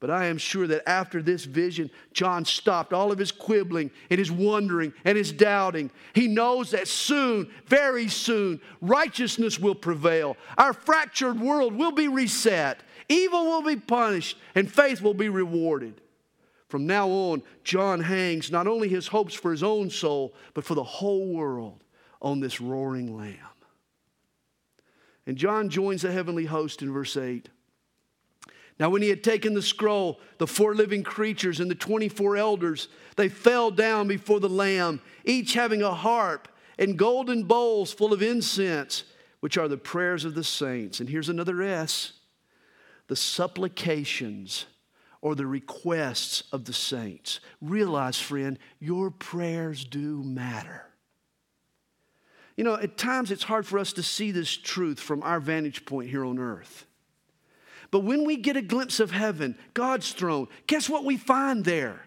But 0.00 0.10
I 0.10 0.26
am 0.26 0.38
sure 0.38 0.66
that 0.68 0.88
after 0.88 1.22
this 1.22 1.44
vision, 1.44 1.90
John 2.12 2.44
stopped 2.44 2.92
all 2.92 3.10
of 3.10 3.18
his 3.18 3.32
quibbling 3.32 3.90
and 4.10 4.18
his 4.18 4.30
wondering 4.30 4.92
and 5.04 5.18
his 5.18 5.32
doubting. 5.32 5.90
He 6.12 6.28
knows 6.28 6.70
that 6.70 6.86
soon, 6.86 7.50
very 7.66 8.06
soon, 8.08 8.60
righteousness 8.80 9.58
will 9.58 9.74
prevail. 9.74 10.36
Our 10.56 10.72
fractured 10.72 11.40
world 11.40 11.74
will 11.74 11.90
be 11.90 12.06
reset, 12.06 12.80
evil 13.08 13.44
will 13.44 13.62
be 13.62 13.76
punished, 13.76 14.38
and 14.54 14.70
faith 14.70 15.02
will 15.02 15.14
be 15.14 15.28
rewarded. 15.28 16.00
From 16.68 16.86
now 16.86 17.08
on, 17.08 17.42
John 17.64 18.00
hangs 18.00 18.50
not 18.50 18.66
only 18.66 18.88
his 18.88 19.08
hopes 19.08 19.34
for 19.34 19.50
his 19.50 19.62
own 19.62 19.90
soul, 19.90 20.34
but 20.54 20.64
for 20.64 20.74
the 20.74 20.84
whole 20.84 21.26
world 21.28 21.82
on 22.20 22.40
this 22.40 22.60
roaring 22.60 23.16
lamb. 23.16 23.36
And 25.26 25.36
John 25.36 25.70
joins 25.70 26.02
the 26.02 26.12
heavenly 26.12 26.44
host 26.44 26.82
in 26.82 26.92
verse 26.92 27.16
8. 27.16 27.48
Now, 28.78 28.90
when 28.90 29.02
he 29.02 29.08
had 29.08 29.24
taken 29.24 29.54
the 29.54 29.62
scroll, 29.62 30.20
the 30.38 30.46
four 30.46 30.74
living 30.74 31.02
creatures 31.02 31.58
and 31.58 31.70
the 31.70 31.74
24 31.74 32.36
elders, 32.36 32.88
they 33.16 33.28
fell 33.28 33.70
down 33.70 34.06
before 34.06 34.38
the 34.38 34.48
Lamb, 34.48 35.00
each 35.24 35.54
having 35.54 35.82
a 35.82 35.92
harp 35.92 36.48
and 36.78 36.96
golden 36.96 37.42
bowls 37.42 37.92
full 37.92 38.12
of 38.12 38.22
incense, 38.22 39.04
which 39.40 39.58
are 39.58 39.68
the 39.68 39.76
prayers 39.76 40.24
of 40.24 40.34
the 40.34 40.44
saints. 40.44 41.00
And 41.00 41.08
here's 41.08 41.28
another 41.28 41.62
S 41.62 42.12
the 43.08 43.16
supplications 43.16 44.66
or 45.20 45.34
the 45.34 45.46
requests 45.46 46.44
of 46.52 46.64
the 46.64 46.72
saints. 46.72 47.40
Realize, 47.60 48.20
friend, 48.20 48.58
your 48.78 49.10
prayers 49.10 49.84
do 49.84 50.22
matter. 50.22 50.84
You 52.56 52.64
know, 52.64 52.74
at 52.74 52.96
times 52.96 53.30
it's 53.30 53.44
hard 53.44 53.66
for 53.66 53.78
us 53.78 53.92
to 53.94 54.02
see 54.02 54.30
this 54.30 54.50
truth 54.50 54.98
from 54.98 55.22
our 55.22 55.38
vantage 55.38 55.84
point 55.84 56.10
here 56.10 56.24
on 56.24 56.38
earth. 56.38 56.86
But 57.90 58.00
when 58.00 58.24
we 58.24 58.36
get 58.36 58.56
a 58.56 58.62
glimpse 58.62 59.00
of 59.00 59.10
heaven, 59.10 59.56
God's 59.74 60.12
throne, 60.12 60.48
guess 60.66 60.88
what 60.88 61.04
we 61.04 61.16
find 61.16 61.64
there? 61.64 62.02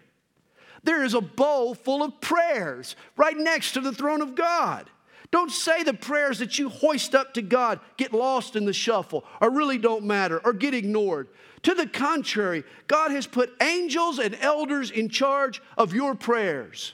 There 0.84 1.04
is 1.04 1.14
a 1.14 1.20
bowl 1.20 1.74
full 1.74 2.02
of 2.02 2.20
prayers 2.20 2.96
right 3.16 3.36
next 3.36 3.72
to 3.72 3.80
the 3.80 3.92
throne 3.92 4.20
of 4.20 4.34
God. 4.34 4.90
Don't 5.32 5.50
say 5.50 5.82
the 5.82 5.94
prayers 5.94 6.38
that 6.38 6.58
you 6.58 6.68
hoist 6.68 7.14
up 7.14 7.34
to 7.34 7.42
God 7.42 7.80
get 7.96 8.12
lost 8.12 8.54
in 8.54 8.66
the 8.66 8.72
shuffle 8.72 9.24
or 9.40 9.50
really 9.50 9.78
don't 9.78 10.04
matter 10.04 10.40
or 10.44 10.52
get 10.52 10.74
ignored. 10.74 11.28
To 11.62 11.74
the 11.74 11.86
contrary, 11.86 12.64
God 12.86 13.10
has 13.10 13.26
put 13.26 13.54
angels 13.60 14.18
and 14.18 14.36
elders 14.40 14.90
in 14.90 15.08
charge 15.08 15.60
of 15.76 15.94
your 15.94 16.14
prayers. 16.14 16.92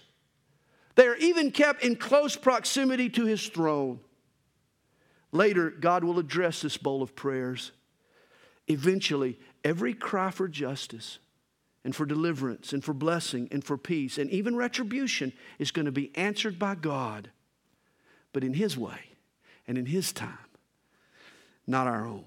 They 0.94 1.06
are 1.06 1.16
even 1.16 1.50
kept 1.50 1.84
in 1.84 1.96
close 1.96 2.36
proximity 2.36 3.10
to 3.10 3.26
his 3.26 3.46
throne. 3.48 4.00
Later, 5.32 5.70
God 5.70 6.04
will 6.04 6.18
address 6.18 6.62
this 6.62 6.76
bowl 6.76 7.02
of 7.02 7.14
prayers. 7.14 7.72
Eventually, 8.68 9.38
every 9.64 9.94
cry 9.94 10.30
for 10.30 10.48
justice, 10.48 11.18
and 11.84 11.94
for 11.96 12.04
deliverance 12.04 12.72
and 12.72 12.84
for 12.84 12.92
blessing 12.92 13.48
and 13.50 13.64
for 13.64 13.78
peace 13.78 14.18
and 14.18 14.30
even 14.30 14.54
retribution 14.56 15.32
is 15.58 15.70
going 15.70 15.86
to 15.86 15.92
be 15.92 16.14
answered 16.16 16.58
by 16.58 16.74
God, 16.74 17.30
but 18.32 18.44
in 18.44 18.54
His 18.54 18.76
way 18.76 19.16
and 19.66 19.78
in 19.78 19.86
His 19.86 20.12
time, 20.12 20.38
not 21.66 21.86
our 21.86 22.06
own. 22.06 22.24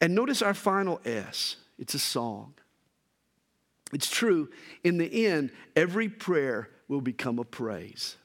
And 0.00 0.14
notice 0.14 0.42
our 0.42 0.54
final 0.54 1.00
S 1.04 1.56
it's 1.78 1.94
a 1.94 1.98
song. 1.98 2.54
It's 3.92 4.10
true, 4.10 4.48
in 4.82 4.98
the 4.98 5.26
end, 5.26 5.52
every 5.76 6.08
prayer 6.08 6.70
will 6.88 7.00
become 7.00 7.38
a 7.38 7.44
praise. 7.44 8.16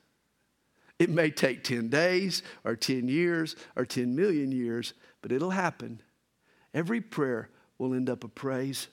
It 0.98 1.10
may 1.10 1.30
take 1.30 1.64
10 1.64 1.90
days 1.90 2.44
or 2.64 2.76
10 2.76 3.08
years 3.08 3.56
or 3.76 3.86
10 3.86 4.16
million 4.16 4.52
years, 4.52 4.94
but 5.22 5.32
it'll 5.32 5.52
happen. 5.52 6.02
Every 6.74 7.02
prayer 7.02 7.50
will 7.78 7.94
end 7.94 8.10
up 8.10 8.24
a 8.24 8.28
praise. 8.28 8.88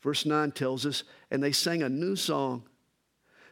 Verse 0.00 0.24
9 0.24 0.52
tells 0.52 0.86
us, 0.86 1.02
and 1.30 1.42
they 1.42 1.52
sang 1.52 1.82
a 1.82 1.88
new 1.88 2.16
song, 2.16 2.64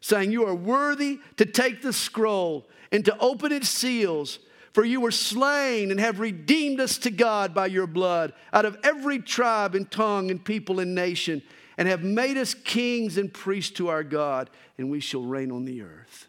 saying, 0.01 0.33
You 0.33 0.47
are 0.47 0.55
worthy 0.55 1.21
to 1.37 1.47
take 1.47 1.83
the 1.83 1.93
scroll 1.93 2.69
and 2.93 3.05
to 3.05 3.19
open 3.19 3.53
its 3.53 3.69
seals. 3.69 4.39
For 4.73 4.85
you 4.85 5.01
were 5.01 5.11
slain 5.11 5.91
and 5.91 5.99
have 5.99 6.21
redeemed 6.21 6.81
us 6.81 6.99
to 6.99 7.11
God 7.11 7.55
by 7.55 7.67
your 7.67 7.87
blood 7.87 8.33
out 8.53 8.65
of 8.65 8.77
every 8.85 9.19
tribe 9.19 9.75
and 9.75 9.91
tongue 9.91 10.31
and 10.31 10.45
people 10.45 10.79
and 10.79 10.95
nation, 10.95 11.43
and 11.77 11.89
have 11.89 12.05
made 12.05 12.37
us 12.37 12.55
kings 12.55 13.19
and 13.19 13.33
priests 13.33 13.73
to 13.73 13.89
our 13.89 14.05
God, 14.05 14.51
and 14.77 14.91
we 14.91 15.01
shall 15.01 15.23
reign 15.23 15.51
on 15.51 15.65
the 15.65 15.83
earth. 15.83 16.29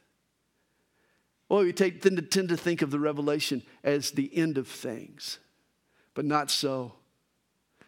Well, 1.48 1.64
we 1.64 1.74
take, 1.74 2.02
tend, 2.02 2.18
to, 2.18 2.24
tend 2.24 2.50
to 2.50 2.58
think 2.58 2.82
of 2.82 2.92
the 2.92 3.00
revelation 3.00 3.64
as 3.84 4.12
the 4.12 4.36
end 4.36 4.58
of 4.58 4.68
things, 4.68 5.40
but 6.14 6.26
not 6.26 6.50
so 6.50 6.94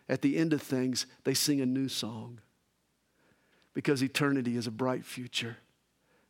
at 0.09 0.21
the 0.21 0.37
end 0.37 0.51
of 0.51 0.61
things, 0.61 1.05
they 1.23 1.33
sing 1.33 1.61
a 1.61 1.65
new 1.65 1.87
song 1.87 2.41
because 3.73 4.03
eternity 4.03 4.57
is 4.57 4.67
a 4.67 4.71
bright 4.71 5.05
future 5.05 5.57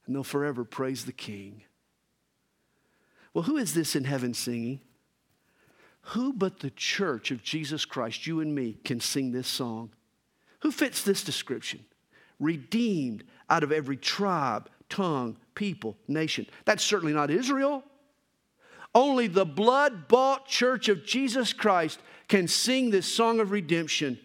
and 0.05 0.15
they'll 0.15 0.23
forever 0.23 0.63
praise 0.63 1.05
the 1.05 1.11
King. 1.11 1.63
Well, 3.33 3.43
who 3.43 3.57
is 3.57 3.73
this 3.73 3.95
in 3.95 4.03
heaven 4.03 4.33
singing? 4.33 4.81
Who 6.01 6.33
but 6.33 6.59
the 6.59 6.71
church 6.71 7.31
of 7.31 7.43
Jesus 7.43 7.85
Christ, 7.85 8.25
you 8.27 8.39
and 8.39 8.53
me, 8.53 8.79
can 8.83 8.99
sing 8.99 9.31
this 9.31 9.47
song? 9.47 9.91
Who 10.61 10.71
fits 10.71 11.03
this 11.03 11.23
description? 11.23 11.85
Redeemed 12.39 13.23
out 13.49 13.63
of 13.63 13.71
every 13.71 13.97
tribe, 13.97 14.69
tongue, 14.89 15.37
people, 15.55 15.97
nation. 16.07 16.47
That's 16.65 16.83
certainly 16.83 17.13
not 17.13 17.29
Israel. 17.29 17.83
Only 18.93 19.27
the 19.27 19.45
blood 19.45 20.07
bought 20.07 20.47
church 20.47 20.89
of 20.89 21.05
Jesus 21.05 21.53
Christ 21.53 21.99
can 22.27 22.47
sing 22.47 22.89
this 22.89 23.11
song 23.11 23.39
of 23.39 23.51
redemption. 23.51 24.19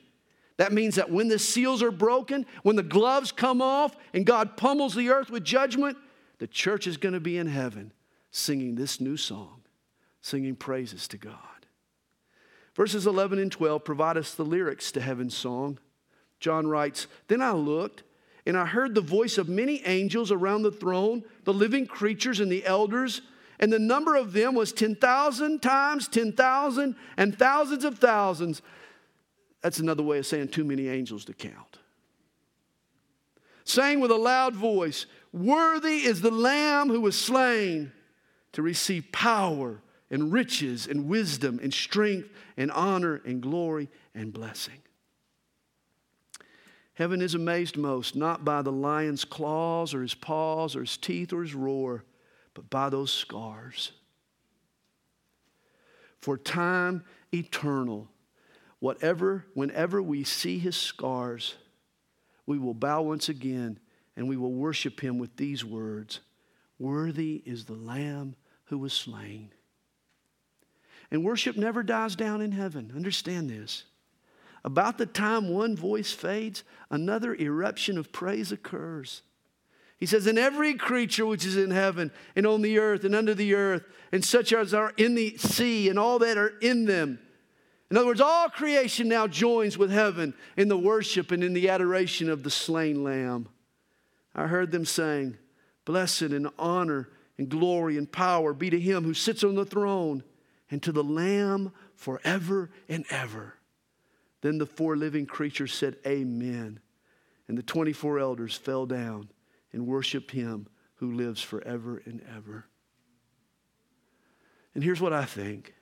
That 0.58 0.72
means 0.72 0.94
that 0.94 1.10
when 1.10 1.28
the 1.28 1.38
seals 1.38 1.82
are 1.82 1.90
broken, 1.90 2.46
when 2.62 2.76
the 2.76 2.82
gloves 2.82 3.30
come 3.30 3.60
off, 3.60 3.96
and 4.14 4.24
God 4.24 4.56
pummels 4.56 4.94
the 4.94 5.10
earth 5.10 5.30
with 5.30 5.44
judgment, 5.44 5.98
the 6.38 6.46
church 6.46 6.86
is 6.86 6.96
going 6.96 7.14
to 7.14 7.20
be 7.20 7.36
in 7.36 7.46
heaven 7.46 7.92
singing 8.30 8.74
this 8.74 9.00
new 9.00 9.16
song, 9.16 9.62
singing 10.20 10.56
praises 10.56 11.08
to 11.08 11.18
God. 11.18 11.34
Verses 12.74 13.06
11 13.06 13.38
and 13.38 13.50
12 13.50 13.84
provide 13.84 14.16
us 14.16 14.34
the 14.34 14.44
lyrics 14.44 14.92
to 14.92 15.00
heaven's 15.00 15.36
song. 15.36 15.78
John 16.40 16.66
writes, 16.66 17.06
Then 17.28 17.40
I 17.40 17.52
looked, 17.52 18.02
and 18.46 18.56
I 18.56 18.66
heard 18.66 18.94
the 18.94 19.00
voice 19.00 19.38
of 19.38 19.48
many 19.48 19.84
angels 19.86 20.30
around 20.30 20.62
the 20.62 20.70
throne, 20.70 21.24
the 21.44 21.54
living 21.54 21.86
creatures 21.86 22.40
and 22.40 22.52
the 22.52 22.64
elders 22.66 23.22
and 23.58 23.72
the 23.72 23.78
number 23.78 24.16
of 24.16 24.32
them 24.32 24.54
was 24.54 24.72
10,000 24.72 25.62
times 25.62 26.08
10,000 26.08 26.96
and 27.16 27.38
thousands 27.38 27.84
of 27.84 27.98
thousands. 27.98 28.62
That's 29.66 29.80
another 29.80 30.04
way 30.04 30.18
of 30.18 30.26
saying 30.26 30.50
too 30.50 30.62
many 30.62 30.86
angels 30.86 31.24
to 31.24 31.32
count. 31.32 31.80
Saying 33.64 33.98
with 33.98 34.12
a 34.12 34.16
loud 34.16 34.54
voice, 34.54 35.06
Worthy 35.32 36.04
is 36.04 36.20
the 36.20 36.30
Lamb 36.30 36.88
who 36.88 37.00
was 37.00 37.18
slain 37.18 37.90
to 38.52 38.62
receive 38.62 39.10
power 39.10 39.82
and 40.08 40.32
riches 40.32 40.86
and 40.86 41.08
wisdom 41.08 41.58
and 41.60 41.74
strength 41.74 42.28
and 42.56 42.70
honor 42.70 43.20
and 43.24 43.42
glory 43.42 43.88
and 44.14 44.32
blessing. 44.32 44.78
Heaven 46.94 47.20
is 47.20 47.34
amazed 47.34 47.76
most 47.76 48.14
not 48.14 48.44
by 48.44 48.62
the 48.62 48.70
lion's 48.70 49.24
claws 49.24 49.94
or 49.94 50.02
his 50.02 50.14
paws 50.14 50.76
or 50.76 50.82
his 50.82 50.96
teeth 50.96 51.32
or 51.32 51.42
his 51.42 51.56
roar 51.56 52.04
but 52.54 52.70
by 52.70 52.88
those 52.88 53.10
scars. 53.10 53.90
For 56.20 56.38
time 56.38 57.02
eternal, 57.34 58.06
whatever, 58.86 59.44
whenever 59.52 60.00
we 60.00 60.22
see 60.22 60.60
his 60.60 60.76
scars, 60.76 61.56
we 62.46 62.56
will 62.56 62.72
bow 62.72 63.02
once 63.02 63.28
again 63.28 63.80
and 64.16 64.28
we 64.28 64.36
will 64.36 64.52
worship 64.52 65.00
him 65.00 65.18
with 65.18 65.36
these 65.36 65.64
words 65.64 66.20
Worthy 66.78 67.42
is 67.44 67.64
the 67.64 67.72
Lamb 67.72 68.36
who 68.66 68.78
was 68.78 68.92
slain. 68.92 69.50
And 71.10 71.24
worship 71.24 71.56
never 71.56 71.82
dies 71.82 72.14
down 72.14 72.40
in 72.40 72.52
heaven. 72.52 72.92
Understand 72.94 73.50
this. 73.50 73.82
About 74.64 74.98
the 74.98 75.06
time 75.06 75.48
one 75.48 75.74
voice 75.74 76.12
fades, 76.12 76.62
another 76.88 77.34
eruption 77.34 77.98
of 77.98 78.12
praise 78.12 78.52
occurs. 78.52 79.22
He 79.98 80.06
says, 80.06 80.28
And 80.28 80.38
every 80.38 80.74
creature 80.74 81.26
which 81.26 81.44
is 81.44 81.56
in 81.56 81.72
heaven 81.72 82.12
and 82.36 82.46
on 82.46 82.62
the 82.62 82.78
earth 82.78 83.02
and 83.02 83.16
under 83.16 83.34
the 83.34 83.54
earth, 83.54 83.82
and 84.12 84.24
such 84.24 84.52
as 84.52 84.72
are 84.72 84.92
in 84.96 85.16
the 85.16 85.36
sea 85.38 85.88
and 85.88 85.98
all 85.98 86.20
that 86.20 86.38
are 86.38 86.52
in 86.60 86.84
them. 86.84 87.18
In 87.90 87.96
other 87.96 88.06
words, 88.06 88.20
all 88.20 88.48
creation 88.48 89.08
now 89.08 89.26
joins 89.26 89.78
with 89.78 89.90
heaven 89.90 90.34
in 90.56 90.68
the 90.68 90.78
worship 90.78 91.30
and 91.30 91.44
in 91.44 91.52
the 91.52 91.68
adoration 91.68 92.28
of 92.28 92.42
the 92.42 92.50
slain 92.50 93.04
lamb. 93.04 93.48
I 94.34 94.46
heard 94.46 94.72
them 94.72 94.84
saying, 94.84 95.38
Blessed 95.84 96.22
and 96.22 96.48
honor 96.58 97.08
and 97.38 97.48
glory 97.48 97.96
and 97.96 98.10
power 98.10 98.52
be 98.52 98.70
to 98.70 98.80
him 98.80 99.04
who 99.04 99.14
sits 99.14 99.44
on 99.44 99.54
the 99.54 99.64
throne 99.64 100.24
and 100.70 100.82
to 100.82 100.92
the 100.92 101.04
Lamb 101.04 101.72
forever 101.94 102.70
and 102.88 103.04
ever. 103.10 103.54
Then 104.40 104.58
the 104.58 104.66
four 104.66 104.96
living 104.96 105.26
creatures 105.26 105.72
said, 105.72 105.96
Amen. 106.06 106.80
And 107.48 107.56
the 107.56 107.62
24 107.62 108.18
elders 108.18 108.54
fell 108.54 108.86
down 108.86 109.28
and 109.72 109.86
worshiped 109.86 110.32
Him 110.32 110.66
who 110.96 111.12
lives 111.12 111.42
forever 111.42 112.02
and 112.04 112.22
ever. 112.36 112.66
And 114.74 114.82
here's 114.82 115.00
what 115.00 115.12
I 115.12 115.24
think 115.24 115.74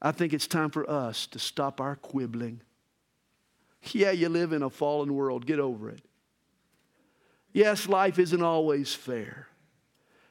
I 0.00 0.12
think 0.12 0.32
it's 0.32 0.46
time 0.46 0.70
for 0.70 0.88
us 0.88 1.26
to 1.28 1.38
stop 1.38 1.80
our 1.80 1.96
quibbling. 1.96 2.60
Yeah, 3.92 4.10
you 4.10 4.28
live 4.28 4.52
in 4.52 4.62
a 4.62 4.70
fallen 4.70 5.14
world, 5.14 5.46
get 5.46 5.58
over 5.58 5.90
it. 5.90 6.02
Yes, 7.52 7.88
life 7.88 8.18
isn't 8.18 8.42
always 8.42 8.94
fair. 8.94 9.48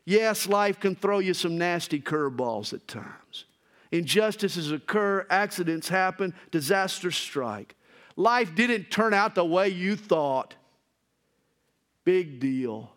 Yes, 0.06 0.48
life 0.48 0.80
can 0.80 0.96
throw 0.96 1.20
you 1.20 1.34
some 1.34 1.58
nasty 1.58 2.00
curveballs 2.00 2.72
at 2.74 2.88
times. 2.88 3.46
Injustices 3.92 4.72
occur, 4.72 5.26
accidents 5.30 5.90
happen, 5.90 6.34
disasters 6.52 7.18
strike. 7.18 7.76
Life 8.16 8.56
didn't 8.56 8.90
turn 8.90 9.14
out 9.14 9.36
the 9.36 9.46
way 9.46 9.70
you 9.70 9.96
thought. 9.96 10.56
Big 12.04 12.40
deal. 12.40 12.92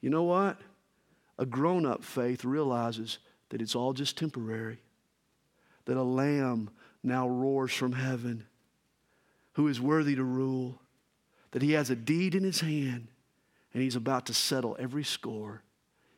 You 0.00 0.10
know 0.10 0.24
what? 0.24 0.58
A 1.38 1.46
grown 1.46 1.86
up 1.86 2.04
faith 2.04 2.44
realizes 2.44 3.18
that 3.48 3.60
it's 3.60 3.74
all 3.74 3.92
just 3.92 4.16
temporary, 4.16 4.78
that 5.84 5.96
a 5.96 6.02
lamb 6.02 6.70
now 7.02 7.28
roars 7.28 7.72
from 7.72 7.92
heaven 7.92 8.46
who 9.54 9.68
is 9.68 9.80
worthy 9.80 10.14
to 10.14 10.24
rule, 10.24 10.80
that 11.50 11.62
he 11.62 11.72
has 11.72 11.90
a 11.90 11.96
deed 11.96 12.34
in 12.34 12.44
his 12.44 12.60
hand 12.60 13.08
and 13.74 13.82
he's 13.82 13.96
about 13.96 14.26
to 14.26 14.34
settle 14.34 14.76
every 14.78 15.04
score 15.04 15.62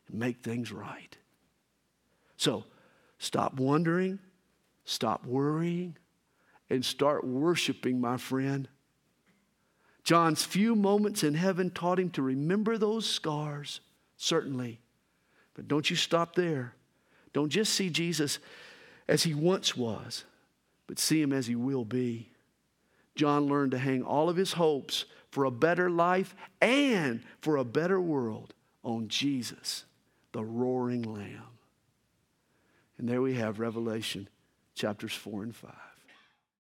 and 0.08 0.18
make 0.18 0.42
things 0.42 0.72
right. 0.72 1.16
So 2.36 2.64
stop 3.18 3.54
wondering, 3.54 4.18
stop 4.84 5.24
worrying, 5.24 5.96
and 6.70 6.84
start 6.84 7.24
worshiping, 7.24 8.00
my 8.00 8.16
friend. 8.16 8.68
John's 10.02 10.44
few 10.44 10.74
moments 10.74 11.22
in 11.22 11.34
heaven 11.34 11.70
taught 11.70 11.98
him 11.98 12.10
to 12.10 12.22
remember 12.22 12.76
those 12.76 13.08
scars, 13.08 13.80
certainly. 14.16 14.80
But 15.54 15.68
don't 15.68 15.88
you 15.88 15.96
stop 15.96 16.34
there. 16.34 16.74
Don't 17.32 17.48
just 17.48 17.74
see 17.74 17.90
Jesus 17.90 18.38
as 19.08 19.24
he 19.24 19.34
once 19.34 19.76
was, 19.76 20.24
but 20.86 20.98
see 20.98 21.20
him 21.20 21.32
as 21.32 21.46
he 21.46 21.54
will 21.54 21.84
be. 21.84 22.30
John 23.14 23.46
learned 23.46 23.72
to 23.72 23.78
hang 23.78 24.02
all 24.02 24.28
of 24.28 24.36
his 24.36 24.54
hopes 24.54 25.04
for 25.30 25.44
a 25.44 25.50
better 25.50 25.90
life 25.90 26.34
and 26.60 27.22
for 27.40 27.56
a 27.56 27.64
better 27.64 28.00
world 28.00 28.54
on 28.82 29.08
Jesus, 29.08 29.84
the 30.32 30.44
roaring 30.44 31.02
lamb. 31.02 31.58
And 32.98 33.08
there 33.08 33.22
we 33.22 33.34
have 33.34 33.58
Revelation 33.58 34.28
chapters 34.74 35.12
4 35.12 35.44
and 35.44 35.54
5. 35.54 35.70